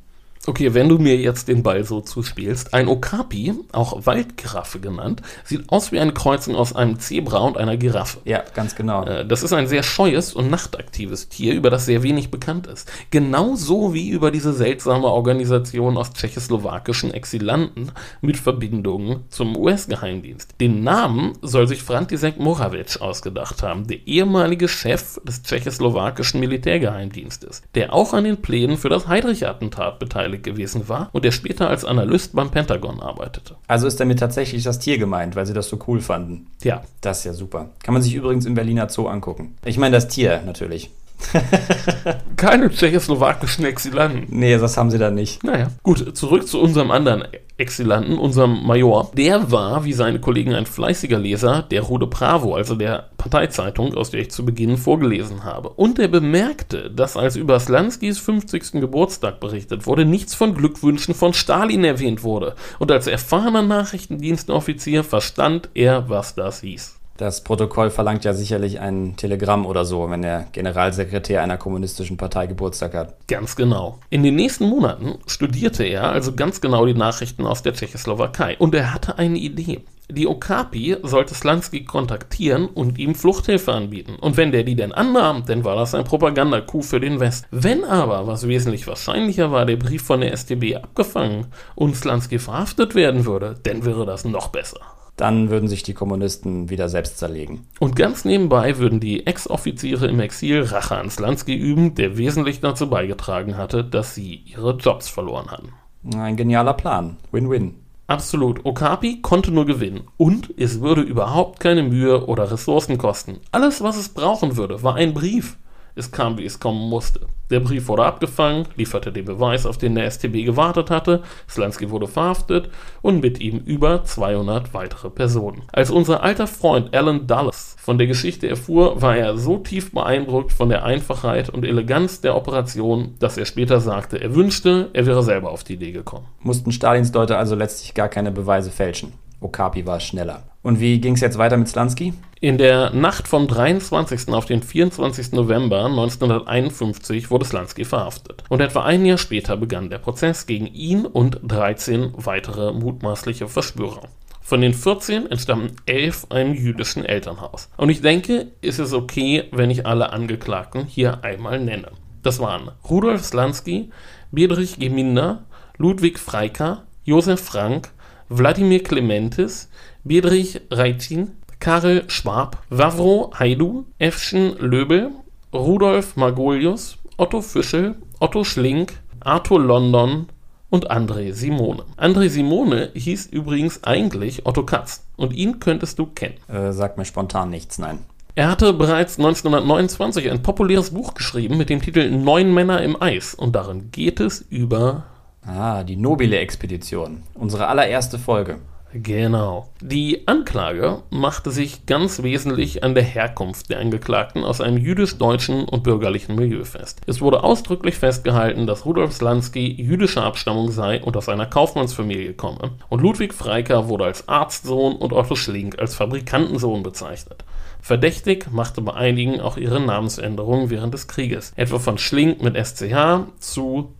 Okay, 0.47 0.73
wenn 0.73 0.89
du 0.89 0.97
mir 0.97 1.17
jetzt 1.17 1.49
den 1.49 1.61
Ball 1.61 1.83
so 1.83 2.01
zuspielst, 2.01 2.73
ein 2.73 2.87
Okapi, 2.87 3.53
auch 3.73 4.07
Waldgiraffe 4.07 4.79
genannt, 4.79 5.21
sieht 5.43 5.69
aus 5.69 5.91
wie 5.91 5.99
eine 5.99 6.13
Kreuzung 6.13 6.55
aus 6.55 6.75
einem 6.75 6.97
Zebra 6.97 7.37
und 7.41 7.57
einer 7.57 7.77
Giraffe. 7.77 8.21
Ja, 8.25 8.43
ganz 8.55 8.75
genau. 8.75 9.05
Äh, 9.05 9.23
das 9.23 9.43
ist 9.43 9.53
ein 9.53 9.67
sehr 9.67 9.83
scheues 9.83 10.33
und 10.33 10.49
nachtaktives 10.49 11.29
Tier, 11.29 11.53
über 11.53 11.69
das 11.69 11.85
sehr 11.85 12.01
wenig 12.01 12.31
bekannt 12.31 12.65
ist. 12.65 12.91
Genauso 13.11 13.93
wie 13.93 14.09
über 14.09 14.31
diese 14.31 14.51
seltsame 14.51 15.05
Organisation 15.05 15.95
aus 15.95 16.11
tschechoslowakischen 16.11 17.13
Exilanten 17.13 17.91
mit 18.21 18.37
Verbindungen 18.37 19.25
zum 19.29 19.55
US-Geheimdienst. 19.55 20.55
Den 20.59 20.83
Namen 20.83 21.33
soll 21.43 21.67
sich 21.67 21.83
František 21.83 22.39
Moravec 22.39 22.99
ausgedacht 22.99 23.61
haben, 23.61 23.85
der 23.85 24.07
ehemalige 24.07 24.67
Chef 24.67 25.19
des 25.23 25.43
tschechoslowakischen 25.43 26.39
Militärgeheimdienstes, 26.39 27.61
der 27.75 27.93
auch 27.93 28.15
an 28.15 28.23
den 28.23 28.41
Plänen 28.41 28.77
für 28.77 28.89
das 28.89 29.07
Heydrich-Attentat 29.07 29.99
beteiligt 29.99 30.30
beteiligt 30.31 30.43
gewesen 30.43 30.89
war 30.89 31.09
und 31.11 31.25
der 31.25 31.31
später 31.31 31.69
als 31.69 31.85
Analyst 31.85 32.35
beim 32.35 32.51
Pentagon 32.51 32.99
arbeitete. 33.01 33.55
Also 33.67 33.87
ist 33.87 33.99
damit 33.99 34.19
tatsächlich 34.19 34.63
das 34.63 34.79
Tier 34.79 34.97
gemeint, 34.97 35.35
weil 35.35 35.45
sie 35.45 35.53
das 35.53 35.69
so 35.69 35.79
cool 35.87 36.01
fanden. 36.01 36.47
Ja. 36.63 36.83
Das 37.01 37.19
ist 37.19 37.23
ja 37.25 37.33
super. 37.33 37.69
Kann 37.83 37.93
man 37.93 38.01
sich 38.01 38.13
übrigens 38.13 38.45
im 38.45 38.53
Berliner 38.53 38.89
Zoo 38.89 39.07
angucken. 39.07 39.55
Ich 39.65 39.77
meine 39.77 39.95
das 39.95 40.07
Tier 40.07 40.41
natürlich. 40.45 40.91
Keine 42.37 42.69
tschechoslowakischen 42.69 43.65
Exilanten. 43.65 44.25
Nee, 44.29 44.57
das 44.57 44.77
haben 44.77 44.91
sie 44.91 44.97
da 44.97 45.11
nicht. 45.11 45.43
Naja, 45.43 45.67
gut, 45.83 46.17
zurück 46.17 46.47
zu 46.47 46.59
unserem 46.59 46.91
anderen 46.91 47.25
Exilanten, 47.57 48.17
unserem 48.17 48.65
Major. 48.65 49.11
Der 49.15 49.51
war, 49.51 49.85
wie 49.85 49.93
seine 49.93 50.19
Kollegen, 50.19 50.55
ein 50.55 50.65
fleißiger 50.65 51.19
Leser 51.19 51.61
der 51.61 51.83
Rude 51.83 52.07
Bravo, 52.07 52.55
also 52.55 52.75
der 52.75 53.09
Parteizeitung, 53.17 53.93
aus 53.93 54.09
der 54.09 54.21
ich 54.21 54.31
zu 54.31 54.43
Beginn 54.43 54.77
vorgelesen 54.77 55.43
habe. 55.43 55.69
Und 55.69 55.99
er 55.99 56.07
bemerkte, 56.07 56.89
dass 56.89 57.15
als 57.15 57.35
über 57.35 57.59
Slanskys 57.59 58.17
50. 58.17 58.73
Geburtstag 58.73 59.39
berichtet 59.39 59.85
wurde, 59.85 60.05
nichts 60.05 60.33
von 60.33 60.55
Glückwünschen 60.55 61.13
von 61.13 61.33
Stalin 61.33 61.83
erwähnt 61.83 62.23
wurde. 62.23 62.55
Und 62.79 62.91
als 62.91 63.05
erfahrener 63.05 63.61
Nachrichtendienstoffizier 63.61 65.03
verstand 65.03 65.69
er, 65.75 66.09
was 66.09 66.33
das 66.33 66.61
hieß. 66.61 67.00
Das 67.21 67.43
Protokoll 67.43 67.91
verlangt 67.91 68.25
ja 68.25 68.33
sicherlich 68.33 68.79
ein 68.79 69.15
Telegramm 69.15 69.67
oder 69.67 69.85
so, 69.85 70.09
wenn 70.09 70.23
der 70.23 70.47
Generalsekretär 70.53 71.43
einer 71.43 71.57
kommunistischen 71.57 72.17
Partei 72.17 72.47
Geburtstag 72.47 72.95
hat. 72.95 73.27
Ganz 73.27 73.55
genau. 73.55 73.99
In 74.09 74.23
den 74.23 74.33
nächsten 74.33 74.65
Monaten 74.65 75.19
studierte 75.27 75.83
er 75.83 76.09
also 76.09 76.33
ganz 76.33 76.61
genau 76.61 76.83
die 76.87 76.95
Nachrichten 76.95 77.45
aus 77.45 77.61
der 77.61 77.75
Tschechoslowakei 77.75 78.57
und 78.57 78.73
er 78.73 78.91
hatte 78.91 79.19
eine 79.19 79.37
Idee. 79.37 79.81
Die 80.09 80.25
Okapi 80.25 80.97
sollte 81.03 81.35
Slansky 81.35 81.85
kontaktieren 81.85 82.65
und 82.65 82.97
ihm 82.97 83.13
Fluchthilfe 83.13 83.71
anbieten. 83.71 84.15
Und 84.19 84.35
wenn 84.35 84.51
der 84.51 84.63
die 84.63 84.75
denn 84.75 84.91
annahm, 84.91 85.43
dann 85.45 85.63
war 85.63 85.75
das 85.75 85.93
ein 85.93 86.05
Propagandacoup 86.05 86.83
für 86.83 86.99
den 86.99 87.19
West. 87.19 87.45
Wenn 87.51 87.83
aber, 87.83 88.25
was 88.25 88.47
wesentlich 88.47 88.87
wahrscheinlicher 88.87 89.51
war, 89.51 89.67
der 89.67 89.77
Brief 89.77 90.01
von 90.01 90.21
der 90.21 90.35
STB 90.35 90.75
abgefangen 90.75 91.45
und 91.75 91.95
Slansky 91.95 92.39
verhaftet 92.39 92.95
werden 92.95 93.27
würde, 93.27 93.59
dann 93.61 93.85
wäre 93.85 94.07
das 94.07 94.25
noch 94.25 94.47
besser 94.47 94.79
dann 95.17 95.49
würden 95.49 95.67
sich 95.67 95.83
die 95.83 95.93
Kommunisten 95.93 96.69
wieder 96.69 96.89
selbst 96.89 97.17
zerlegen. 97.17 97.67
Und 97.79 97.95
ganz 97.95 98.25
nebenbei 98.25 98.77
würden 98.77 98.99
die 98.99 99.27
Ex-Offiziere 99.27 100.07
im 100.07 100.19
Exil 100.19 100.63
Rache 100.63 100.97
an 100.97 101.09
Slansky 101.09 101.55
üben, 101.55 101.95
der 101.95 102.17
wesentlich 102.17 102.59
dazu 102.59 102.89
beigetragen 102.89 103.57
hatte, 103.57 103.83
dass 103.83 104.15
sie 104.15 104.41
ihre 104.45 104.75
Jobs 104.77 105.09
verloren 105.09 105.51
hatten. 105.51 105.73
Ein 106.15 106.37
genialer 106.37 106.73
Plan. 106.73 107.17
Win-win. 107.31 107.75
Absolut. 108.07 108.65
Okapi 108.65 109.21
konnte 109.21 109.51
nur 109.51 109.65
gewinnen. 109.65 110.01
Und 110.17 110.53
es 110.57 110.81
würde 110.81 111.01
überhaupt 111.01 111.59
keine 111.59 111.83
Mühe 111.83 112.25
oder 112.25 112.51
Ressourcen 112.51 112.97
kosten. 112.97 113.39
Alles, 113.51 113.81
was 113.81 113.97
es 113.97 114.09
brauchen 114.09 114.57
würde, 114.57 114.83
war 114.83 114.95
ein 114.95 115.13
Brief. 115.13 115.57
Es 115.95 116.11
kam, 116.11 116.37
wie 116.37 116.45
es 116.45 116.59
kommen 116.59 116.89
musste. 116.89 117.21
Der 117.51 117.59
Brief 117.59 117.89
wurde 117.89 118.05
abgefangen, 118.05 118.65
lieferte 118.77 119.11
den 119.11 119.25
Beweis, 119.25 119.65
auf 119.65 119.77
den 119.77 119.95
der 119.95 120.09
STB 120.09 120.45
gewartet 120.45 120.89
hatte, 120.89 121.21
Slansky 121.49 121.89
wurde 121.89 122.07
verhaftet 122.07 122.69
und 123.01 123.21
mit 123.21 123.41
ihm 123.41 123.57
über 123.57 124.05
200 124.05 124.73
weitere 124.73 125.09
Personen. 125.09 125.63
Als 125.73 125.91
unser 125.91 126.23
alter 126.23 126.47
Freund 126.47 126.95
Alan 126.95 127.27
Dulles 127.27 127.75
von 127.77 127.97
der 127.97 128.07
Geschichte 128.07 128.47
erfuhr, 128.47 129.01
war 129.01 129.17
er 129.17 129.37
so 129.37 129.57
tief 129.57 129.91
beeindruckt 129.91 130.53
von 130.53 130.69
der 130.69 130.85
Einfachheit 130.85 131.49
und 131.49 131.65
Eleganz 131.65 132.21
der 132.21 132.37
Operation, 132.37 133.15
dass 133.19 133.37
er 133.37 133.45
später 133.45 133.81
sagte, 133.81 134.21
er 134.21 134.33
wünschte, 134.33 134.89
er 134.93 135.05
wäre 135.05 135.21
selber 135.21 135.51
auf 135.51 135.65
die 135.65 135.73
Idee 135.73 135.91
gekommen. 135.91 136.27
Mussten 136.39 136.71
Stalins 136.71 137.11
Leute 137.13 137.37
also 137.37 137.55
letztlich 137.55 137.93
gar 137.93 138.07
keine 138.07 138.31
Beweise 138.31 138.71
fälschen. 138.71 139.11
Okapi 139.41 139.85
war 139.85 139.99
schneller. 139.99 140.43
Und 140.63 140.79
wie 140.79 141.01
ging 141.01 141.15
es 141.15 141.21
jetzt 141.21 141.37
weiter 141.37 141.57
mit 141.57 141.67
Slansky? 141.67 142.13
In 142.39 142.57
der 142.57 142.91
Nacht 142.91 143.27
vom 143.27 143.47
23. 143.47 144.29
auf 144.29 144.45
den 144.45 144.63
24. 144.63 145.33
November 145.33 145.85
1951 145.85 147.29
wurde 147.29 147.45
Slansky 147.45 147.83
verhaftet. 147.83 148.43
Und 148.49 148.61
etwa 148.61 148.83
ein 148.83 149.05
Jahr 149.05 149.17
später 149.17 149.57
begann 149.57 149.89
der 149.89 149.97
Prozess 149.97 150.45
gegen 150.45 150.67
ihn 150.67 151.05
und 151.05 151.39
13 151.43 152.13
weitere 152.15 152.71
mutmaßliche 152.73 153.47
Verschwörer. 153.47 154.09
Von 154.41 154.61
den 154.61 154.73
14 154.73 155.29
entstammen 155.29 155.75
11 155.85 156.27
einem 156.29 156.53
jüdischen 156.53 157.05
Elternhaus. 157.05 157.69
Und 157.77 157.89
ich 157.89 158.01
denke, 158.01 158.51
ist 158.61 158.79
es 158.79 158.93
okay, 158.93 159.45
wenn 159.51 159.69
ich 159.69 159.85
alle 159.85 160.11
Angeklagten 160.11 160.85
hier 160.85 161.23
einmal 161.23 161.59
nenne. 161.59 161.91
Das 162.23 162.39
waren 162.39 162.71
Rudolf 162.89 163.23
Slansky, 163.23 163.91
Bedrich 164.31 164.77
Geminder, 164.77 165.43
Ludwig 165.77 166.19
Freiker, 166.19 166.83
Josef 167.03 167.41
Frank, 167.41 167.91
Wladimir 168.33 168.81
Clementis, 168.81 169.67
Bedrich 170.05 170.61
Reitin, 170.71 171.31
Karel 171.59 172.09
Schwab, 172.09 172.63
Wawro 172.69 173.31
Haidu, 173.37 173.85
Efschen 173.99 174.57
Löbel, 174.57 175.11
Rudolf 175.53 176.15
Margolius, 176.15 176.97
Otto 177.17 177.41
Fischel, 177.41 177.95
Otto 178.21 178.45
Schlink, 178.45 178.93
Arthur 179.19 179.59
London 179.59 180.27
und 180.69 180.89
André 180.89 181.33
Simone. 181.33 181.83
André 181.97 182.29
Simone 182.29 182.91
hieß 182.93 183.27
übrigens 183.27 183.83
eigentlich 183.83 184.45
Otto 184.45 184.63
Katz 184.63 185.05
und 185.17 185.33
ihn 185.33 185.59
könntest 185.59 185.99
du 185.99 186.05
kennen. 186.05 186.37
Äh, 186.47 186.71
sagt 186.71 186.97
mir 186.97 187.03
spontan 187.03 187.49
nichts, 187.49 187.79
nein. 187.79 187.99
Er 188.35 188.49
hatte 188.49 188.71
bereits 188.71 189.17
1929 189.17 190.31
ein 190.31 190.41
populäres 190.41 190.91
Buch 190.91 191.15
geschrieben 191.15 191.57
mit 191.57 191.69
dem 191.69 191.81
Titel 191.81 192.09
Neun 192.09 192.53
Männer 192.53 192.81
im 192.81 192.99
Eis 193.01 193.35
und 193.35 193.57
darin 193.57 193.91
geht 193.91 194.21
es 194.21 194.39
über 194.49 195.03
Ah, 195.45 195.83
die 195.83 195.95
nobile 195.95 196.37
Expedition. 196.37 197.23
Unsere 197.33 197.67
allererste 197.67 198.19
Folge. 198.19 198.59
Genau. 198.93 199.69
Die 199.79 200.27
Anklage 200.27 201.01
machte 201.09 201.49
sich 201.49 201.85
ganz 201.85 202.23
wesentlich 202.23 202.83
an 202.83 202.93
der 202.93 203.03
Herkunft 203.03 203.69
der 203.69 203.79
Angeklagten 203.79 204.43
aus 204.43 204.59
einem 204.59 204.77
jüdisch-deutschen 204.77 205.63
und 205.63 205.83
bürgerlichen 205.83 206.35
Milieu 206.35 206.65
fest. 206.65 206.99
Es 207.07 207.21
wurde 207.21 207.43
ausdrücklich 207.43 207.95
festgehalten, 207.95 208.67
dass 208.67 208.85
Rudolf 208.85 209.13
Slansky 209.13 209.71
jüdischer 209.81 210.23
Abstammung 210.23 210.71
sei 210.71 211.01
und 211.01 211.15
aus 211.15 211.29
einer 211.29 211.45
Kaufmannsfamilie 211.45 212.33
komme. 212.33 212.71
Und 212.89 213.01
Ludwig 213.01 213.33
Freiker 213.33 213.87
wurde 213.87 214.03
als 214.03 214.27
Arztsohn 214.27 214.97
und 214.97 215.13
Otto 215.13 215.35
Schlink 215.35 215.79
als 215.79 215.95
Fabrikantensohn 215.95 216.83
bezeichnet. 216.83 217.45
Verdächtig 217.79 218.51
machte 218.51 218.81
bei 218.81 218.93
einigen 218.93 219.39
auch 219.39 219.55
ihre 219.55 219.79
Namensänderung 219.79 220.69
während 220.69 220.93
des 220.93 221.07
Krieges, 221.07 221.53
etwa 221.55 221.79
von 221.79 221.97
Schlink 221.97 222.43
mit 222.43 222.55
SCH 222.57 223.25
zu 223.39 223.93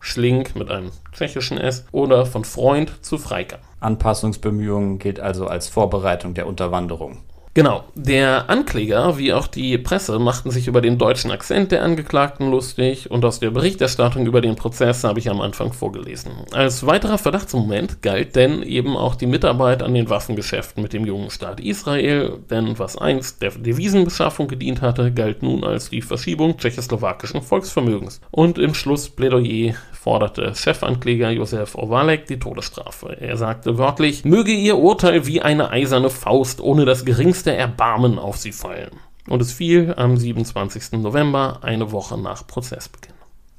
Schlink 0.00 0.56
mit 0.56 0.70
einem 0.70 0.90
tschechischen 1.12 1.58
S 1.58 1.84
oder 1.92 2.26
von 2.26 2.44
Freund 2.44 3.04
zu 3.04 3.18
Freiker. 3.18 3.58
Anpassungsbemühungen 3.80 4.98
gilt 4.98 5.20
also 5.20 5.46
als 5.46 5.68
Vorbereitung 5.68 6.34
der 6.34 6.46
Unterwanderung. 6.46 7.18
Genau. 7.58 7.82
Der 7.96 8.48
Ankläger 8.48 9.18
wie 9.18 9.32
auch 9.32 9.48
die 9.48 9.78
Presse 9.78 10.20
machten 10.20 10.52
sich 10.52 10.68
über 10.68 10.80
den 10.80 10.96
deutschen 10.96 11.32
Akzent 11.32 11.72
der 11.72 11.82
Angeklagten 11.82 12.52
lustig 12.52 13.10
und 13.10 13.24
aus 13.24 13.40
der 13.40 13.50
Berichterstattung 13.50 14.26
über 14.26 14.40
den 14.40 14.54
Prozess 14.54 15.02
habe 15.02 15.18
ich 15.18 15.28
am 15.28 15.40
Anfang 15.40 15.72
vorgelesen. 15.72 16.30
Als 16.52 16.86
weiterer 16.86 17.18
Verdachtsmoment 17.18 18.00
galt 18.00 18.36
denn 18.36 18.62
eben 18.62 18.96
auch 18.96 19.16
die 19.16 19.26
Mitarbeit 19.26 19.82
an 19.82 19.92
den 19.92 20.08
Waffengeschäften 20.08 20.84
mit 20.84 20.92
dem 20.92 21.04
jungen 21.04 21.30
Staat 21.30 21.58
Israel, 21.58 22.38
denn 22.48 22.78
was 22.78 22.96
einst 22.96 23.42
der 23.42 23.50
Devisenbeschaffung 23.50 24.46
gedient 24.46 24.80
hatte, 24.80 25.10
galt 25.10 25.42
nun 25.42 25.64
als 25.64 25.90
die 25.90 26.00
Verschiebung 26.00 26.58
tschechoslowakischen 26.58 27.42
Volksvermögens. 27.42 28.20
Und 28.30 28.58
im 28.58 28.72
Schlussplädoyer 28.72 29.74
forderte 29.98 30.54
Chefankläger 30.54 31.30
Josef 31.30 31.74
Owalek 31.74 32.26
die 32.26 32.38
Todesstrafe. 32.38 33.16
Er 33.20 33.36
sagte 33.36 33.78
wörtlich, 33.78 34.24
möge 34.24 34.52
ihr 34.52 34.78
Urteil 34.78 35.26
wie 35.26 35.42
eine 35.42 35.70
eiserne 35.70 36.08
Faust 36.08 36.60
ohne 36.60 36.84
das 36.84 37.04
geringste 37.04 37.54
Erbarmen 37.54 38.18
auf 38.18 38.36
sie 38.36 38.52
fallen. 38.52 38.92
Und 39.28 39.42
es 39.42 39.52
fiel 39.52 39.94
am 39.96 40.16
27. 40.16 40.92
November, 40.92 41.58
eine 41.62 41.92
Woche 41.92 42.16
nach 42.16 42.46
Prozessbeginn. 42.46 43.14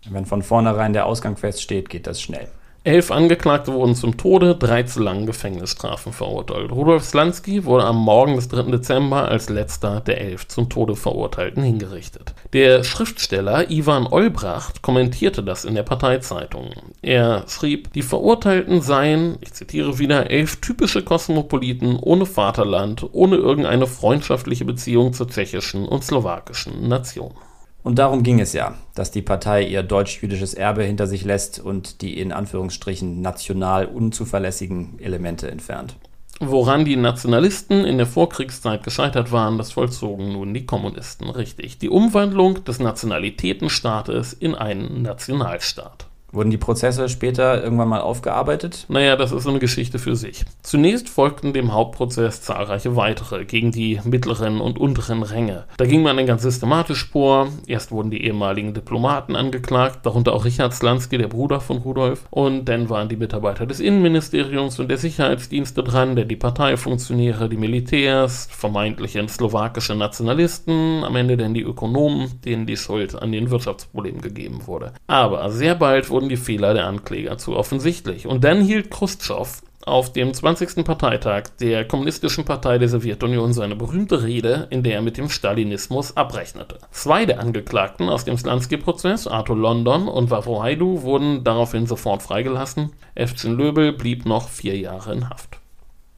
Wenn 0.10 0.26
von 0.26 0.42
vornherein 0.42 0.94
der 0.94 1.06
Ausgang 1.06 1.36
feststeht, 1.36 1.90
geht 1.90 2.08
das 2.08 2.22
schnell. 2.22 2.50
Elf 2.90 3.12
Angeklagte 3.12 3.72
wurden 3.72 3.94
zum 3.94 4.18
Tode, 4.18 4.56
drei 4.56 4.82
zu 4.82 5.00
langen 5.00 5.28
Gefängnisstrafen 5.28 6.12
verurteilt. 6.12 6.72
Rudolf 6.72 7.06
Slansky 7.06 7.64
wurde 7.64 7.84
am 7.84 7.98
Morgen 7.98 8.36
des 8.36 8.48
3. 8.48 8.64
Dezember 8.72 9.28
als 9.28 9.48
letzter 9.48 10.02
der 10.02 10.20
elf 10.20 10.48
zum 10.48 10.70
Tode 10.70 10.96
Verurteilten 10.96 11.62
hingerichtet. 11.62 12.34
Der 12.52 12.84
Schriftsteller 12.84 13.70
Ivan 13.70 14.08
Olbracht 14.08 14.82
kommentierte 14.82 15.44
das 15.44 15.66
in 15.66 15.76
der 15.76 15.84
Parteizeitung. 15.84 16.72
Er 17.04 17.44
schrieb, 17.48 17.94
die 17.94 18.02
Verurteilten 18.02 18.82
seien, 18.82 19.38
ich 19.42 19.54
zitiere 19.54 20.00
wieder, 20.00 20.32
elf 20.32 20.56
typische 20.60 21.04
Kosmopoliten 21.04 21.96
ohne 21.96 22.26
Vaterland, 22.26 23.06
ohne 23.12 23.36
irgendeine 23.36 23.86
freundschaftliche 23.86 24.66
Beziehung 24.66 25.14
zur 25.14 25.28
tschechischen 25.28 25.88
und 25.88 26.04
slowakischen 26.04 26.88
Nation. 26.88 27.36
Und 27.84 27.98
darum 27.98 28.24
ging 28.24 28.40
es 28.40 28.54
ja, 28.54 28.76
dass 28.94 29.12
die 29.12 29.22
Partei 29.22 29.64
ihr 29.64 29.84
deutsch-jüdisches 29.84 30.54
Erbe 30.54 30.84
hinter 30.84 31.08
sich 31.08 31.24
lässt 31.24 31.60
und 31.60 32.02
die 32.02 32.20
in 32.20 32.32
Anführungsstrichen 32.32 33.22
national 33.22 33.86
unzuverlässigen 33.86 35.00
Elemente 35.00 35.50
entfernt. 35.50 35.96
Woran 36.42 36.86
die 36.86 36.96
Nationalisten 36.96 37.84
in 37.84 37.98
der 37.98 38.08
Vorkriegszeit 38.08 38.84
gescheitert 38.84 39.32
waren, 39.34 39.58
das 39.58 39.74
vollzogen 39.74 40.32
nun 40.32 40.54
die 40.54 40.66
Kommunisten 40.66 41.30
richtig. 41.30 41.80
Die 41.80 41.90
Umwandlung 41.90 42.64
des 42.64 42.80
Nationalitätenstaates 42.80 44.34
in 44.34 44.56
einen 44.56 45.02
Nationalstaat. 45.02 46.09
Wurden 46.32 46.52
die 46.52 46.58
Prozesse 46.58 47.10
später 47.10 47.64
irgendwann 47.64 47.90
mal 47.90 48.02
aufgearbeitet? 48.02 48.86
Naja, 48.88 49.16
das 49.16 49.32
ist 49.32 49.48
eine 49.48 49.60
Geschichte 49.60 49.98
für 50.00 50.16
sich. 50.16 50.46
Zunächst 50.62 51.10
folgten 51.10 51.54
dem 51.54 51.74
Hauptprozess 51.74 52.42
zahlreiche 52.42 52.96
weitere 52.96 53.46
gegen 53.46 53.72
die 53.72 54.00
mittleren 54.04 54.62
und 54.62 54.78
unteren 54.78 55.24
Ränge. 55.24 55.66
Da 55.78 55.86
ging 55.86 56.04
man 56.04 56.18
dann 56.18 56.26
ganz 56.26 56.44
systematisch 56.44 57.10
vor. 57.10 57.48
Erst 57.66 57.92
wurden 57.92 58.12
die 58.12 58.24
ehemaligen 58.24 58.74
Diplomaten 58.74 59.36
angeklagt, 59.36 60.06
darunter 60.06 60.34
auch 60.34 60.46
Richard 60.46 60.74
Slansky, 60.74 61.18
der 61.18 61.28
Bruder 61.28 61.62
von 61.62 61.78
Rudolf. 61.78 62.26
Und 62.30 62.66
dann 62.66 62.90
waren 62.90 63.10
die 63.10 63.18
Mitarbeiter 63.18 63.66
des 63.66 63.80
Innenministeriums 63.80 64.80
und 64.80 64.90
der 64.90 64.98
Sicherheitsdienste 64.98 65.84
dran, 65.84 66.16
denn 66.16 66.28
die 66.28 66.36
Parteifunktionäre, 66.36 67.50
die 67.50 67.58
Militärs, 67.58 68.48
vermeintliche 68.52 69.28
slowakische 69.28 69.96
Nationalisten, 69.96 71.04
am 71.04 71.16
Ende 71.16 71.38
dann 71.38 71.54
die 71.54 71.62
Ökonomen, 71.62 72.42
denen 72.46 72.66
die 72.66 72.78
Schuld 72.78 73.20
an 73.20 73.32
den 73.32 73.50
Wirtschaftsproblemen 73.50 74.22
gegeben 74.22 74.68
wurde. 74.68 74.94
Aber 75.08 75.50
sehr 75.50 75.76
bald 75.76 76.10
wurde 76.10 76.19
wurden 76.20 76.28
die 76.28 76.36
Fehler 76.36 76.74
der 76.74 76.86
Ankläger 76.86 77.38
zu 77.38 77.56
offensichtlich. 77.56 78.28
Und 78.28 78.44
dann 78.44 78.62
hielt 78.62 78.92
Khrushchev 78.92 79.62
auf 79.86 80.12
dem 80.12 80.34
20. 80.34 80.84
Parteitag 80.84 81.44
der 81.62 81.88
Kommunistischen 81.88 82.44
Partei 82.44 82.78
der 82.78 82.90
Sowjetunion 82.90 83.54
seine 83.54 83.78
berühmte 83.78 84.22
Rede, 84.24 84.68
in 84.70 84.84
der 84.84 84.96
er 84.96 85.02
mit 85.02 85.16
dem 85.16 85.30
Stalinismus 85.30 86.18
abrechnete. 86.18 86.80
Zwei 86.92 87.26
der 87.26 87.40
Angeklagten 87.40 88.10
aus 88.10 88.26
dem 88.26 88.38
Slansky-Prozess, 88.38 89.28
Arthur 89.28 89.56
London 89.56 90.10
und 90.10 90.30
Wawro 90.30 90.62
Haidu, 90.62 91.04
wurden 91.04 91.46
daraufhin 91.46 91.88
sofort 91.88 92.22
freigelassen. 92.22 92.92
Evgen 93.16 93.56
Löbel 93.56 93.94
blieb 93.94 94.26
noch 94.26 94.50
vier 94.50 94.78
Jahre 94.78 95.14
in 95.14 95.30
Haft. 95.30 95.58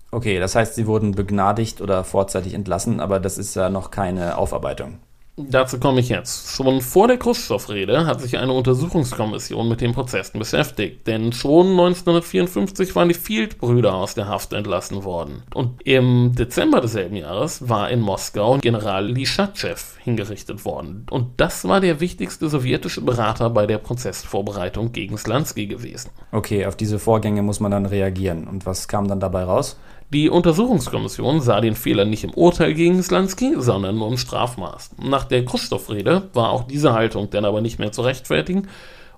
Okay, 0.10 0.40
das 0.40 0.56
heißt, 0.56 0.74
sie 0.74 0.88
wurden 0.88 1.12
begnadigt 1.12 1.80
oder 1.80 2.04
vorzeitig 2.04 2.56
entlassen, 2.56 3.00
aber 3.00 3.20
das 3.20 3.38
ist 3.38 3.54
ja 3.54 3.70
noch 3.70 3.92
keine 3.92 4.40
Aufarbeitung. 4.40 4.98
Dazu 5.38 5.80
komme 5.80 6.02
ich 6.02 6.10
jetzt. 6.10 6.50
Schon 6.50 6.82
vor 6.82 7.08
der 7.08 7.18
Khrushchev-Rede 7.18 8.06
hat 8.06 8.22
sich 8.22 8.38
eine 8.38 8.52
Untersuchungskommission 8.52 9.68
mit 9.68 9.80
den 9.80 9.94
Prozessen 9.94 10.40
beschäftigt, 10.40 11.08
denn 11.08 11.32
schon 11.32 11.72
1954 11.72 12.96
waren 12.96 13.08
die 13.08 13.14
Field-Brüder 13.14 13.94
aus 13.94 14.14
der 14.14 14.28
Haft 14.28 14.52
entlassen 14.52 15.06
worden. 15.06 15.44
Und 15.54 15.82
im 15.86 16.36
Dezember 16.36 16.82
desselben 16.82 17.16
Jahres 17.16 17.70
war 17.70 17.90
in 17.90 18.02
Moskau 18.02 18.58
General 18.58 19.06
Lischachew 19.08 19.78
hingerichtet 20.04 20.66
worden. 20.66 21.06
Und 21.10 21.40
das 21.40 21.66
war 21.66 21.80
der 21.80 22.02
wichtigste 22.02 22.50
sowjetische 22.50 23.02
Berater 23.02 23.50
bei 23.50 23.66
der 23.66 23.78
Prozessvorbereitung 23.78 24.92
gegen 24.92 25.18
Slansky 25.18 25.68
gewesen. 25.68 26.12
Okay, 26.34 26.66
auf 26.66 26.76
diese 26.76 27.00
Vorgänge 27.00 27.42
muss 27.42 27.62
man 27.62 27.72
dann 27.72 27.86
reagieren. 27.86 28.48
Und 28.48 28.66
was 28.66 28.90
kam 28.90 29.08
dann 29.08 29.22
dabei 29.22 29.46
raus? 29.46 29.78
Die 30.14 30.30
Untersuchungskommission 30.30 31.40
sah 31.40 31.62
den 31.62 31.74
Fehler 31.74 32.04
nicht 32.04 32.26
im 32.26 32.34
Urteil 32.34 32.74
gegen 32.74 33.02
Slansky, 33.02 33.54
sondern 33.58 33.98
nur 33.98 34.10
im 34.10 34.18
Strafmaß. 34.18 34.98
Nach 35.02 35.24
der 35.24 35.46
Khrushchev-Rede 35.46 36.30
war 36.34 36.50
auch 36.50 36.64
diese 36.64 36.92
Haltung 36.92 37.30
dann 37.30 37.46
aber 37.46 37.62
nicht 37.62 37.80
mehr 37.80 37.94
zu 37.94 38.02
rechtfertigen 38.02 38.68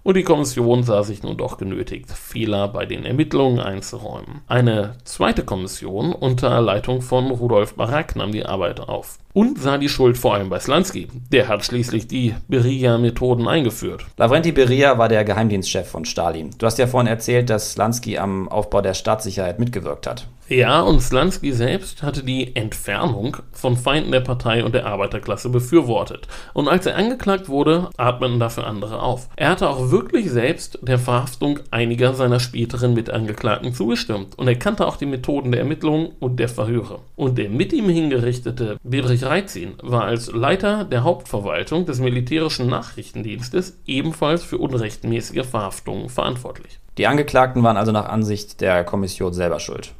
und 0.04 0.18
die 0.18 0.24
Kommission 0.24 0.84
sah 0.84 1.02
sich 1.02 1.24
nun 1.24 1.38
doch 1.38 1.58
genötigt, 1.58 2.12
Fehler 2.12 2.68
bei 2.68 2.86
den 2.86 3.06
Ermittlungen 3.06 3.60
einzuräumen. 3.60 4.42
Eine 4.48 4.98
zweite 5.04 5.44
Kommission 5.44 6.14
unter 6.14 6.62
Leitung 6.62 7.02
von 7.02 7.32
Rudolf 7.32 7.74
Barak 7.74 8.16
nahm 8.16 8.32
die 8.32 8.46
Arbeit 8.46 8.82
auf 8.82 9.18
und 9.34 9.60
sah 9.60 9.80
die 9.80 9.90
Schuld 9.90 10.18
vor 10.18 10.36
allem 10.36 10.50
bei 10.50 10.60
Slansky. 10.60 11.08
Der 11.32 11.48
hat 11.48 11.66
schließlich 11.66 12.08
die 12.08 12.36
Beria-Methoden 12.50 13.48
eingeführt. 13.48 14.06
Lavrenti 14.18 14.52
Beria 14.52 15.00
war 15.00 15.10
der 15.10 15.24
Geheimdienstchef 15.24 15.88
von 15.88 16.06
Stalin. 16.06 16.52
Du 16.60 16.68
hast 16.68 16.78
ja 16.78 16.86
vorhin 16.86 17.08
erzählt, 17.08 17.50
dass 17.50 17.72
Slansky 17.72 18.20
am 18.20 18.48
Aufbau 18.48 18.82
der 18.82 18.94
Staatssicherheit 18.94 19.58
mitgewirkt 19.58 20.06
hat. 20.06 20.28
Ja, 20.50 20.82
und 20.82 21.00
Slansky 21.00 21.54
selbst 21.54 22.04
hatte 22.04 22.22
die 22.22 22.54
Entfernung 22.56 23.38
von 23.54 23.78
Feinden 23.78 24.12
der 24.12 24.20
Partei 24.20 24.66
und 24.66 24.76
der 24.76 24.86
Arbeiterklasse 24.86 25.48
befürwortet. 25.48 26.28
Und 26.54 26.68
als 26.68 26.86
er 26.86 26.98
angeklagt 26.98 27.48
wurde, 27.48 27.90
atmeten 27.96 28.42
dafür 28.42 28.68
andere 28.68 29.02
auf. 29.02 29.30
Er 29.38 29.52
hatte 29.52 29.70
auch 29.70 29.90
wirklich 29.90 30.30
selbst 30.30 30.80
der 30.82 31.00
Verhaftung 31.00 31.60
einiger 31.72 32.14
seiner 32.14 32.42
späteren 32.42 32.94
Mitangeklagten 32.94 33.74
zugestimmt. 33.74 34.38
Und 34.38 34.50
er 34.50 34.58
kannte 34.58 34.86
auch 34.86 34.98
die 34.98 35.06
Methoden 35.06 35.52
der 35.52 35.62
Ermittlungen 35.62 36.12
und 36.20 36.38
der 36.42 36.50
Verhöre. 36.50 37.00
Und 37.16 37.38
der 37.38 37.50
mit 37.50 37.72
ihm 37.72 37.88
hingerichtete 37.88 38.78
Bedrich 38.84 39.24
Reizin 39.24 39.76
war 39.82 40.04
als 40.04 40.30
Leiter 40.30 40.84
der 40.84 41.06
Hauptverwaltung 41.06 41.86
des 41.86 42.02
militärischen 42.02 42.68
Nachrichtendienstes 42.68 43.80
ebenfalls 43.86 44.44
für 44.44 44.58
unrechtmäßige 44.58 45.46
Verhaftungen 45.46 46.10
verantwortlich. 46.10 46.80
Die 46.98 47.08
Angeklagten 47.08 47.64
waren 47.64 47.78
also 47.78 47.94
nach 47.94 48.10
Ansicht 48.10 48.60
der 48.60 48.84
Kommission 48.84 49.34
selber 49.34 49.62
schuld 49.62 49.94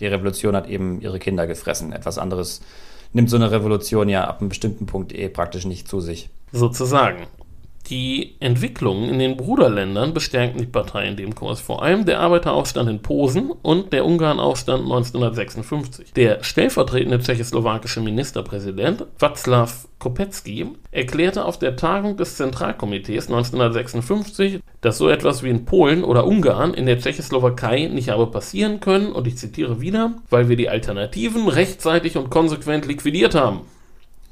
die 0.00 0.06
Revolution 0.06 0.54
hat 0.54 0.68
eben 0.68 1.00
ihre 1.00 1.18
Kinder 1.18 1.46
gefressen. 1.46 1.92
Etwas 1.92 2.18
anderes 2.18 2.60
nimmt 3.12 3.30
so 3.30 3.36
eine 3.36 3.50
Revolution 3.50 4.08
ja 4.08 4.24
ab 4.24 4.40
einem 4.40 4.50
bestimmten 4.50 4.86
Punkt 4.86 5.12
eh 5.12 5.28
praktisch 5.28 5.64
nicht 5.64 5.88
zu 5.88 6.00
sich. 6.00 6.30
Sozusagen. 6.52 7.26
Die 7.90 8.36
Entwicklungen 8.38 9.08
in 9.08 9.18
den 9.18 9.36
Bruderländern 9.36 10.14
bestärkten 10.14 10.60
die 10.60 10.68
Partei 10.68 11.08
in 11.08 11.16
dem 11.16 11.34
Kurs, 11.34 11.58
vor 11.58 11.82
allem 11.82 12.04
der 12.04 12.20
Arbeiteraufstand 12.20 12.88
in 12.88 13.02
Posen 13.02 13.50
und 13.50 13.92
der 13.92 14.06
Ungarnaufstand 14.06 14.84
1956. 14.84 16.12
Der 16.12 16.44
stellvertretende 16.44 17.18
tschechoslowakische 17.18 18.00
Ministerpräsident 18.00 19.06
Václav 19.18 19.86
Kopecki 19.98 20.68
erklärte 20.92 21.44
auf 21.44 21.58
der 21.58 21.74
Tagung 21.74 22.16
des 22.16 22.36
Zentralkomitees 22.36 23.26
1956, 23.26 24.60
dass 24.80 24.96
so 24.96 25.08
etwas 25.08 25.42
wie 25.42 25.50
in 25.50 25.64
Polen 25.64 26.04
oder 26.04 26.28
Ungarn 26.28 26.74
in 26.74 26.86
der 26.86 27.00
Tschechoslowakei 27.00 27.88
nicht 27.92 28.10
habe 28.10 28.28
passieren 28.28 28.78
können, 28.78 29.10
und 29.10 29.26
ich 29.26 29.36
zitiere 29.36 29.80
wieder, 29.80 30.14
weil 30.30 30.48
wir 30.48 30.54
die 30.54 30.68
Alternativen 30.68 31.48
rechtzeitig 31.48 32.16
und 32.16 32.30
konsequent 32.30 32.86
liquidiert 32.86 33.34
haben. 33.34 33.62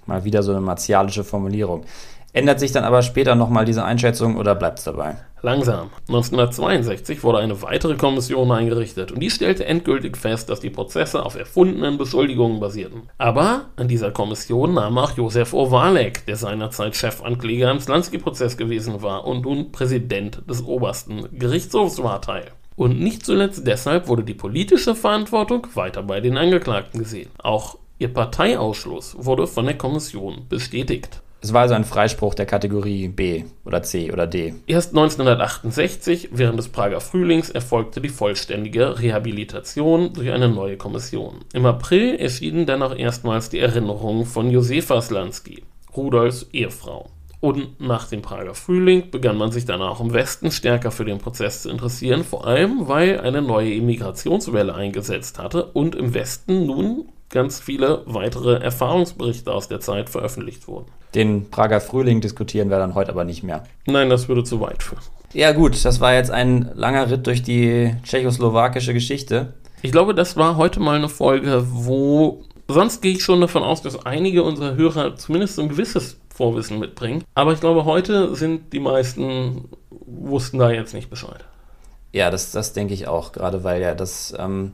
Mal 0.07 0.25
wieder 0.25 0.43
so 0.43 0.53
eine 0.53 0.63
martialische 0.63 1.23
Formulierung. 1.23 1.85
Ändert 2.33 2.61
sich 2.61 2.73
dann 2.73 2.85
aber 2.85 3.03
später 3.03 3.35
nochmal 3.35 3.65
diese 3.65 3.85
Einschätzung 3.85 4.37
oder 4.37 4.55
bleibt 4.55 4.79
es 4.79 4.85
dabei? 4.85 5.17
Langsam. 5.41 5.91
1962 6.09 7.23
wurde 7.23 7.39
eine 7.39 7.63
weitere 7.63 7.95
Kommission 7.95 8.51
eingerichtet 8.51 9.13
und 9.13 9.21
die 9.21 9.31
stellte 9.31 9.65
endgültig 9.65 10.17
fest, 10.17 10.51
dass 10.51 10.61
die 10.61 10.71
Prozesse 10.71 11.25
auf 11.25 11.37
erfundenen 11.37 11.97
Beschuldigungen 11.97 12.61
basierten. 12.61 13.03
Aber 13.19 13.67
an 13.77 13.89
dieser 13.89 14.11
Kommission 14.11 14.75
nahm 14.75 14.99
auch 14.99 15.17
Josef 15.17 15.55
Owalek, 15.55 16.27
der 16.27 16.37
seinerzeit 16.37 16.97
Chefankläger 16.97 17.71
im 17.71 17.81
Slansky-Prozess 17.81 18.57
gewesen 18.57 19.01
war 19.01 19.27
und 19.27 19.43
nun 19.43 19.73
Präsident 19.73 20.43
des 20.49 20.65
obersten 20.65 21.29
Gerichtshofs 21.39 22.03
war, 22.03 22.21
teil. 22.21 22.47
Und 22.75 23.01
nicht 23.01 23.25
zuletzt 23.25 23.67
deshalb 23.67 24.07
wurde 24.07 24.23
die 24.23 24.35
politische 24.35 24.95
Verantwortung 24.95 25.67
weiter 25.75 26.03
bei 26.03 26.21
den 26.21 26.37
Angeklagten 26.37 27.01
gesehen. 27.01 27.31
Auch 27.39 27.79
ihr 27.99 28.13
Parteiausschluss 28.13 29.17
wurde 29.19 29.47
von 29.47 29.67
der 29.67 29.79
Kommission 29.79 30.47
bestätigt. 30.49 31.21
Es 31.41 31.53
war 31.53 31.63
also 31.63 31.75
ein 31.75 31.85
Freispruch 31.85 32.35
der 32.35 32.47
Kategorie 32.47 33.07
B 33.09 33.45
oder 33.65 33.83
C 33.83 34.13
oder 34.13 34.27
D. 34.27 34.55
Erst 34.67 34.91
1968, 34.91 36.31
während 36.33 36.59
des 36.59 36.69
Prager 36.69 37.01
Frühlings, 37.01 37.49
erfolgte 37.49 38.01
die 38.01 38.09
vollständige 38.09 38.99
Rehabilitation 38.99 40.13
durch 40.15 40.31
eine 40.31 40.49
neue 40.49 40.77
Kommission. 40.77 41.45
Im 41.53 41.65
April 41.65 42.17
erschienen 42.17 42.67
dann 42.67 42.83
auch 42.83 42.95
erstmals 42.95 43.51
die 43.51 43.61
Erinnerungen 43.61 44.27
von 44.27 44.51
Josefa 44.51 45.01
Slansky, 45.01 45.63
Rudolfs 45.97 46.47
Ehefrau. 46.53 47.09
Und 47.41 47.81
nach 47.81 48.09
dem 48.09 48.21
Prager 48.21 48.55
Frühling 48.55 49.13
begann 49.13 49.37
man 49.37 49.53
sich 49.53 49.65
dann 49.65 49.81
auch 49.81 50.01
im 50.01 50.13
Westen 50.13 50.51
stärker 50.51 50.91
für 50.91 51.05
den 51.05 51.19
Prozess 51.19 51.63
zu 51.63 51.71
interessieren, 51.71 52.25
vor 52.25 52.49
allem 52.49 52.89
weil 52.89 53.21
eine 53.21 53.43
neue 53.43 53.75
Immigrationswelle 53.75 54.75
eingesetzt 54.75 55.39
hatte 55.39 55.67
und 55.67 55.95
im 55.95 56.15
Westen 56.15 56.67
nun 56.67 57.09
ganz 57.31 57.61
viele 57.61 58.03
weitere 58.07 58.55
Erfahrungsberichte 58.63 59.53
aus 59.53 59.69
der 59.69 59.81
Zeit 59.81 60.09
veröffentlicht 60.09 60.67
wurden. 60.69 60.87
Den 61.15 61.51
Prager 61.51 61.81
Frühling 61.81 62.21
diskutieren 62.21 62.71
wir 62.71 62.79
dann 62.79 62.95
heute 62.95 63.11
aber 63.11 63.25
nicht 63.25 63.43
mehr. 63.43 63.65
Nein, 63.87 64.11
das 64.11 64.29
würde 64.29 64.45
zu 64.45 64.61
weit 64.61 64.83
führen. 64.83 65.03
Ja 65.33 65.53
gut, 65.53 65.85
das 65.85 66.01
war 66.01 66.15
jetzt 66.15 66.31
ein 66.31 66.71
langer 66.75 67.11
Ritt 67.11 67.27
durch 67.27 67.43
die 67.43 67.95
tschechoslowakische 68.03 68.95
Geschichte. 68.95 69.55
Ich 69.83 69.93
glaube, 69.93 70.15
das 70.15 70.37
war 70.37 70.57
heute 70.57 70.81
mal 70.81 70.97
eine 70.97 71.09
Folge, 71.09 71.65
wo 71.71 72.45
sonst 72.67 73.03
gehe 73.03 73.13
ich 73.13 73.23
schon 73.23 73.41
davon 73.41 73.63
aus, 73.63 73.83
dass 73.83 74.05
einige 74.07 74.43
unserer 74.43 74.75
Hörer 74.75 75.17
zumindest 75.17 75.59
ein 75.59 75.69
gewisses 75.69 76.19
Vorwissen 76.35 76.79
mitbringen. 76.79 77.25
Aber 77.35 77.53
ich 77.53 77.61
glaube, 77.61 77.85
heute 77.85 78.35
sind 78.35 78.73
die 78.73 78.81
meisten 78.81 79.69
wussten 79.91 80.59
da 80.59 80.71
jetzt 80.71 80.95
nicht 80.95 81.11
Bescheid. 81.11 81.45
Ja, 82.13 82.31
das, 82.31 82.53
das 82.53 82.73
denke 82.73 82.95
ich 82.95 83.07
auch, 83.07 83.33
gerade 83.33 83.65
weil 83.65 83.83
ja 83.83 83.95
das 83.95 84.35
ähm, 84.39 84.73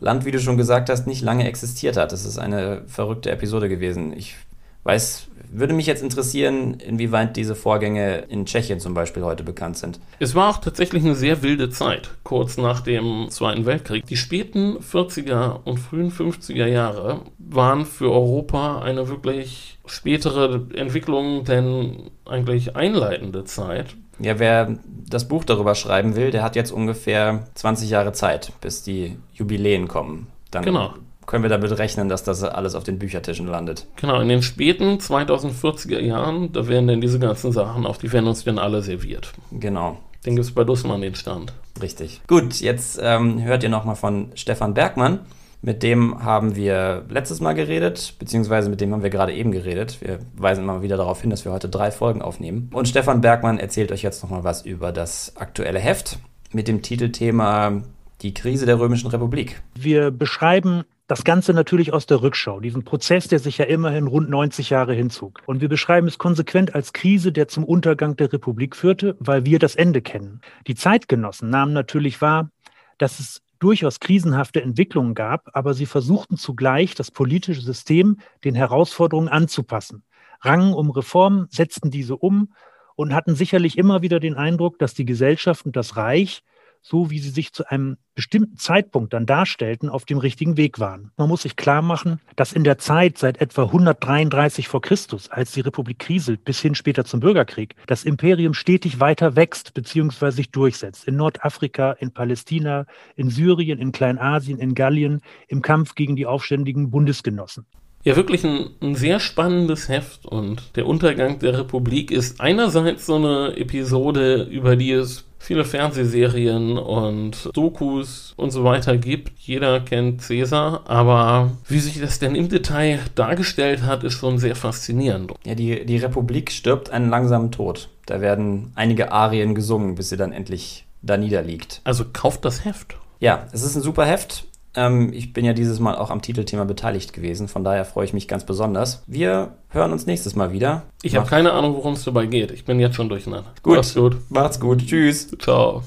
Land, 0.00 0.24
wie 0.24 0.30
du 0.30 0.40
schon 0.40 0.56
gesagt 0.56 0.88
hast, 0.88 1.06
nicht 1.06 1.22
lange 1.22 1.46
existiert 1.46 1.96
hat. 1.96 2.12
Das 2.12 2.24
ist 2.24 2.38
eine 2.38 2.82
verrückte 2.86 3.30
Episode 3.30 3.68
gewesen. 3.68 4.12
Ich 4.16 4.36
weiß, 4.84 5.28
würde 5.50 5.72
mich 5.72 5.86
jetzt 5.86 6.02
interessieren, 6.02 6.74
inwieweit 6.74 7.36
diese 7.36 7.54
Vorgänge 7.54 8.24
in 8.28 8.44
Tschechien 8.44 8.80
zum 8.80 8.92
Beispiel 8.92 9.22
heute 9.22 9.42
bekannt 9.44 9.76
sind. 9.76 9.98
Es 10.18 10.34
war 10.34 10.50
auch 10.50 10.58
tatsächlich 10.58 11.04
eine 11.04 11.14
sehr 11.14 11.42
wilde 11.42 11.70
Zeit, 11.70 12.10
kurz 12.22 12.56
nach 12.56 12.80
dem 12.80 13.28
Zweiten 13.30 13.64
Weltkrieg. 13.66 14.04
Die 14.06 14.16
späten 14.16 14.78
40er 14.78 15.60
und 15.64 15.78
frühen 15.78 16.10
50er 16.10 16.66
Jahre 16.66 17.22
waren 17.38 17.86
für 17.86 18.10
Europa 18.10 18.82
eine 18.82 19.08
wirklich 19.08 19.78
spätere 19.86 20.66
Entwicklung, 20.74 21.44
denn 21.44 22.10
eigentlich 22.24 22.76
einleitende 22.76 23.44
Zeit. 23.44 23.96
Ja, 24.18 24.38
wer 24.38 24.78
das 25.08 25.28
Buch 25.28 25.44
darüber 25.44 25.74
schreiben 25.74 26.16
will, 26.16 26.30
der 26.30 26.42
hat 26.42 26.56
jetzt 26.56 26.70
ungefähr 26.70 27.44
20 27.54 27.90
Jahre 27.90 28.12
Zeit, 28.12 28.52
bis 28.60 28.82
die 28.82 29.16
Jubiläen 29.32 29.88
kommen. 29.88 30.28
Dann 30.50 30.64
genau. 30.64 30.94
können 31.26 31.42
wir 31.42 31.50
damit 31.50 31.76
rechnen, 31.78 32.08
dass 32.08 32.22
das 32.24 32.42
alles 32.42 32.74
auf 32.74 32.84
den 32.84 32.98
Büchertischen 32.98 33.46
landet. 33.46 33.86
Genau, 33.96 34.20
in 34.20 34.28
den 34.28 34.42
späten 34.42 34.98
2040er 34.98 36.00
Jahren, 36.00 36.52
da 36.52 36.68
werden 36.68 36.86
dann 36.86 37.00
diese 37.00 37.18
ganzen 37.18 37.52
Sachen, 37.52 37.86
auf 37.86 37.98
die 37.98 38.12
werden 38.12 38.28
uns 38.28 38.44
dann 38.44 38.58
alle 38.58 38.82
serviert. 38.82 39.32
Genau. 39.50 39.98
Den 40.24 40.36
gibt 40.36 40.46
es 40.46 40.54
bei 40.54 40.64
Dussmann 40.64 41.02
den 41.02 41.14
Stand. 41.14 41.52
Richtig. 41.82 42.22
Gut, 42.26 42.60
jetzt 42.60 42.98
ähm, 43.02 43.42
hört 43.42 43.62
ihr 43.62 43.68
nochmal 43.68 43.96
von 43.96 44.30
Stefan 44.34 44.74
Bergmann. 44.74 45.20
Mit 45.64 45.82
dem 45.82 46.22
haben 46.22 46.56
wir 46.56 47.06
letztes 47.08 47.40
Mal 47.40 47.54
geredet, 47.54 48.16
beziehungsweise 48.18 48.68
mit 48.68 48.82
dem 48.82 48.92
haben 48.92 49.02
wir 49.02 49.08
gerade 49.08 49.32
eben 49.32 49.50
geredet. 49.50 50.02
Wir 50.02 50.18
weisen 50.36 50.64
immer 50.64 50.82
wieder 50.82 50.98
darauf 50.98 51.22
hin, 51.22 51.30
dass 51.30 51.46
wir 51.46 51.52
heute 51.52 51.70
drei 51.70 51.90
Folgen 51.90 52.20
aufnehmen. 52.20 52.68
Und 52.74 52.86
Stefan 52.86 53.22
Bergmann 53.22 53.58
erzählt 53.58 53.90
euch 53.90 54.02
jetzt 54.02 54.22
nochmal 54.22 54.44
was 54.44 54.66
über 54.66 54.92
das 54.92 55.38
aktuelle 55.38 55.78
Heft 55.78 56.18
mit 56.52 56.68
dem 56.68 56.82
Titelthema 56.82 57.80
Die 58.20 58.34
Krise 58.34 58.66
der 58.66 58.78
Römischen 58.78 59.08
Republik. 59.08 59.62
Wir 59.74 60.10
beschreiben 60.10 60.82
das 61.06 61.24
Ganze 61.24 61.54
natürlich 61.54 61.94
aus 61.94 62.04
der 62.04 62.20
Rückschau, 62.20 62.60
diesen 62.60 62.84
Prozess, 62.84 63.28
der 63.28 63.38
sich 63.38 63.56
ja 63.56 63.64
immerhin 63.64 64.06
rund 64.06 64.28
90 64.28 64.68
Jahre 64.68 64.92
hinzog. 64.92 65.40
Und 65.46 65.62
wir 65.62 65.70
beschreiben 65.70 66.06
es 66.06 66.18
konsequent 66.18 66.74
als 66.74 66.92
Krise, 66.92 67.32
der 67.32 67.48
zum 67.48 67.64
Untergang 67.64 68.16
der 68.16 68.30
Republik 68.30 68.76
führte, 68.76 69.16
weil 69.18 69.46
wir 69.46 69.58
das 69.58 69.76
Ende 69.76 70.02
kennen. 70.02 70.42
Die 70.66 70.74
Zeitgenossen 70.74 71.48
nahmen 71.48 71.72
natürlich 71.72 72.20
wahr, 72.20 72.50
dass 72.98 73.18
es 73.18 73.43
durchaus 73.58 74.00
krisenhafte 74.00 74.62
Entwicklungen 74.62 75.14
gab, 75.14 75.50
aber 75.52 75.74
sie 75.74 75.86
versuchten 75.86 76.36
zugleich, 76.36 76.94
das 76.94 77.10
politische 77.10 77.62
System 77.62 78.18
den 78.44 78.54
Herausforderungen 78.54 79.28
anzupassen, 79.28 80.02
rangen 80.40 80.74
um 80.74 80.90
Reformen, 80.90 81.46
setzten 81.50 81.90
diese 81.90 82.16
um 82.16 82.52
und 82.96 83.14
hatten 83.14 83.34
sicherlich 83.34 83.78
immer 83.78 84.02
wieder 84.02 84.20
den 84.20 84.34
Eindruck, 84.34 84.78
dass 84.78 84.94
die 84.94 85.04
Gesellschaft 85.04 85.66
und 85.66 85.76
das 85.76 85.96
Reich 85.96 86.42
so 86.84 87.10
wie 87.10 87.18
sie 87.18 87.30
sich 87.30 87.54
zu 87.54 87.68
einem 87.68 87.96
bestimmten 88.14 88.58
Zeitpunkt 88.58 89.14
dann 89.14 89.24
darstellten, 89.24 89.88
auf 89.88 90.04
dem 90.04 90.18
richtigen 90.18 90.58
Weg 90.58 90.78
waren. 90.78 91.10
Man 91.16 91.28
muss 91.28 91.42
sich 91.42 91.56
klar 91.56 91.80
machen, 91.80 92.20
dass 92.36 92.52
in 92.52 92.62
der 92.62 92.76
Zeit 92.76 93.16
seit 93.16 93.40
etwa 93.40 93.64
133 93.64 94.68
vor 94.68 94.82
Christus, 94.82 95.30
als 95.30 95.52
die 95.52 95.62
Republik 95.62 95.98
kriselt, 95.98 96.44
bis 96.44 96.60
hin 96.60 96.74
später 96.74 97.06
zum 97.06 97.20
Bürgerkrieg, 97.20 97.74
das 97.86 98.04
Imperium 98.04 98.52
stetig 98.52 99.00
weiter 99.00 99.34
wächst 99.34 99.72
bzw. 99.72 100.30
sich 100.30 100.50
durchsetzt. 100.50 101.08
In 101.08 101.16
Nordafrika, 101.16 101.92
in 101.92 102.12
Palästina, 102.12 102.84
in 103.16 103.30
Syrien, 103.30 103.78
in 103.78 103.90
Kleinasien, 103.90 104.58
in 104.58 104.74
Gallien, 104.74 105.22
im 105.48 105.62
Kampf 105.62 105.94
gegen 105.94 106.16
die 106.16 106.26
aufständigen 106.26 106.90
Bundesgenossen. 106.90 107.64
Ja, 108.04 108.16
wirklich 108.16 108.44
ein, 108.44 108.68
ein, 108.82 108.94
sehr 108.94 109.18
spannendes 109.18 109.88
Heft 109.88 110.26
und 110.26 110.76
der 110.76 110.86
Untergang 110.86 111.38
der 111.38 111.58
Republik 111.58 112.10
ist 112.10 112.38
einerseits 112.38 113.06
so 113.06 113.14
eine 113.14 113.56
Episode, 113.56 114.42
über 114.42 114.76
die 114.76 114.92
es 114.92 115.24
viele 115.44 115.64
Fernsehserien 115.64 116.78
und 116.78 117.50
Dokus 117.52 118.32
und 118.36 118.50
so 118.50 118.64
weiter 118.64 118.96
gibt. 118.96 119.32
Jeder 119.38 119.80
kennt 119.80 120.22
Cäsar, 120.22 120.82
aber 120.86 121.52
wie 121.68 121.80
sich 121.80 122.00
das 122.00 122.18
denn 122.18 122.34
im 122.34 122.48
Detail 122.48 122.98
dargestellt 123.14 123.82
hat, 123.82 124.04
ist 124.04 124.14
schon 124.14 124.38
sehr 124.38 124.56
faszinierend. 124.56 125.32
Ja, 125.44 125.54
die, 125.54 125.84
die 125.84 125.98
Republik 125.98 126.50
stirbt 126.50 126.90
einen 126.90 127.10
langsamen 127.10 127.52
Tod. 127.52 127.90
Da 128.06 128.20
werden 128.20 128.72
einige 128.74 129.12
Arien 129.12 129.54
gesungen, 129.54 129.94
bis 129.94 130.08
sie 130.08 130.16
dann 130.16 130.32
endlich 130.32 130.86
da 131.02 131.16
niederliegt. 131.16 131.80
Also 131.84 132.04
kauft 132.12 132.44
das 132.44 132.64
Heft. 132.64 132.96
Ja, 133.20 133.46
es 133.52 133.62
ist 133.62 133.76
ein 133.76 133.82
super 133.82 134.06
Heft. 134.06 134.44
Ähm, 134.76 135.12
ich 135.12 135.32
bin 135.32 135.44
ja 135.44 135.52
dieses 135.52 135.80
Mal 135.80 135.96
auch 135.96 136.10
am 136.10 136.22
Titelthema 136.22 136.64
beteiligt 136.64 137.12
gewesen, 137.12 137.48
von 137.48 137.64
daher 137.64 137.84
freue 137.84 138.04
ich 138.04 138.12
mich 138.12 138.28
ganz 138.28 138.44
besonders. 138.44 139.02
Wir 139.06 139.54
hören 139.68 139.92
uns 139.92 140.06
nächstes 140.06 140.34
Mal 140.34 140.52
wieder. 140.52 140.82
Ich 141.02 141.16
habe 141.16 141.28
keine 141.28 141.52
Ahnung, 141.52 141.74
worum 141.74 141.94
es 141.94 142.04
dabei 142.04 142.26
geht. 142.26 142.50
Ich 142.50 142.64
bin 142.64 142.80
jetzt 142.80 142.96
schon 142.96 143.08
durcheinander. 143.08 143.52
Gut. 143.62 143.76
Macht's 143.76 143.94
gut. 143.94 144.16
Macht's 144.30 144.60
gut. 144.60 144.86
Tschüss. 144.86 145.28
Ciao. 145.38 145.82